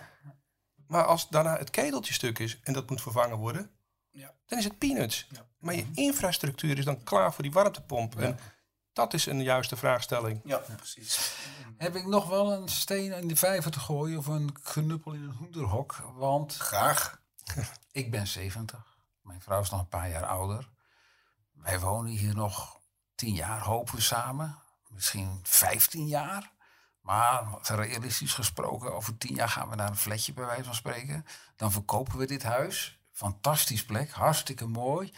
Maar 0.87 1.05
als 1.05 1.29
daarna 1.29 1.57
het 1.57 1.69
keteltje 1.69 2.13
stuk 2.13 2.39
is 2.39 2.59
en 2.63 2.73
dat 2.73 2.89
moet 2.89 3.01
vervangen 3.01 3.37
worden, 3.37 3.71
ja. 4.09 4.33
dan 4.45 4.57
is 4.57 4.63
het 4.63 4.77
peanuts. 4.77 5.27
Ja. 5.31 5.45
Maar 5.59 5.75
je 5.75 5.87
infrastructuur 5.93 6.77
is 6.77 6.85
dan 6.85 7.03
klaar 7.03 7.33
voor 7.33 7.43
die 7.43 7.51
warmtepomp. 7.51 8.13
Ja. 8.13 8.19
En 8.19 8.39
dat 8.93 9.13
is 9.13 9.25
een 9.25 9.43
juiste 9.43 9.75
vraagstelling. 9.75 10.41
Ja, 10.43 10.57
precies. 10.57 11.35
Heb 11.77 11.95
ik 11.95 12.05
nog 12.05 12.27
wel 12.27 12.53
een 12.53 12.67
steen 12.67 13.11
in 13.11 13.27
de 13.27 13.35
vijver 13.35 13.71
te 13.71 13.79
gooien 13.79 14.17
of 14.17 14.27
een 14.27 14.61
knuppel 14.61 15.13
in 15.13 15.21
een 15.21 15.35
hoenderhok? 15.37 15.95
Want 16.13 16.55
graag. 16.55 17.21
ik 17.91 18.11
ben 18.11 18.27
70. 18.27 18.97
Mijn 19.21 19.41
vrouw 19.41 19.61
is 19.61 19.69
nog 19.69 19.79
een 19.79 19.87
paar 19.87 20.09
jaar 20.09 20.25
ouder. 20.25 20.69
Wij 21.53 21.79
wonen 21.79 22.11
hier 22.11 22.35
nog 22.35 22.79
tien 23.15 23.33
jaar, 23.33 23.59
hopen 23.59 23.95
we 23.95 24.01
samen. 24.01 24.57
Misschien 24.89 25.39
15 25.43 26.07
jaar. 26.07 26.51
Maar 27.05 27.45
realistisch 27.61 28.33
gesproken, 28.33 28.93
over 28.93 29.17
tien 29.17 29.35
jaar 29.35 29.49
gaan 29.49 29.69
we 29.69 29.75
naar 29.75 29.89
een 29.89 29.95
flatje 29.95 30.33
bij 30.33 30.45
wijze 30.45 30.63
van 30.63 30.75
spreken. 30.75 31.25
Dan 31.55 31.71
verkopen 31.71 32.17
we 32.17 32.25
dit 32.25 32.43
huis. 32.43 32.99
Fantastisch 33.11 33.85
plek, 33.85 34.11
hartstikke 34.11 34.65
mooi. 34.65 35.13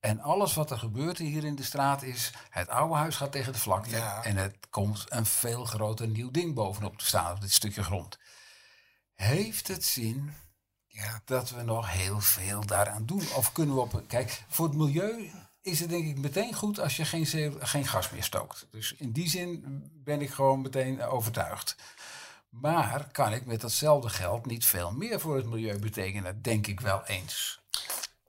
En 0.00 0.20
alles 0.20 0.54
wat 0.54 0.70
er 0.70 0.78
gebeurt 0.78 1.18
hier 1.18 1.44
in 1.44 1.54
de 1.54 1.62
straat 1.62 2.02
is... 2.02 2.32
het 2.50 2.68
oude 2.68 2.94
huis 2.94 3.16
gaat 3.16 3.32
tegen 3.32 3.52
de 3.52 3.58
vlakte... 3.58 3.96
en 3.96 4.36
het 4.36 4.56
komt 4.70 5.04
een 5.08 5.26
veel 5.26 5.64
groter 5.64 6.08
nieuw 6.08 6.30
ding 6.30 6.54
bovenop 6.54 6.98
te 6.98 7.06
staan... 7.06 7.32
op 7.32 7.40
dit 7.40 7.52
stukje 7.52 7.82
grond. 7.82 8.18
Heeft 9.14 9.68
het 9.68 9.84
zin 9.84 10.34
ja, 10.86 11.20
dat 11.24 11.50
we 11.50 11.62
nog 11.62 11.90
heel 11.90 12.20
veel 12.20 12.66
daaraan 12.66 13.06
doen. 13.06 13.32
Of 13.34 13.52
kunnen 13.52 13.74
we 13.74 13.80
op. 13.80 14.02
Kijk, 14.06 14.44
voor 14.48 14.66
het 14.66 14.76
milieu 14.76 15.30
is 15.62 15.80
het 15.80 15.88
denk 15.88 16.06
ik 16.06 16.18
meteen 16.18 16.54
goed 16.54 16.80
als 16.80 16.96
je 16.96 17.04
geen, 17.04 17.26
geen 17.60 17.86
gas 17.86 18.10
meer 18.10 18.22
stookt. 18.22 18.66
Dus 18.70 18.94
in 18.98 19.12
die 19.12 19.28
zin 19.28 19.64
ben 20.04 20.20
ik 20.20 20.30
gewoon 20.30 20.60
meteen 20.60 21.02
overtuigd. 21.02 21.76
Maar 22.48 23.08
kan 23.12 23.32
ik 23.32 23.46
met 23.46 23.60
datzelfde 23.60 24.08
geld 24.08 24.46
niet 24.46 24.64
veel 24.64 24.92
meer 24.92 25.20
voor 25.20 25.36
het 25.36 25.46
milieu 25.46 25.78
betekenen? 25.78 26.42
Denk 26.42 26.66
ik 26.66 26.80
wel 26.80 27.04
eens. 27.06 27.60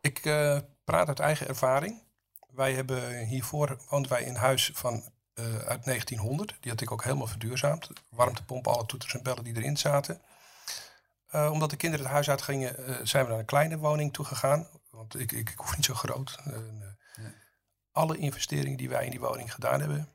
Ik 0.01 0.25
uh, 0.25 0.57
praat 0.83 1.07
uit 1.07 1.19
eigen 1.19 1.47
ervaring. 1.47 2.03
Wij 2.49 2.73
hebben 2.73 3.25
hiervoor 3.25 3.77
woonden 3.89 4.11
wij 4.11 4.23
in 4.23 4.35
huis 4.35 4.71
van 4.73 4.93
uh, 4.93 5.57
uit 5.57 5.85
1900. 5.85 6.57
Die 6.59 6.71
had 6.71 6.81
ik 6.81 6.91
ook 6.91 7.03
helemaal 7.03 7.27
verduurzaamd. 7.27 7.89
Warmtepomp, 8.09 8.67
alle 8.67 8.85
toeters 8.85 9.13
en 9.13 9.23
bellen 9.23 9.43
die 9.43 9.55
erin 9.55 9.77
zaten. 9.77 10.21
Uh, 11.35 11.51
omdat 11.51 11.69
de 11.69 11.75
kinderen 11.75 12.05
het 12.05 12.13
huis 12.13 12.29
uitgingen, 12.29 12.75
uh, 12.79 12.95
zijn 13.03 13.23
we 13.23 13.29
naar 13.29 13.39
een 13.39 13.45
kleine 13.45 13.77
woning 13.77 14.13
toe 14.13 14.25
gegaan. 14.25 14.67
Want 14.89 15.19
ik, 15.19 15.31
ik, 15.31 15.49
ik 15.49 15.57
hoef 15.57 15.75
niet 15.75 15.85
zo 15.85 15.93
groot. 15.93 16.39
Alle 17.93 18.17
investeringen 18.17 18.77
die 18.77 18.89
wij 18.89 19.05
in 19.05 19.11
die 19.11 19.19
woning 19.19 19.53
gedaan 19.53 19.79
hebben, 19.79 20.09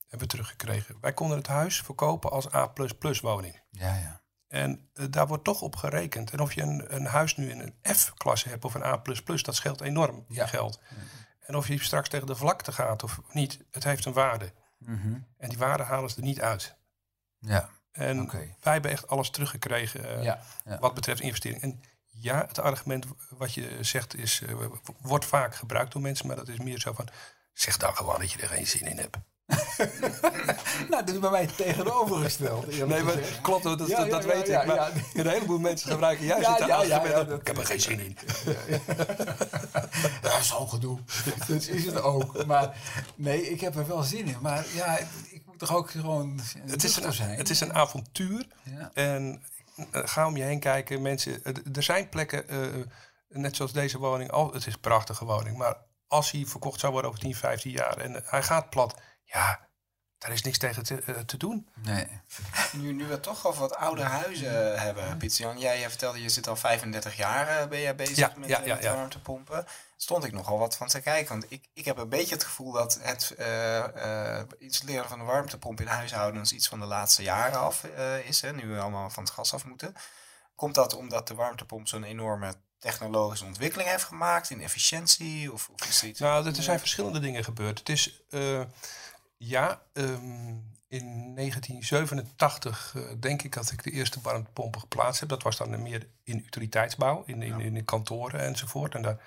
hebben 0.00 0.18
we 0.18 0.26
teruggekregen. 0.26 0.96
Wij 1.00 1.12
konden 1.12 1.36
het 1.36 1.46
huis 1.46 1.82
verkopen 1.82 2.30
als 2.30 2.54
A 2.54 2.72
woning. 3.20 3.60
Ja, 3.70 3.96
ja. 3.96 4.20
En 4.48 4.90
daar 5.10 5.26
wordt 5.26 5.44
toch 5.44 5.62
op 5.62 5.76
gerekend. 5.76 6.30
En 6.30 6.40
of 6.40 6.52
je 6.52 6.62
een, 6.62 6.94
een 6.94 7.06
huis 7.06 7.36
nu 7.36 7.50
in 7.50 7.60
een 7.60 7.94
F-klasse 7.94 8.48
hebt 8.48 8.64
of 8.64 8.74
een 8.74 8.84
A, 8.84 9.02
dat 9.42 9.54
scheelt 9.54 9.80
enorm 9.80 10.24
ja. 10.28 10.46
geld. 10.46 10.80
En 11.40 11.56
of 11.56 11.68
je 11.68 11.82
straks 11.82 12.08
tegen 12.08 12.26
de 12.26 12.34
vlakte 12.34 12.72
gaat 12.72 13.02
of 13.02 13.20
niet, 13.32 13.64
het 13.70 13.84
heeft 13.84 14.04
een 14.04 14.12
waarde. 14.12 14.52
Mm 14.78 15.00
-hmm. 15.00 15.26
En 15.36 15.48
die 15.48 15.58
waarde 15.58 15.82
halen 15.82 16.10
ze 16.10 16.16
er 16.16 16.22
niet 16.22 16.40
uit. 16.40 16.76
Ja. 17.38 17.68
En 17.92 18.30
wij 18.60 18.72
hebben 18.72 18.90
echt 18.90 19.08
alles 19.08 19.30
teruggekregen 19.30 20.24
uh, 20.24 20.34
wat 20.80 20.94
betreft 20.94 21.20
investering. 21.20 21.62
En 21.62 21.82
ja, 22.12 22.44
het 22.48 22.58
argument 22.58 23.06
wat 23.28 23.54
je 23.54 23.78
zegt 23.80 24.16
is, 24.16 24.40
uh, 24.40 24.66
wordt 25.00 25.24
vaak 25.24 25.54
gebruikt 25.54 25.92
door 25.92 26.02
mensen, 26.02 26.26
maar 26.26 26.36
dat 26.36 26.48
is 26.48 26.58
meer 26.58 26.80
zo 26.80 26.92
van, 26.92 27.08
zeg 27.52 27.76
dan 27.76 27.96
gewoon 27.96 28.20
dat 28.20 28.32
je 28.32 28.40
er 28.40 28.48
geen 28.48 28.66
zin 28.66 28.86
in 28.86 28.98
hebt. 28.98 29.16
nou, 30.90 31.04
dit 31.04 31.14
is 31.14 31.20
bij 31.20 31.30
mij 31.30 31.46
tegenovergesteld. 31.46 32.86
Nee, 32.86 33.02
maar 33.02 33.16
klopt, 33.42 33.62
dat, 33.62 33.78
dat, 33.78 34.10
dat 34.10 34.24
weet 34.24 34.48
ik. 34.48 34.66
Maar 34.66 34.92
een 35.14 35.26
heleboel 35.26 35.58
mensen 35.58 35.90
gebruiken 35.90 36.26
juist 36.26 36.48
het 36.48 36.70
argument 36.70 37.28
dat, 37.28 37.40
ik 37.40 37.46
heb 37.46 37.58
er 37.58 37.66
geen 37.66 37.80
zin 37.80 38.00
in. 38.00 38.16
dat 40.22 40.38
is 40.40 40.52
al 40.52 40.66
gedoe. 40.66 40.98
Dat 41.48 41.68
is 41.68 41.86
het 41.86 42.02
ook. 42.02 42.46
Maar 42.46 42.76
nee, 43.14 43.50
ik 43.50 43.60
heb 43.60 43.76
er 43.76 43.86
wel 43.86 44.02
zin 44.02 44.26
in. 44.26 44.36
Maar 44.40 44.66
ja, 44.74 44.98
toch 45.56 45.74
ook 45.74 45.90
gewoon. 45.90 46.40
Het 46.66 46.84
is 46.84 46.96
een, 46.96 47.12
zijn. 47.12 47.36
het 47.36 47.50
is 47.50 47.60
een 47.60 47.74
avontuur. 47.74 48.46
En 48.92 49.42
ga 49.92 50.26
om 50.26 50.36
je 50.36 50.42
heen 50.42 50.60
kijken. 50.60 51.02
Mensen, 51.02 51.42
er 51.74 51.82
zijn 51.82 52.08
plekken, 52.08 52.54
uh, 52.54 52.84
net 53.28 53.56
zoals 53.56 53.72
deze 53.72 53.98
woning. 53.98 54.30
Al, 54.30 54.52
het 54.52 54.66
is 54.66 54.74
een 54.74 54.80
prachtige 54.80 55.24
woning. 55.24 55.56
Maar 55.56 55.76
als 56.06 56.30
hij 56.30 56.44
verkocht 56.46 56.80
zou 56.80 56.92
worden 56.92 57.10
over 57.10 57.22
10, 57.22 57.34
15 57.34 57.70
jaar 57.70 57.96
en 57.96 58.22
hij 58.24 58.42
gaat 58.42 58.70
plat. 58.70 59.00
Ja, 59.24 59.68
daar 60.22 60.32
is 60.32 60.42
niks 60.42 60.58
tegen 60.58 60.82
te, 60.82 61.02
uh, 61.06 61.18
te 61.18 61.36
doen. 61.36 61.68
Nee. 61.74 62.06
Nu, 62.72 62.92
nu 62.92 63.06
we 63.06 63.20
toch 63.20 63.46
over 63.46 63.60
wat 63.60 63.76
oude 63.76 64.02
huizen 64.02 64.80
hebben, 64.80 65.16
Pietjan. 65.16 65.58
Jij 65.58 65.88
vertelde, 65.88 66.22
je 66.22 66.28
zit 66.28 66.48
al 66.48 66.56
35 66.56 67.16
jaar 67.16 67.68
ben 67.68 67.80
jij 67.80 67.94
bezig 67.94 68.16
ja, 68.16 68.32
met, 68.36 68.48
ja, 68.48 68.60
ja, 68.64 68.74
met 68.74 68.84
warmtepompen 68.84 69.66
stond 70.02 70.24
ik 70.24 70.32
nogal 70.32 70.58
wat 70.58 70.76
van 70.76 70.86
te 70.86 71.00
kijken. 71.00 71.28
Want 71.28 71.46
ik, 71.48 71.68
ik 71.72 71.84
heb 71.84 71.98
een 71.98 72.08
beetje 72.08 72.34
het 72.34 72.44
gevoel 72.44 72.72
dat 72.72 72.98
het 73.02 73.34
uh, 73.38 74.40
installeren 74.58 75.08
van 75.08 75.20
een 75.20 75.26
warmtepomp 75.26 75.80
in 75.80 75.86
huishoudens 75.86 76.52
iets 76.52 76.68
van 76.68 76.80
de 76.80 76.86
laatste 76.86 77.22
jaren 77.22 77.58
af 77.58 77.84
uh, 77.84 78.28
is. 78.28 78.40
Hè, 78.40 78.52
nu 78.52 78.66
we 78.66 78.80
allemaal 78.80 79.10
van 79.10 79.22
het 79.22 79.32
gas 79.32 79.54
af 79.54 79.64
moeten. 79.64 79.94
Komt 80.54 80.74
dat 80.74 80.96
omdat 80.96 81.28
de 81.28 81.34
warmtepomp 81.34 81.88
zo'n 81.88 82.04
enorme 82.04 82.54
technologische 82.78 83.44
ontwikkeling 83.44 83.88
heeft 83.88 84.04
gemaakt 84.04 84.50
in 84.50 84.62
efficiëntie? 84.62 85.52
Of, 85.52 85.68
of 85.68 85.88
is 85.88 86.02
iets 86.02 86.20
nou, 86.20 86.46
er 86.46 86.62
zijn 86.62 86.78
verschillende 86.78 87.20
dingen 87.20 87.44
gebeurd. 87.44 87.78
Het 87.78 87.88
is, 87.88 88.22
ja, 89.46 89.82
um, 89.92 90.70
in 90.88 91.34
1987 91.34 92.94
eh, 92.96 93.02
denk 93.20 93.42
ik 93.42 93.52
dat 93.52 93.70
ik 93.70 93.82
de 93.82 93.90
eerste 93.90 94.20
warmtepompen 94.22 94.80
geplaatst 94.80 95.20
heb. 95.20 95.28
Dat 95.28 95.42
was 95.42 95.56
dan 95.56 95.82
meer 95.82 96.06
in 96.22 96.38
utiliteitsbouw, 96.38 97.22
in, 97.26 97.42
in, 97.42 97.60
in 97.60 97.74
de 97.74 97.82
kantoren 97.82 98.40
enzovoort. 98.40 98.94
En 98.94 99.02
daar 99.02 99.20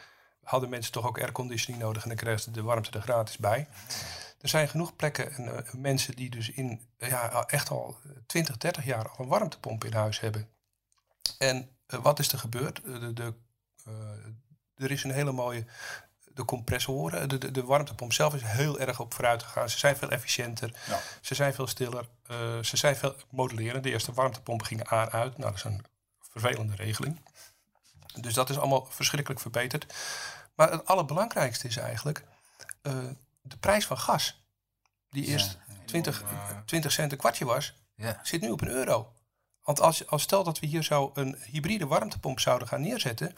hadden 0.44 0.70
mensen 0.70 0.92
toch 0.92 1.06
ook 1.06 1.20
airconditioning 1.20 1.84
nodig 1.84 2.02
en 2.04 2.08
dan 2.08 2.18
kregen 2.18 2.40
ze 2.40 2.52
de 2.52 2.62
warmte 2.62 2.92
er 2.92 3.02
gratis 3.02 3.38
bij. 3.38 3.68
Er 4.42 4.50
zijn 4.50 4.68
genoeg 4.68 4.96
plekken 4.96 5.34
en 5.34 5.56
eh, 5.56 5.74
mensen 5.74 6.16
die 6.16 6.30
dus 6.30 6.52
in 6.52 6.82
ja, 6.98 7.46
echt 7.48 7.70
al 7.70 7.98
20, 8.26 8.58
30 8.58 8.86
jaar 8.86 9.10
al 9.10 9.20
een 9.20 9.30
warmtepomp 9.30 9.84
in 9.84 9.94
huis 9.94 10.20
hebben. 10.20 10.50
En 11.38 11.70
eh, 11.88 12.00
wat 12.00 12.20
is 12.20 12.32
er 12.32 12.40
gebeurd? 12.40 12.82
De, 12.84 13.14
de, 13.14 13.34
eh, 13.86 14.84
er 14.84 14.92
is 14.92 15.04
een 15.04 15.12
hele 15.12 15.32
mooie 15.32 15.66
de 16.36 16.46
compressoren, 16.46 17.30
de, 17.30 17.38
de, 17.38 17.52
de, 17.52 17.64
warmtepomp 17.64 18.14
zelf 18.14 18.34
is 18.34 18.42
heel 18.44 18.80
erg 18.80 19.00
op 19.00 19.14
vooruit 19.14 19.44
gegaan. 19.44 19.70
Ze 19.70 19.78
zijn 19.78 19.96
veel 19.98 20.10
efficiënter, 20.10 20.74
Ja. 20.88 21.00
ze 21.22 21.36
zijn 21.36 21.54
veel 21.54 21.68
stiller, 21.68 22.08
eh, 22.28 22.60
ze 22.62 22.78
zijn 22.78 22.96
veel 22.96 23.16
modellerend. 23.30 23.84
De 23.84 23.90
eerste 23.92 24.14
warmtepompen 24.14 24.68
gingen 24.68 24.88
aan 24.88 25.10
uit. 25.10 25.38
Nou, 25.38 25.50
dat 25.50 25.56
is 25.56 25.64
een 25.64 25.86
vervelende 26.30 26.76
regeling. 26.76 27.22
Dus 28.20 28.34
dat 28.34 28.50
is 28.50 28.58
allemaal 28.58 28.86
verschrikkelijk 28.90 29.42
verbeterd. 29.42 29.94
Maar 30.56 30.72
het 30.72 30.86
allerbelangrijkste 30.86 31.68
is 31.68 31.78
eigenlijk 31.78 32.24
eh, 32.82 32.94
de 33.42 33.58
prijs 33.58 33.86
van 33.86 33.98
gas. 33.98 34.44
Die 35.10 35.26
eerst 35.26 35.58
20, 35.86 36.24
20 36.66 36.92
cent 36.92 37.12
een 37.12 37.18
kwartje 37.18 37.46
was, 37.46 37.74
Ja. 37.96 38.20
zit 38.24 38.42
nu 38.42 38.50
op 38.50 38.62
een 38.62 38.68
euro. 38.68 39.14
Want 39.64 39.80
als, 39.82 40.08
als 40.08 40.22
stel 40.22 40.44
dat 40.44 40.60
we 40.60 40.66
hier 40.68 40.84
zo 40.84 41.12
een 41.14 41.38
hybride 41.52 41.88
warmtepomp 41.88 42.40
zouden 42.40 42.68
gaan 42.68 42.82
neerzetten, 42.82 43.36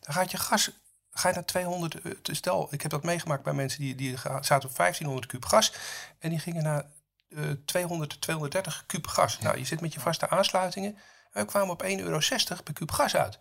dan 0.00 0.14
gaat 0.14 0.30
je 0.30 0.36
gas 0.36 0.70
ga 1.10 1.28
je 1.28 1.34
naar 1.34 1.44
200. 1.44 2.00
eh, 2.00 2.12
te- 2.22 2.34
Stel, 2.34 2.68
ik 2.70 2.82
heb 2.82 2.90
dat 2.90 3.02
meegemaakt 3.04 3.42
bij 3.42 3.52
mensen 3.52 3.80
die, 3.80 3.94
die 3.94 4.16
zaten 4.40 4.68
op 4.68 4.76
1500 4.76 5.26
kub 5.26 5.44
gas 5.44 5.72
en 6.18 6.30
die 6.30 6.38
gingen 6.38 6.62
naar 6.62 6.84
eh 7.28 7.38
200, 7.64 8.20
230 8.20 8.84
kub 8.86 9.06
gas. 9.06 9.38
Nou, 9.38 9.58
je 9.58 9.64
zit 9.64 9.80
met 9.80 9.92
je 9.92 10.00
vaste 10.00 10.28
aansluitingen. 10.30 10.96
En 11.32 11.42
we 11.44 11.48
kwamen 11.50 11.70
op 11.70 11.82
1,60 11.82 11.88
euro 12.04 12.18
per 12.64 12.72
kub 12.74 12.90
gas 12.90 13.16
uit. 13.16 13.38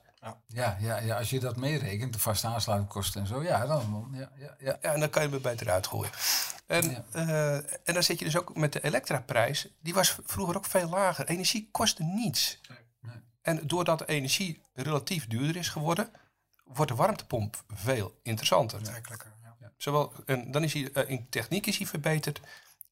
Ja, 0.47 0.77
ja, 0.79 0.97
ja, 0.99 1.17
als 1.17 1.29
je 1.29 1.39
dat 1.39 1.55
meerekent, 1.55 2.13
de 2.13 2.19
vaste 2.19 2.47
aansluitingkosten 2.47 3.21
en 3.21 3.27
zo, 3.27 3.43
ja, 3.43 3.65
dan, 3.65 4.09
ja, 4.11 4.29
ja, 4.35 4.55
ja. 4.59 4.77
Ja, 4.81 4.91
en 4.93 4.99
dan 4.99 5.09
kan 5.09 5.23
je 5.23 5.29
me 5.29 5.39
beter 5.39 5.69
uitgooien. 5.69 6.11
En, 6.67 6.89
Ja. 6.91 7.03
eh, 7.11 7.55
en 7.55 7.93
dan 7.93 8.03
zit 8.03 8.19
je 8.19 8.25
dus 8.25 8.37
ook 8.37 8.55
met 8.55 8.73
de 8.73 8.83
elektraprijs. 8.83 9.67
Die 9.81 9.93
was 9.93 10.15
vroeger 10.23 10.57
ook 10.57 10.65
veel 10.65 10.89
lager. 10.89 11.25
Energie 11.27 11.69
kostte 11.71 12.03
niets. 12.03 12.59
Nee. 13.01 13.13
En 13.41 13.67
doordat 13.67 13.99
de 13.99 14.05
energie 14.05 14.61
relatief 14.73 15.27
duurder 15.27 15.55
is 15.55 15.69
geworden, 15.69 16.09
wordt 16.73 16.91
de 16.91 16.97
warmtepomp 16.97 17.63
veel 17.67 18.19
interessanter. 18.23 18.77
Aantrekkelijker, 18.77 19.33
ja. 19.43 19.71
Zowel, 19.77 20.13
en 20.25 20.51
dan 20.51 20.63
is 20.63 20.73
hij, 20.73 20.91
eh, 20.91 21.09
in 21.09 21.29
techniek 21.29 21.65
is 21.65 21.77
hij 21.77 21.87
verbeterd 21.87 22.41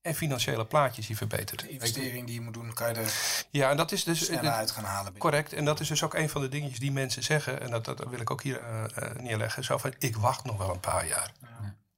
en 0.08 0.16
financiële 0.16 0.66
plaatjes 0.66 0.98
is 1.00 1.08
hij 1.08 1.16
verbeterd. 1.16 1.60
De 1.60 1.70
investering 1.70 2.26
die 2.26 2.36
je 2.36 2.42
moet 2.42 2.54
doen, 2.54 2.74
kan 2.74 2.88
je 2.88 2.94
er 2.94 3.14
Ja, 3.50 3.70
en 3.70 3.78
dat 3.78 3.92
is 3.92 4.04
dus 4.04 4.26
sneller 4.26 4.52
uit 4.52 4.72
gaan 4.72 4.84
halen. 4.84 5.04
binnen. 5.04 5.22
correct. 5.22 5.54
En 5.54 5.66
dat 5.66 5.80
is 5.80 5.88
dus 5.88 6.04
ook 6.04 6.14
een 6.14 6.30
van 6.30 6.42
de 6.42 6.50
dingetjes 6.50 6.80
die 6.80 6.92
mensen 6.92 7.24
zeggen. 7.24 7.62
En 7.62 7.70
dat, 7.70 7.86
dat 7.86 8.04
wil 8.10 8.20
ik 8.20 8.32
ook 8.32 8.44
hier 8.44 8.60
eh, 8.60 8.84
eh, 8.84 9.16
neerleggen. 9.16 9.64
Zo 9.64 9.78
van, 9.78 9.94
ik 9.98 10.16
wacht 10.16 10.44
nog 10.44 10.58
wel 10.58 10.70
een 10.70 10.80
paar 10.80 11.08
jaar. 11.08 11.32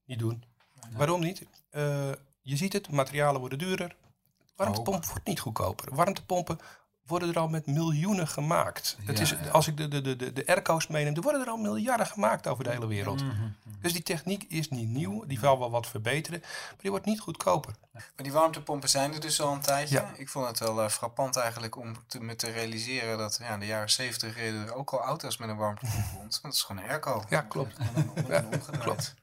Niet 0.05 0.19
doen. 0.19 0.43
Waarom 0.91 1.21
niet? 1.21 1.45
Eh, 1.69 2.11
je 2.41 2.57
ziet 2.57 2.73
het, 2.73 2.89
materialen 2.89 3.39
worden 3.39 3.57
duurder. 3.57 3.95
Warmtepomp 4.55 5.05
wordt 5.05 5.27
niet 5.27 5.39
goedkoper. 5.39 5.95
Warmtepompen 5.95 6.59
worden 7.09 7.29
er 7.29 7.39
al 7.39 7.47
met 7.47 7.65
miljoenen 7.65 8.27
gemaakt. 8.27 8.97
het 9.05 9.19
is, 9.19 9.29
ja. 9.29 9.37
Als 9.51 9.67
ik 9.67 9.77
de, 9.77 9.87
de, 9.87 10.01
de, 10.01 10.15
de, 10.15 10.33
de 10.33 10.47
airco's 10.47 10.87
meeneem, 10.87 11.15
er 11.15 11.21
worden 11.21 11.41
er 11.41 11.47
al 11.47 11.57
miljarden 11.57 12.07
gemaakt 12.07 12.47
over 12.47 12.63
de 12.63 12.69
hele 12.69 12.87
wereld. 12.87 13.23
Mhm, 13.23 13.47
Dus 13.81 13.93
die 13.93 14.03
techniek 14.03 14.43
is 14.43 14.69
niet 14.69 14.89
nieuw. 14.89 15.25
Die 15.25 15.39
zal 15.39 15.59
wel 15.59 15.71
wat 15.71 15.87
verbeteren. 15.87 16.39
Maar 16.41 16.75
die 16.81 16.89
wordt 16.89 17.05
niet 17.05 17.19
goedkoper. 17.19 17.73
Maar 17.91 18.03
die 18.15 18.31
warmtepompen 18.31 18.89
zijn 18.89 19.13
er 19.13 19.19
dus 19.19 19.41
al 19.41 19.53
een 19.53 19.61
tijdje. 19.61 19.95
Ja. 19.95 20.11
Ik 20.17 20.29
vond 20.29 20.47
het 20.47 20.59
wel 20.59 20.81
eh, 20.83 20.89
frappant 20.89 21.35
eigenlijk 21.35 21.75
om 21.77 21.95
te, 22.07 22.21
me 22.23 22.35
te 22.35 22.49
realiseren 22.51 23.17
dat 23.17 23.37
ja, 23.41 23.53
in 23.53 23.59
de 23.59 23.65
jaren 23.65 23.89
70 23.89 24.35
reden 24.35 24.67
er 24.67 24.73
ook 24.73 24.89
al 24.93 24.99
auto's 25.01 25.37
met 25.37 25.49
een 25.49 25.57
warmtepomp 25.57 26.05
rond. 26.13 26.17
Want 26.19 26.41
dat 26.41 26.53
is 26.53 26.61
gewoon 26.63 26.83
een 26.83 26.89
airco. 26.89 27.23
Ja, 27.29 27.41
klopt. 27.41 27.77
Klopt. 28.79 29.15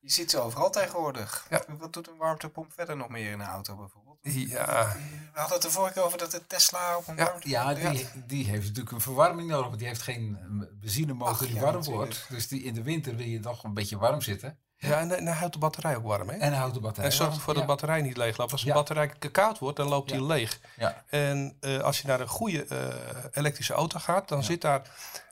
Je 0.00 0.10
ziet 0.10 0.30
ze 0.30 0.40
overal 0.40 0.70
tegenwoordig. 0.70 1.46
Wat 1.78 1.92
doet 1.92 2.08
een 2.08 2.16
warmtepomp 2.16 2.72
verder 2.72 2.96
nog 2.96 3.08
meer 3.08 3.30
in 3.32 3.40
een 3.40 3.46
auto 3.46 3.74
bijvoorbeeld? 3.76 3.99
Ja, 4.22 4.96
We 5.32 5.38
hadden 5.38 5.52
het 5.58 5.62
de 5.62 5.70
vorige 5.70 5.92
keer 5.92 6.02
over 6.02 6.18
dat 6.18 6.30
de 6.30 6.46
Tesla 6.46 6.96
op 6.96 7.08
een 7.08 7.16
Ja. 7.16 7.34
Ja, 7.40 7.74
die, 7.74 8.08
die 8.26 8.44
heeft 8.46 8.66
natuurlijk 8.66 8.90
een 8.94 9.00
verwarming 9.00 9.48
nodig, 9.48 9.66
want 9.66 9.78
die 9.78 9.86
heeft 9.88 10.02
geen 10.02 10.38
eh, 10.40 10.66
benzinemotor 10.80 11.32
Ach, 11.34 11.38
die 11.38 11.54
ja, 11.54 11.60
warm 11.60 11.74
natuurlijk. 11.76 11.96
wordt. 12.04 12.26
Dus 12.28 12.48
die, 12.48 12.62
in 12.62 12.74
de 12.74 12.82
winter 12.82 13.16
wil 13.16 13.26
je 13.26 13.40
toch 13.40 13.64
een 13.64 13.74
beetje 13.74 13.98
warm 13.98 14.20
zitten. 14.20 14.58
ja 14.76 14.98
en, 15.00 15.16
en 15.16 15.24
dan 15.24 15.34
houdt 15.34 15.52
de 15.52 15.58
batterij 15.58 15.96
ook 15.96 16.04
warm. 16.04 16.28
Hè? 16.28 16.36
En 16.36 16.52
houdt 16.52 16.74
de 16.74 16.80
batterij 16.80 17.10
En 17.10 17.16
zorgt 17.16 17.36
ervoor 17.36 17.54
dat 17.54 17.62
de 17.62 17.68
batterij 17.68 18.00
niet 18.02 18.16
leegloopt. 18.16 18.52
Als 18.52 18.60
de 18.60 18.66
Ja. 18.68 18.74
batterij 18.74 19.08
koud 19.32 19.58
wordt, 19.58 19.76
dan 19.76 19.88
loopt 19.88 20.08
die 20.10 20.20
Ja. 20.20 20.26
leeg. 20.26 20.60
Ja. 20.76 21.04
En 21.08 21.56
eh, 21.60 21.78
als 21.78 22.00
je 22.00 22.06
naar 22.06 22.20
een 22.20 22.28
goede 22.28 22.64
eh, 22.64 23.24
elektrische 23.32 23.72
auto 23.74 23.98
gaat, 23.98 24.28
dan 24.28 24.44
zit 24.44 24.60
daar, 24.60 24.82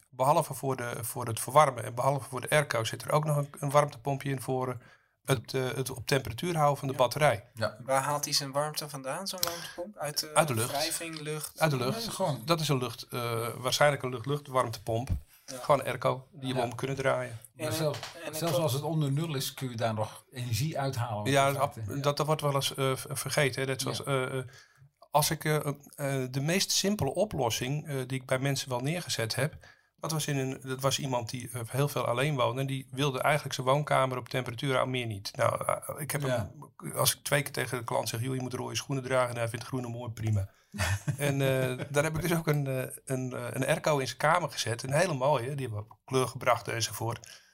behalve 0.08 0.54
voor, 0.54 0.76
de, 0.76 0.98
voor 1.00 1.26
het 1.26 1.40
verwarmen 1.40 1.84
en 1.84 1.94
behalve 1.94 2.28
voor 2.28 2.40
de 2.40 2.50
airco, 2.50 2.84
zit 2.84 3.02
er 3.02 3.10
ook 3.12 3.24
nog 3.24 3.36
een, 3.36 3.48
een 3.58 3.70
warmtepompje 3.70 4.30
in 4.30 4.40
voor 4.40 4.76
het, 5.28 5.54
eh, 5.54 5.66
het 5.74 5.90
op 5.90 6.06
temperatuur 6.06 6.56
houden 6.56 6.78
van 6.78 6.88
de 6.88 6.94
batterij. 6.94 7.44
Waar 7.84 8.02
haalt 8.02 8.24
hij 8.24 8.32
zijn 8.34 8.52
warmte 8.52 8.88
vandaan, 8.88 9.26
zo'n 9.26 9.40
warmtepomp? 9.42 9.96
Uit 9.96 10.20
de, 10.20 10.34
Uit 10.34 10.48
de 10.48 10.54
lucht. 10.54 10.70
wrijving, 10.70 11.20
lucht? 11.20 11.60
Uit 11.60 11.70
de 11.70 11.76
lucht. 11.76 11.98
Nee, 12.06 12.10
gewoon. 12.14 12.42
Dat 12.44 12.60
is 12.60 12.68
een 12.68 12.78
lucht, 12.78 13.06
eh, 13.10 13.48
waarschijnlijk 13.56 14.02
een 14.02 14.10
lucht-lucht 14.10 14.46
warmtepomp. 14.46 15.08
Gewoon 15.60 15.80
een 15.80 15.86
airco 15.86 16.26
die 16.32 16.52
we 16.52 16.58
Ja. 16.58 16.64
om 16.64 16.74
kunnen 16.74 16.96
draaien. 16.96 17.38
En- 17.56 17.72
zelfs 17.72 17.98
en 18.24 18.34
zelfs 18.34 18.56
als 18.56 18.72
het 18.72 18.82
onder 18.82 19.12
nul 19.12 19.34
is, 19.34 19.54
kun 19.54 19.70
je 19.70 19.76
daar 19.76 19.94
nog 19.94 20.24
energie 20.30 20.78
uithalen. 20.78 21.30
Ja, 21.30 21.52
dat, 21.52 21.74
dat, 22.02 22.16
dat 22.16 22.26
wordt 22.26 22.40
wel 22.42 22.54
eens 22.54 22.74
eh, 22.74 22.92
vergeten. 22.96 23.60
Hè. 23.60 23.66
Net 23.66 23.80
zoals, 23.80 24.04
eh, 24.04 24.38
eh, 24.38 24.44
als 25.10 25.30
ik 25.30 25.42
de 26.32 26.40
meest 26.40 26.70
simpele 26.70 27.14
oplossing 27.14 27.86
eh, 27.86 27.94
die 28.06 28.20
ik 28.20 28.26
bij 28.26 28.38
mensen 28.38 28.68
wel 28.68 28.80
neergezet 28.80 29.34
heb. 29.34 29.54
Dat 30.00 30.12
was, 30.12 30.26
in 30.26 30.36
een, 30.38 30.60
dat 30.62 30.80
was 30.80 30.98
iemand 30.98 31.30
die 31.30 31.50
eh, 31.52 31.60
heel 31.66 31.88
veel 31.88 32.04
alleen 32.06 32.34
woonde. 32.36 32.60
En 32.60 32.66
die 32.66 32.88
wilde 32.90 33.20
eigenlijk 33.20 33.54
zijn 33.54 33.66
woonkamer 33.66 34.18
op 34.18 34.28
temperatuur 34.28 34.78
aan 34.78 34.90
meer 34.90 35.06
niet. 35.06 35.30
Nou, 35.36 35.64
eh, 35.66 36.00
ik 36.00 36.10
heb 36.10 36.22
Ja. 36.22 36.50
hem, 36.76 36.94
als 36.94 37.16
ik 37.16 37.22
twee 37.22 37.42
keer 37.42 37.52
tegen 37.52 37.78
de 37.78 37.84
klant 37.84 38.08
zeg: 38.08 38.20
joh, 38.22 38.34
je 38.34 38.40
moet 38.40 38.52
rode 38.54 38.76
schoenen 38.76 39.04
dragen. 39.04 39.30
En 39.30 39.36
hij 39.36 39.48
vindt 39.48 39.64
groene 39.64 39.88
mooi 39.88 40.10
prima. 40.10 40.48
en 41.18 41.32
eh, 41.32 41.84
daar 41.90 42.04
heb 42.04 42.14
ik 42.16 42.22
dus 42.22 42.34
ook 42.34 42.46
een, 42.46 42.66
een, 43.04 43.56
een 43.56 43.66
airco 43.66 43.98
in 43.98 44.06
zijn 44.06 44.18
kamer 44.18 44.50
gezet. 44.50 44.82
Een 44.82 44.92
hele 44.92 45.14
mooie. 45.14 45.54
Die 45.54 45.66
hebben 45.66 45.78
we 45.78 45.90
op 45.90 45.98
kleur 46.04 46.28
gebracht 46.28 46.68
enzovoort. 46.68 47.46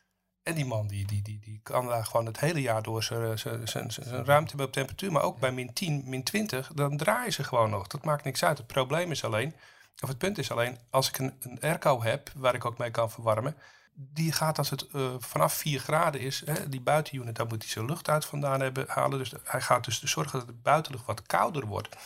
En 0.42 0.55
die 0.55 0.64
man 0.64 0.86
die, 0.86 1.07
die, 1.07 1.22
die, 1.22 1.38
die 1.40 1.61
kan 1.62 1.86
daar 1.86 2.05
gewoon 2.05 2.26
het 2.26 2.40
hele 2.40 2.61
jaar 2.61 2.82
door 2.82 3.03
zijn, 3.03 3.38
zijn, 3.38 3.68
zijn, 3.68 3.90
zijn 3.92 4.24
ruimte 4.24 4.62
op 4.62 4.72
temperatuur. 4.72 5.12
Maar 5.12 5.22
ook 5.22 5.38
bij 5.38 5.53
min 5.53 5.72
10, 5.72 6.03
min 6.07 6.22
20, 6.22 6.70
dan 6.74 6.97
draaien 6.97 7.32
ze 7.32 7.45
gewoon 7.45 7.70
nog. 7.70 7.86
Dat 7.86 8.05
maakt 8.05 8.24
niks 8.24 8.45
uit. 8.45 8.59
Het 8.59 8.66
probleem 8.66 9.11
is 9.11 9.24
alleen, 9.24 9.55
of 10.03 10.09
het 10.09 10.18
punt 10.18 10.38
is 10.38 10.51
alleen, 10.51 10.78
als 10.90 11.09
ik 11.09 11.18
een, 11.18 11.36
een 11.40 11.61
airco 11.61 12.03
heb, 12.03 12.30
waar 12.36 12.55
ik 12.55 12.64
ook 12.64 12.78
mee 12.78 12.90
kan 12.90 13.11
verwarmen. 13.11 13.57
Die 13.92 14.32
gaat 14.32 14.59
als 14.59 14.70
het 14.70 14.86
eh, 14.86 15.14
vanaf 15.18 15.53
4 15.53 15.80
graden 15.80 16.20
is, 16.20 16.42
hè, 16.45 16.68
die 16.68 16.80
buitenunit, 16.80 17.36
daar 17.36 17.47
moet 17.47 17.62
hij 17.62 17.72
zijn 17.72 17.84
lucht 17.84 18.09
uit 18.09 18.24
vandaan 18.24 18.61
hebben, 18.61 18.84
halen. 18.88 19.18
Dus 19.18 19.32
hij 19.45 19.61
gaat 19.61 19.84
dus 19.84 20.03
zorgen 20.03 20.38
dat 20.38 20.49
het 20.49 20.62
buitenlucht 20.62 21.07
wat 21.07 21.22
kouder 21.22 21.66
wordt 21.66 21.97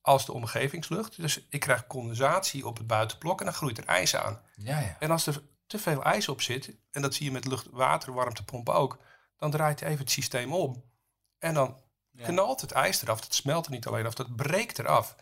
als 0.00 0.26
de 0.26 0.32
omgevingslucht. 0.32 1.16
Dus 1.16 1.46
ik 1.48 1.60
krijg 1.60 1.86
condensatie 1.86 2.66
op 2.66 2.76
het 2.76 2.86
buitenblok 2.86 3.38
en 3.38 3.44
dan 3.44 3.54
groeit 3.54 3.78
er 3.78 3.84
ijs 3.84 4.16
aan. 4.16 4.40
ja, 4.54 4.80
ja. 4.80 4.96
En 4.98 5.10
als 5.10 5.26
er 5.26 5.42
te 5.66 5.78
veel 5.78 6.02
ijs 6.02 6.28
op 6.28 6.40
zit, 6.40 6.76
en 6.90 7.02
dat 7.02 7.14
zie 7.14 7.26
je 7.26 7.32
met 7.32 7.44
lucht-water-warmtepompen 7.44 8.74
ook, 8.74 8.98
dan 9.36 9.50
draait 9.50 9.80
hij 9.80 9.88
even 9.88 10.00
het 10.00 10.10
systeem 10.10 10.52
om. 10.52 10.84
En 11.38 11.54
dan 11.54 11.80
knalt 12.22 12.60
het 12.60 12.72
ijs 12.72 13.02
eraf. 13.02 13.20
Dat 13.20 13.34
smelt 13.34 13.66
er 13.66 13.72
niet 13.72 13.86
alleen 13.86 14.06
af, 14.06 14.14
dat 14.14 14.36
breekt 14.36 14.78
eraf. 14.78 15.16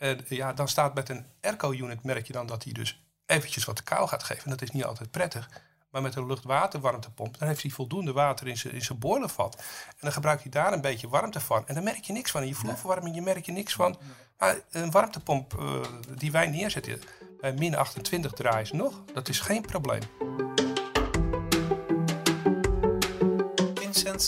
En 0.00 0.20
ja, 0.28 0.52
dan 0.52 0.68
staat 0.68 0.94
met 0.94 1.08
een 1.08 1.26
airco-unit, 1.40 2.04
merk 2.04 2.26
je 2.26 2.32
dan 2.32 2.46
dat 2.46 2.64
hij 2.64 2.72
dus 2.72 3.02
eventjes 3.26 3.64
wat 3.64 3.82
kou 3.82 4.08
gaat 4.08 4.22
geven. 4.22 4.44
En 4.44 4.50
dat 4.50 4.62
is 4.62 4.70
niet 4.70 4.84
altijd 4.84 5.10
prettig. 5.10 5.50
Maar 5.90 6.02
met 6.02 6.14
een 6.14 6.26
lucht-water-warmtepomp, 6.26 7.38
dan 7.38 7.48
heeft 7.48 7.62
hij 7.62 7.70
voldoende 7.70 8.12
water 8.12 8.48
in 8.48 8.56
zijn, 8.56 8.74
in 8.74 8.82
zijn 8.82 8.98
boilervat. 8.98 9.56
En 9.86 9.96
dan 10.00 10.12
gebruikt 10.12 10.42
hij 10.42 10.50
daar 10.50 10.72
een 10.72 10.80
beetje 10.80 11.08
warmte 11.08 11.40
van. 11.40 11.66
En 11.68 11.74
dan 11.74 11.84
merk 11.84 12.04
je 12.04 12.12
niks 12.12 12.30
van. 12.30 12.42
In 12.42 12.48
je 12.48 12.54
vloerverwarming, 12.54 13.14
je 13.14 13.22
merk 13.22 13.46
je 13.46 13.52
niks 13.52 13.72
van. 13.72 13.98
Maar 14.38 14.56
een 14.70 14.90
warmtepomp 14.90 15.58
eh, 15.58 15.80
die 16.18 16.32
wij 16.32 16.46
neerzetten, 16.46 17.00
bij 17.40 17.52
min 17.52 17.76
28 17.76 18.32
draaien 18.32 18.76
nog. 18.76 19.02
Dat 19.12 19.28
is 19.28 19.40
geen 19.40 19.62
probleem. 19.62 20.02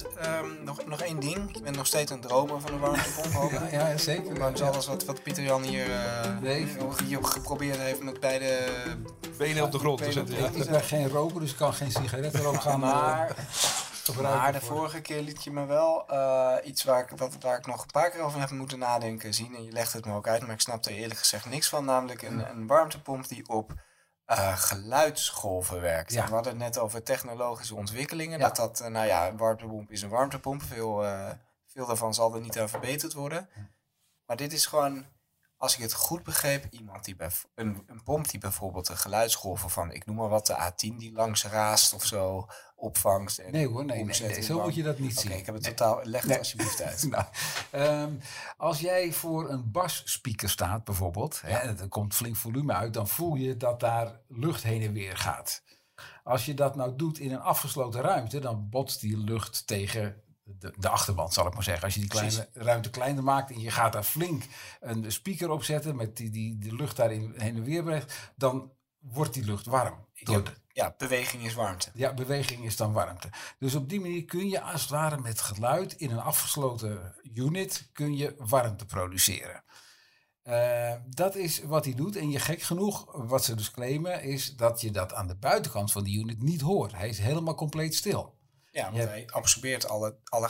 Ehm, 0.01 0.65
nog, 0.65 0.87
nog 0.87 1.01
één 1.01 1.21
ding. 1.21 1.51
Je 1.57 1.63
bent 1.63 1.77
nog 1.77 1.87
steeds 1.87 2.11
een 2.11 2.21
dromer 2.21 2.61
van 2.61 2.73
een 2.73 2.79
warmtepomp, 2.79 3.53
ik. 3.53 3.71
Ja, 3.71 3.89
ja, 3.89 3.97
zeker. 3.97 4.43
Alles 4.65 4.87
wat, 4.87 5.05
wat 5.05 5.23
Pieter 5.23 5.43
Jan 5.43 5.63
hier, 5.63 5.91
eh, 5.93 6.39
Nee. 6.41 6.67
hier 7.07 7.25
geprobeerd 7.25 7.77
heeft 7.77 8.03
met 8.03 8.21
beide... 8.21 8.59
Benen 9.39 9.63
op 9.65 9.73
de 9.73 9.79
grond 9.79 9.99
te 9.99 10.05
Benen 10.05 10.23
op 10.23 10.29
zetten. 10.29 10.51
de 10.53 10.59
ja. 10.59 10.65
Ik 10.65 10.71
ben 10.71 10.83
geen 10.83 11.09
roker, 11.09 11.41
dus 11.41 11.51
ik 11.51 11.57
kan 11.57 11.75
geen 11.75 11.91
sigaretten 11.91 12.45
ook 12.47 12.61
gaan 12.67 12.81
Maar, 12.81 13.29
eh, 13.31 13.35
gebruiken. 14.05 14.39
maar 14.41 14.53
de 14.53 14.61
voor- 14.61 14.77
vorige 14.77 15.01
keer 15.01 15.21
liet 15.23 15.45
je 15.45 15.51
me 15.51 15.67
wel 15.67 16.09
eh, 16.09 16.55
iets 16.65 16.85
waar 16.85 17.01
ik, 17.03 17.19
wat, 17.19 17.37
waar 17.41 17.59
ik 17.59 17.67
nog 17.67 17.81
een 17.83 17.91
paar 17.93 18.11
keer 18.11 18.21
over 18.21 18.41
heb 18.41 18.51
moeten 18.51 18.79
nadenken 18.79 19.35
zien. 19.35 19.55
En 19.57 19.65
je 19.65 19.73
legt 19.73 19.93
het 19.93 20.07
me 20.07 20.15
ook 20.15 20.29
uit, 20.29 20.43
maar 20.43 20.55
ik 20.55 20.61
snapte 20.61 20.91
er 20.91 20.97
eerlijk 20.97 21.19
gezegd 21.19 21.47
niks 21.47 21.69
van. 21.69 21.85
Namelijk 21.85 22.23
een, 22.23 22.51
een 22.51 22.67
warmtepomp 22.67 23.29
die 23.29 23.49
op 23.49 23.73
eh, 24.37 24.57
geluidsgolven 24.57 25.81
werkt. 25.81 26.13
Ja. 26.13 26.27
We 26.27 26.33
hadden 26.35 26.53
het 26.53 26.63
net 26.63 26.79
over 26.79 27.03
technologische 27.03 27.75
ontwikkelingen. 27.75 28.39
Ja. 28.39 28.45
Dat 28.45 28.57
dat, 28.57 28.81
eh, 28.81 28.89
nou 28.89 29.07
ja, 29.07 29.29
een 29.29 29.37
warmtepomp 29.37 29.91
is 29.91 30.03
een 30.03 30.09
warmtepomp. 30.09 30.63
Veel, 30.63 31.05
eh, 31.05 31.31
veel 31.67 31.87
daarvan 31.87 32.15
zal 32.15 32.35
er 32.35 32.41
niet 32.41 32.59
aan 32.59 32.69
verbeterd 32.69 33.13
worden. 33.13 33.49
Maar 34.27 34.37
dit 34.37 34.53
is 34.53 34.67
gewoon, 34.67 35.05
als 35.63 35.75
ik 35.75 35.81
het 35.83 35.93
goed 35.93 36.23
begreep, 36.23 36.67
iemand 36.71 37.05
die 37.05 37.17
bij 37.17 37.31
een, 37.55 37.83
een 37.87 38.03
pomp 38.03 38.29
die 38.31 38.41
bijvoorbeeld 38.41 38.87
de 38.87 38.97
geluidsgolven 38.97 39.71
van, 39.71 39.93
ik 39.93 40.07
noem 40.07 40.17
maar 40.17 40.29
wat, 40.29 40.47
de 40.47 40.71
A10 40.73 40.97
die 40.97 41.13
langs 41.13 41.45
raast 41.45 41.95
of 41.95 42.05
zo, 42.05 42.47
opvangt. 42.77 43.39
En 43.39 43.53
Nee 43.53 43.69
hoor, 43.69 43.85
nee, 43.85 44.05
nee, 44.05 44.43
zo 44.43 44.63
moet 44.63 44.75
je 44.75 44.83
dat 44.83 44.99
niet 44.99 45.19
zien. 45.19 45.33
ik 45.33 45.47
heb 45.47 45.55
het 45.55 45.65
Nee. 45.65 45.75
totaal, 45.75 46.01
leg 46.05 46.23
het 46.23 46.39
alsjeblieft 46.39 46.83
uit. 46.89 47.03
Nou, 47.03 47.25
ehm, 47.71 48.11
als 48.57 48.81
jij 48.81 49.13
voor 49.13 49.51
een 49.51 49.71
basspeaker 49.71 50.51
staat 50.51 50.85
bijvoorbeeld, 50.85 51.41
hè, 51.41 51.57
en 51.57 51.79
er 51.79 51.89
komt 51.89 52.15
flink 52.15 52.37
volume 52.37 52.73
uit, 52.73 52.95
dan 52.95 53.09
voel 53.09 53.35
je 53.35 53.57
dat 53.57 53.81
daar 53.81 54.21
lucht 54.29 54.63
heen 54.63 54.83
en 54.83 54.93
weer 54.93 55.17
gaat. 55.17 55.63
Als 56.25 56.45
je 56.45 56.55
dat 56.55 56.77
nou 56.77 56.97
doet 56.97 57.19
in 57.19 57.33
een 57.33 57.41
afgesloten 57.41 58.01
ruimte, 58.01 58.39
dan 58.39 58.69
botst 58.69 59.01
die 59.01 59.17
lucht 59.19 59.67
tegen 59.67 60.23
de, 60.59 60.75
de 60.79 60.89
achterband, 60.89 61.33
zal 61.33 61.47
ik 61.47 61.55
maar 61.55 61.63
zeggen. 61.63 61.85
Als 61.85 61.95
je 61.95 62.01
die 62.01 62.09
kleine 62.09 62.49
ruimte 62.53 62.91
kleiner 62.91 63.23
maakt 63.23 63.51
en 63.51 63.61
je 63.61 63.71
gaat 63.71 63.93
daar 63.93 64.03
flink 64.05 64.45
een 64.81 65.13
speaker 65.13 65.51
op 65.51 65.65
zetten 65.65 65.97
met 65.97 66.17
die, 66.17 66.31
die 66.31 66.59
de 66.59 66.75
lucht 66.75 66.97
daarin 66.97 67.35
heen 67.37 67.57
en 67.57 67.65
weer 67.65 67.83
brengt, 67.83 68.33
dan 68.37 68.73
wordt 68.99 69.35
die 69.35 69.45
lucht 69.45 69.67
warm. 69.67 70.07
Door 70.23 70.45
de- 70.45 70.61
Ja, 70.75 70.95
beweging 70.99 71.45
is 71.45 71.55
warmte. 71.55 71.91
ja, 71.95 72.15
beweging 72.15 72.65
is 72.65 72.77
dan 72.77 72.93
warmte. 72.93 73.29
Dus 73.59 73.75
op 73.75 73.89
die 73.89 74.01
manier 74.01 74.25
kun 74.25 74.49
je 74.49 74.61
als 74.61 74.81
het 74.81 74.91
ware 74.91 75.19
met 75.19 75.41
geluid 75.41 75.93
in 75.93 76.11
een 76.11 76.21
afgesloten 76.21 77.15
unit 77.35 77.89
kun 77.93 78.17
je 78.17 78.35
warmte 78.39 78.87
produceren. 78.87 79.65
Eh, 80.43 80.95
dat 81.07 81.35
is 81.37 81.63
wat 81.63 81.85
hij 81.85 81.95
doet. 81.95 82.17
En 82.17 82.31
je 82.31 82.39
gek 82.39 82.63
genoeg, 82.63 83.05
wat 83.13 83.45
ze 83.45 83.55
dus 83.55 83.71
claimen, 83.71 84.23
is 84.23 84.57
dat 84.57 84.81
je 84.81 84.91
dat 84.91 85.15
aan 85.15 85.27
de 85.27 85.35
buitenkant 85.37 85.93
van 85.93 86.05
die 86.05 86.19
unit 86.21 86.43
niet 86.43 86.61
hoort. 86.61 86.93
Hij 86.93 87.09
is 87.09 87.19
helemaal 87.19 87.55
compleet 87.55 87.95
stil. 87.95 88.39
Ja, 88.73 88.93
want 88.93 89.09
hij 89.09 89.27
absorbeert 89.31 89.89
alle, 89.89 90.17
alle 90.25 90.49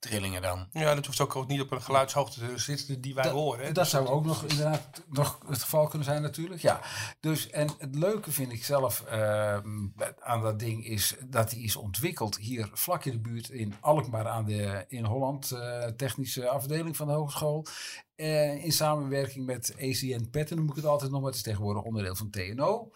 geluidstrillingen 0.00 0.42
dan. 0.42 0.82
Ja, 0.82 0.94
dat 0.94 1.06
hoeft 1.06 1.20
ook, 1.20 1.36
ook 1.36 1.46
niet 1.48 1.60
op 1.60 1.70
een 1.70 1.82
geluidshoogte 1.82 2.40
te 2.40 2.58
zitten 2.58 3.00
die 3.00 3.14
wij 3.14 3.24
Dat- 3.24 3.32
horen. 3.32 3.58
hè. 3.66 3.72
Dat 3.72 3.74
Dus 3.74 3.90
zou 3.90 4.06
ook 4.06 4.24
nog 4.24 4.42
inderdaad 4.44 5.02
nog 5.08 5.38
het 5.48 5.62
geval 5.62 5.86
kunnen 5.86 6.06
zijn 6.06 6.22
natuurlijk. 6.22 6.60
Ja. 6.62 6.80
Dus, 7.20 7.50
en 7.50 7.68
het 7.78 7.94
leuke 7.94 8.32
vind 8.32 8.52
ik 8.52 8.64
zelf 8.64 9.00
ehm, 9.02 9.86
aan 10.20 10.42
dat 10.42 10.58
ding 10.58 10.84
is 10.86 11.14
dat 11.26 11.50
hij 11.50 11.60
is 11.60 11.76
ontwikkeld 11.76 12.36
hier 12.36 12.70
vlak 12.72 13.04
in 13.04 13.12
de 13.12 13.18
buurt 13.20 13.48
in 13.48 13.74
Alkmaar 13.80 14.28
aan 14.28 14.44
de 14.44 14.84
in 14.88 15.04
Holland 15.04 15.50
eh, 15.50 15.84
technische 15.84 16.48
afdeling 16.48 16.96
van 16.96 17.06
de 17.06 17.12
hogeschool. 17.12 17.66
Eh, 18.14 18.64
in 18.64 18.72
samenwerking 18.72 19.46
met 19.46 19.74
ACN 19.76 20.28
Petten, 20.30 20.56
noem 20.56 20.68
ik 20.68 20.74
het 20.76 20.84
altijd 20.84 21.10
nog, 21.10 21.18
maar 21.20 21.28
het 21.28 21.38
is 21.38 21.42
tegenwoordig 21.44 21.82
onderdeel 21.82 22.14
van 22.16 22.30
TNO. 22.30 22.90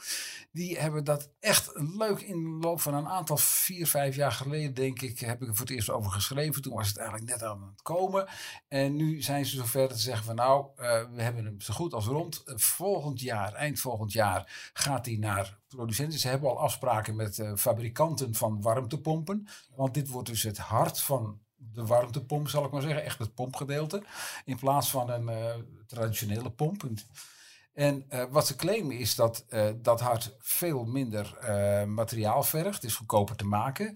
Die 0.53 0.79
hebben 0.79 1.05
dat 1.05 1.31
echt 1.41 1.71
leuk 1.99 2.21
in 2.21 2.43
de 2.45 2.67
loop 2.67 2.81
van 2.81 2.95
een 2.95 3.09
aantal, 3.09 3.37
vier, 3.37 3.87
vijf 3.87 4.17
jaar 4.17 4.33
geleden, 4.33 4.75
denk 4.75 5.03
ik, 5.03 5.19
heb 5.21 5.43
ik 5.43 5.49
er 5.49 5.55
voor 5.57 5.67
het 5.67 5.75
eerst 5.75 5.91
over 5.91 6.11
geschreven. 6.11 6.63
Toen 6.63 6.75
was 6.75 6.92
het 6.93 7.01
eigenlijk 7.01 7.31
net 7.31 7.43
aan 7.43 7.63
het 7.73 7.83
komen. 7.83 8.27
En 8.69 8.97
nu 8.97 9.23
zijn 9.23 9.47
ze 9.47 9.57
zover 9.57 9.89
dat 9.89 9.97
ze 9.97 10.03
zeggen 10.03 10.25
van 10.25 10.35
nou, 10.35 10.67
eh, 10.77 11.03
we 11.15 11.23
hebben 11.23 11.45
hem 11.45 11.61
zo 11.61 11.75
goed 11.75 11.95
als 11.95 12.07
rond. 12.07 12.43
Eh, 12.45 12.57
volgend 12.57 13.21
jaar, 13.21 13.53
eind 13.53 13.81
volgend 13.81 14.13
jaar, 14.13 14.71
gaat 14.73 15.07
hij 15.07 15.17
naar 15.17 15.59
producenten. 15.69 16.19
Ze 16.19 16.29
hebben 16.29 16.51
al 16.51 16.61
afspraken 16.61 17.17
met 17.17 17.39
eh, 17.39 17.53
fabrikanten 17.57 18.35
van 18.35 18.63
warmtepompen. 18.63 19.47
Want 19.75 19.95
dit 19.95 20.09
wordt 20.09 20.29
dus 20.29 20.43
het 20.43 20.59
hart 20.59 21.01
van 21.01 21.41
de 21.57 21.87
warmtepomp, 21.87 22.49
zal 22.49 22.65
ik 22.65 22.71
maar 22.71 22.83
zeggen. 22.83 23.05
Echt 23.05 23.19
het 23.19 23.35
pompgedeelte. 23.35 24.03
In 24.45 24.59
plaats 24.59 24.91
van 24.91 25.11
een 25.11 25.31
traditionele 25.87 26.51
pomp. 26.51 26.83
En 27.75 28.05
eh, 28.09 28.25
wat 28.31 28.47
ze 28.47 28.57
claimen 28.57 28.99
is 28.99 29.15
dat 29.15 29.45
eh, 29.49 29.69
dat 29.77 30.01
hart 30.01 30.35
veel 30.39 30.85
minder 30.85 31.37
eh, 31.39 31.85
materiaal 31.85 32.43
vergt. 32.43 32.75
Het 32.75 32.85
is 32.85 32.97
goedkoper 32.97 33.37
te 33.37 33.45
maken. 33.45 33.95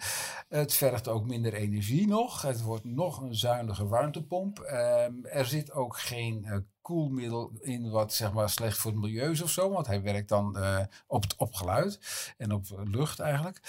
Het 0.48 0.74
vergt 0.74 1.08
ook 1.08 1.26
minder 1.26 1.54
energie 1.54 2.06
nog. 2.06 2.42
Het 2.42 2.62
wordt 2.62 2.84
nog 2.84 3.20
een 3.20 3.34
zuinige 3.34 3.86
warmtepomp. 3.86 4.58
Ehm, 4.58 5.12
er 5.24 5.46
zit 5.46 5.72
ook 5.72 5.98
geen 5.98 6.66
koelmiddel 6.80 7.52
in 7.60 7.90
wat 7.90 8.12
zeg 8.12 8.32
maar 8.32 8.50
slecht 8.50 8.78
voor 8.78 8.90
het 8.90 9.00
milieu 9.00 9.30
is 9.30 9.42
of 9.42 9.50
zo. 9.50 9.70
Want 9.70 9.86
hij 9.86 10.02
werkt 10.02 10.28
dan 10.28 10.58
op, 11.06 11.24
op 11.36 11.54
geluid 11.54 12.00
en 12.36 12.52
op 12.52 12.64
lucht 12.84 13.18
eigenlijk. 13.18 13.60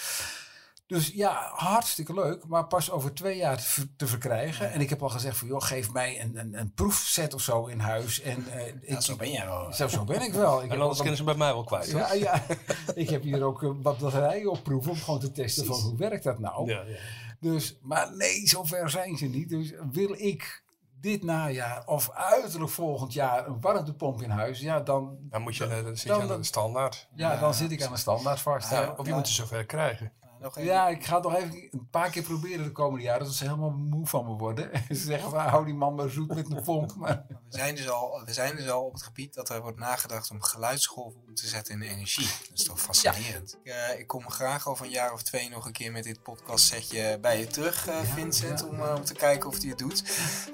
Dus 0.88 1.08
ja, 1.14 1.50
hartstikke 1.54 2.14
leuk, 2.14 2.46
maar 2.46 2.66
pas 2.66 2.90
over 2.90 3.14
twee 3.14 3.36
jaar 3.36 3.56
te, 3.56 3.62
ver- 3.62 3.86
te 3.96 4.06
verkrijgen. 4.06 4.72
En 4.72 4.80
ik 4.80 4.88
heb 4.88 5.02
al 5.02 5.08
gezegd 5.08 5.36
van, 5.36 5.48
joh, 5.48 5.62
geef 5.62 5.92
mij 5.92 6.20
een, 6.22 6.36
een, 6.36 6.54
een 6.58 6.72
proefset 6.72 7.34
of 7.34 7.40
zo 7.40 7.66
in 7.66 7.78
huis. 7.78 8.20
En, 8.20 8.46
Ja, 8.86 8.96
ik, 8.96 9.00
zo 9.00 9.16
ben 9.16 9.30
jij 9.30 9.46
wel. 9.46 9.72
zo, 9.72 9.88
zo 9.88 10.04
ben 10.04 10.20
ik 10.22 10.32
wel. 10.32 10.62
Ik 10.62 10.70
En 10.70 10.80
anders 10.80 10.98
kunnen 10.98 11.16
ze 11.16 11.24
bij 11.24 11.34
mij 11.34 11.52
wel 11.52 11.64
kwijt. 11.64 11.90
ja, 11.90 12.12
ja, 12.12 12.42
ik 12.94 13.10
heb 13.10 13.22
hier 13.22 13.42
ook 13.42 13.62
eh, 13.62 13.70
wat 13.82 13.98
batterijen 13.98 14.50
op 14.50 14.62
proeven 14.62 14.90
om 14.90 14.96
gewoon 14.98 15.20
te 15.20 15.32
testen 15.32 15.64
van 15.64 15.80
hoe 15.80 15.96
werkt 15.96 16.24
dat 16.24 16.38
nou. 16.38 16.66
Ja, 16.70 16.82
ja. 16.86 16.96
Dus, 17.40 17.78
maar 17.82 18.16
nee, 18.16 18.48
zover 18.48 18.90
zijn 18.90 19.16
ze 19.16 19.26
niet. 19.26 19.48
Dus 19.48 19.72
wil 19.92 20.12
ik 20.12 20.62
dit 21.00 21.22
najaar 21.24 21.86
of 21.86 22.10
uiterlijk 22.10 22.70
volgend 22.70 23.12
jaar 23.12 23.46
een 23.46 23.60
warmtepomp 23.60 24.22
in 24.22 24.30
huis, 24.30 24.60
ja, 24.60 24.80
dan, 24.80 25.16
Dan, 25.30 25.42
moet 25.42 25.56
je, 25.56 25.64
eh, 25.64 25.70
dan 25.84 25.96
zit 25.96 26.02
je 26.02 26.08
Dan- 26.08 26.30
aan 26.32 26.38
de 26.40 26.44
standaard. 26.44 27.08
ja, 27.14 27.36
dan 27.36 27.54
zit 27.54 27.70
ik 27.70 27.82
aan 27.82 27.92
de 27.92 27.98
standaard 27.98 28.40
vast. 28.40 28.70
Ja, 28.70 28.94
of 28.96 29.06
je 29.06 29.12
moet 29.12 29.26
het 29.26 29.34
zover 29.36 29.64
krijgen. 29.66 30.12
Nog 30.40 30.56
even. 30.56 30.70
ja, 30.70 30.88
ik 30.88 31.04
ga 31.04 31.14
het 31.14 31.24
nog 31.24 31.34
even 31.34 31.68
een 31.70 31.88
paar 31.90 32.10
keer 32.10 32.22
proberen 32.22 32.64
de 32.64 32.72
komende 32.72 33.04
jaren, 33.04 33.24
dat 33.24 33.34
ze 33.34 33.44
helemaal 33.44 33.70
moe 33.70 34.06
van 34.06 34.26
me 34.26 34.32
worden. 34.32 34.70
ze 34.88 34.94
zeggen 34.94 35.30
van, 35.30 35.40
hou 35.40 35.64
die 35.64 35.74
man 35.74 35.94
maar 35.94 36.08
zoet 36.08 36.34
met 36.34 36.50
een 36.50 36.62
pomp. 36.62 36.94
Maar, 36.98 37.24
We 37.28 37.56
zijn, 37.56 37.74
dus 37.74 37.88
al, 37.88 38.22
we 38.24 38.32
zijn 38.32 38.56
dus 38.56 38.70
al 38.70 38.84
op 38.84 38.92
het 38.92 39.02
gebied 39.02 39.34
dat 39.34 39.48
er 39.48 39.60
wordt 39.60 39.78
nagedacht 39.78 40.30
om 40.30 40.42
geluidsgolven 40.42 41.20
om 41.26 41.34
te 41.34 41.46
zetten 41.46 41.74
in 41.74 41.88
energie. 41.88 42.26
Dat 42.48 42.58
is 42.58 42.64
toch 42.64 42.80
fascinerend. 42.80 43.58
Ik, 43.62 43.72
eh, 43.72 43.98
ik 43.98 44.06
kom 44.06 44.30
graag 44.30 44.68
over 44.68 44.84
een 44.84 44.90
jaar 44.90 45.12
of 45.12 45.22
twee 45.22 45.48
nog 45.48 45.66
een 45.66 45.72
keer 45.72 45.92
met 45.92 46.04
dit 46.04 46.22
podcastsetje 46.22 47.18
bij 47.20 47.38
je 47.38 47.46
terug, 47.46 47.86
eh, 47.88 48.00
Vincent, 48.00 48.60
ja. 48.60 48.66
Om, 48.66 48.80
eh, 48.80 48.94
om 48.94 49.04
te 49.04 49.14
kijken 49.14 49.48
of 49.48 49.58
hij 49.60 49.68
het 49.68 49.78
doet. 49.78 50.02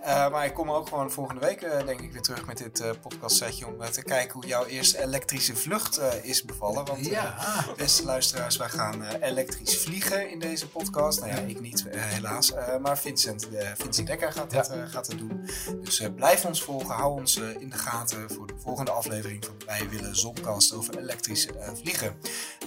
Maar 0.04 0.44
ik 0.44 0.54
kom 0.54 0.70
ook 0.70 0.88
gewoon 0.88 1.10
volgende 1.10 1.40
week, 1.40 1.60
denk 1.60 2.00
ik, 2.00 2.12
weer 2.12 2.22
terug 2.22 2.46
met 2.46 2.58
dit 2.58 2.80
eh 2.80 2.90
podcastsetje 3.00 3.66
om 3.66 3.90
te 3.90 4.02
kijken 4.02 4.32
hoe 4.32 4.46
jouw 4.46 4.64
eerste 4.64 5.02
elektrische 5.02 5.56
vlucht 5.56 6.00
is 6.22 6.44
bevallen. 6.44 6.84
Want 6.84 7.06
ja, 7.06 7.34
Beste 7.76 8.04
luisteraars, 8.04 8.56
wij 8.56 8.68
gaan 8.68 9.04
eh, 9.04 9.28
vliegen 9.76 10.30
in 10.30 10.38
deze 10.38 10.68
podcast. 10.68 11.20
Nou 11.20 11.32
ja, 11.32 11.38
ik 11.38 11.60
niet, 11.60 11.88
eh, 11.88 12.00
helaas. 12.04 12.52
Eh, 12.52 12.76
maar 12.76 12.98
Vincent, 12.98 13.48
eh, 13.54 13.68
Vincent 13.76 14.06
Dekker 14.06 14.32
gaat, 14.32 14.50
dat, 14.50 14.70
gaat 14.86 15.06
het 15.06 15.18
doen. 15.18 15.48
Dus 15.82 16.02
blijf 16.16 16.44
ons 16.44 16.62
volgen. 16.62 16.94
Hou 16.94 17.20
ons 17.20 17.36
in 17.36 17.70
de 17.70 17.76
gaten 17.76 18.30
voor 18.30 18.46
de 18.46 18.54
volgende 18.58 18.90
aflevering 18.90 19.44
van 19.44 19.54
Wij 19.66 19.88
willen 19.88 20.16
Zoncast 20.16 20.72
over 20.72 20.98
elektrisch 20.98 21.48
vliegen. 21.74 22.16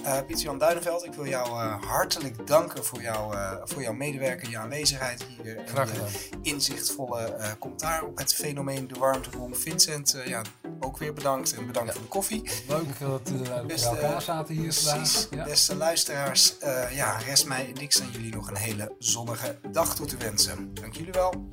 Eh 0.04 0.16
Pieter-Jan 0.26 0.58
Duinenveld, 0.58 1.04
ik 1.04 1.12
wil 1.14 1.26
jou 1.26 1.48
hartelijk 1.86 2.46
danken 2.46 2.84
voor, 2.84 3.02
jou, 3.02 3.34
voor 3.64 3.82
jouw 3.82 3.92
medewerking, 3.92 4.50
je 4.50 4.58
aanwezigheid 4.58 5.22
hier. 5.22 5.56
En 5.56 5.68
Graag 5.68 5.88
je 5.92 5.94
gedaan. 5.94 6.42
inzichtvolle 6.42 7.20
eh, 7.24 7.50
commentaar 7.58 8.02
op 8.04 8.18
het 8.18 8.34
fenomeen 8.34 8.88
de 8.88 8.98
warmtebom. 8.98 9.54
Vincent, 9.54 10.16
ja, 10.24 10.42
ook 10.80 10.98
weer 10.98 11.12
bedankt 11.12 11.54
en 11.54 11.66
bedankt 11.66 11.92
voor 11.92 12.02
de 12.02 12.08
koffie. 12.08 12.42
leuk 12.68 12.98
dat 12.98 13.20
we 13.28 13.64
bij 13.66 13.82
elkaar 13.82 14.22
zaten 14.22 14.54
hier 14.54 14.72
vandaag. 14.72 14.96
Precies, 15.02 15.26
Ja. 15.30 15.44
beste 15.44 15.76
luisteraars. 15.76 16.58
eh, 16.58 16.96
ja, 16.98 17.16
rest 17.16 17.46
mij 17.46 17.72
niks 17.74 18.00
aan 18.00 18.10
jullie 18.10 18.34
nog 18.34 18.48
een 18.48 18.56
hele 18.56 18.94
zonnige 18.98 19.58
dag 19.72 19.94
toe 19.94 20.06
te 20.06 20.16
wensen. 20.16 20.74
Dank 20.74 20.94
jullie 20.94 21.12
wel. 21.12 21.48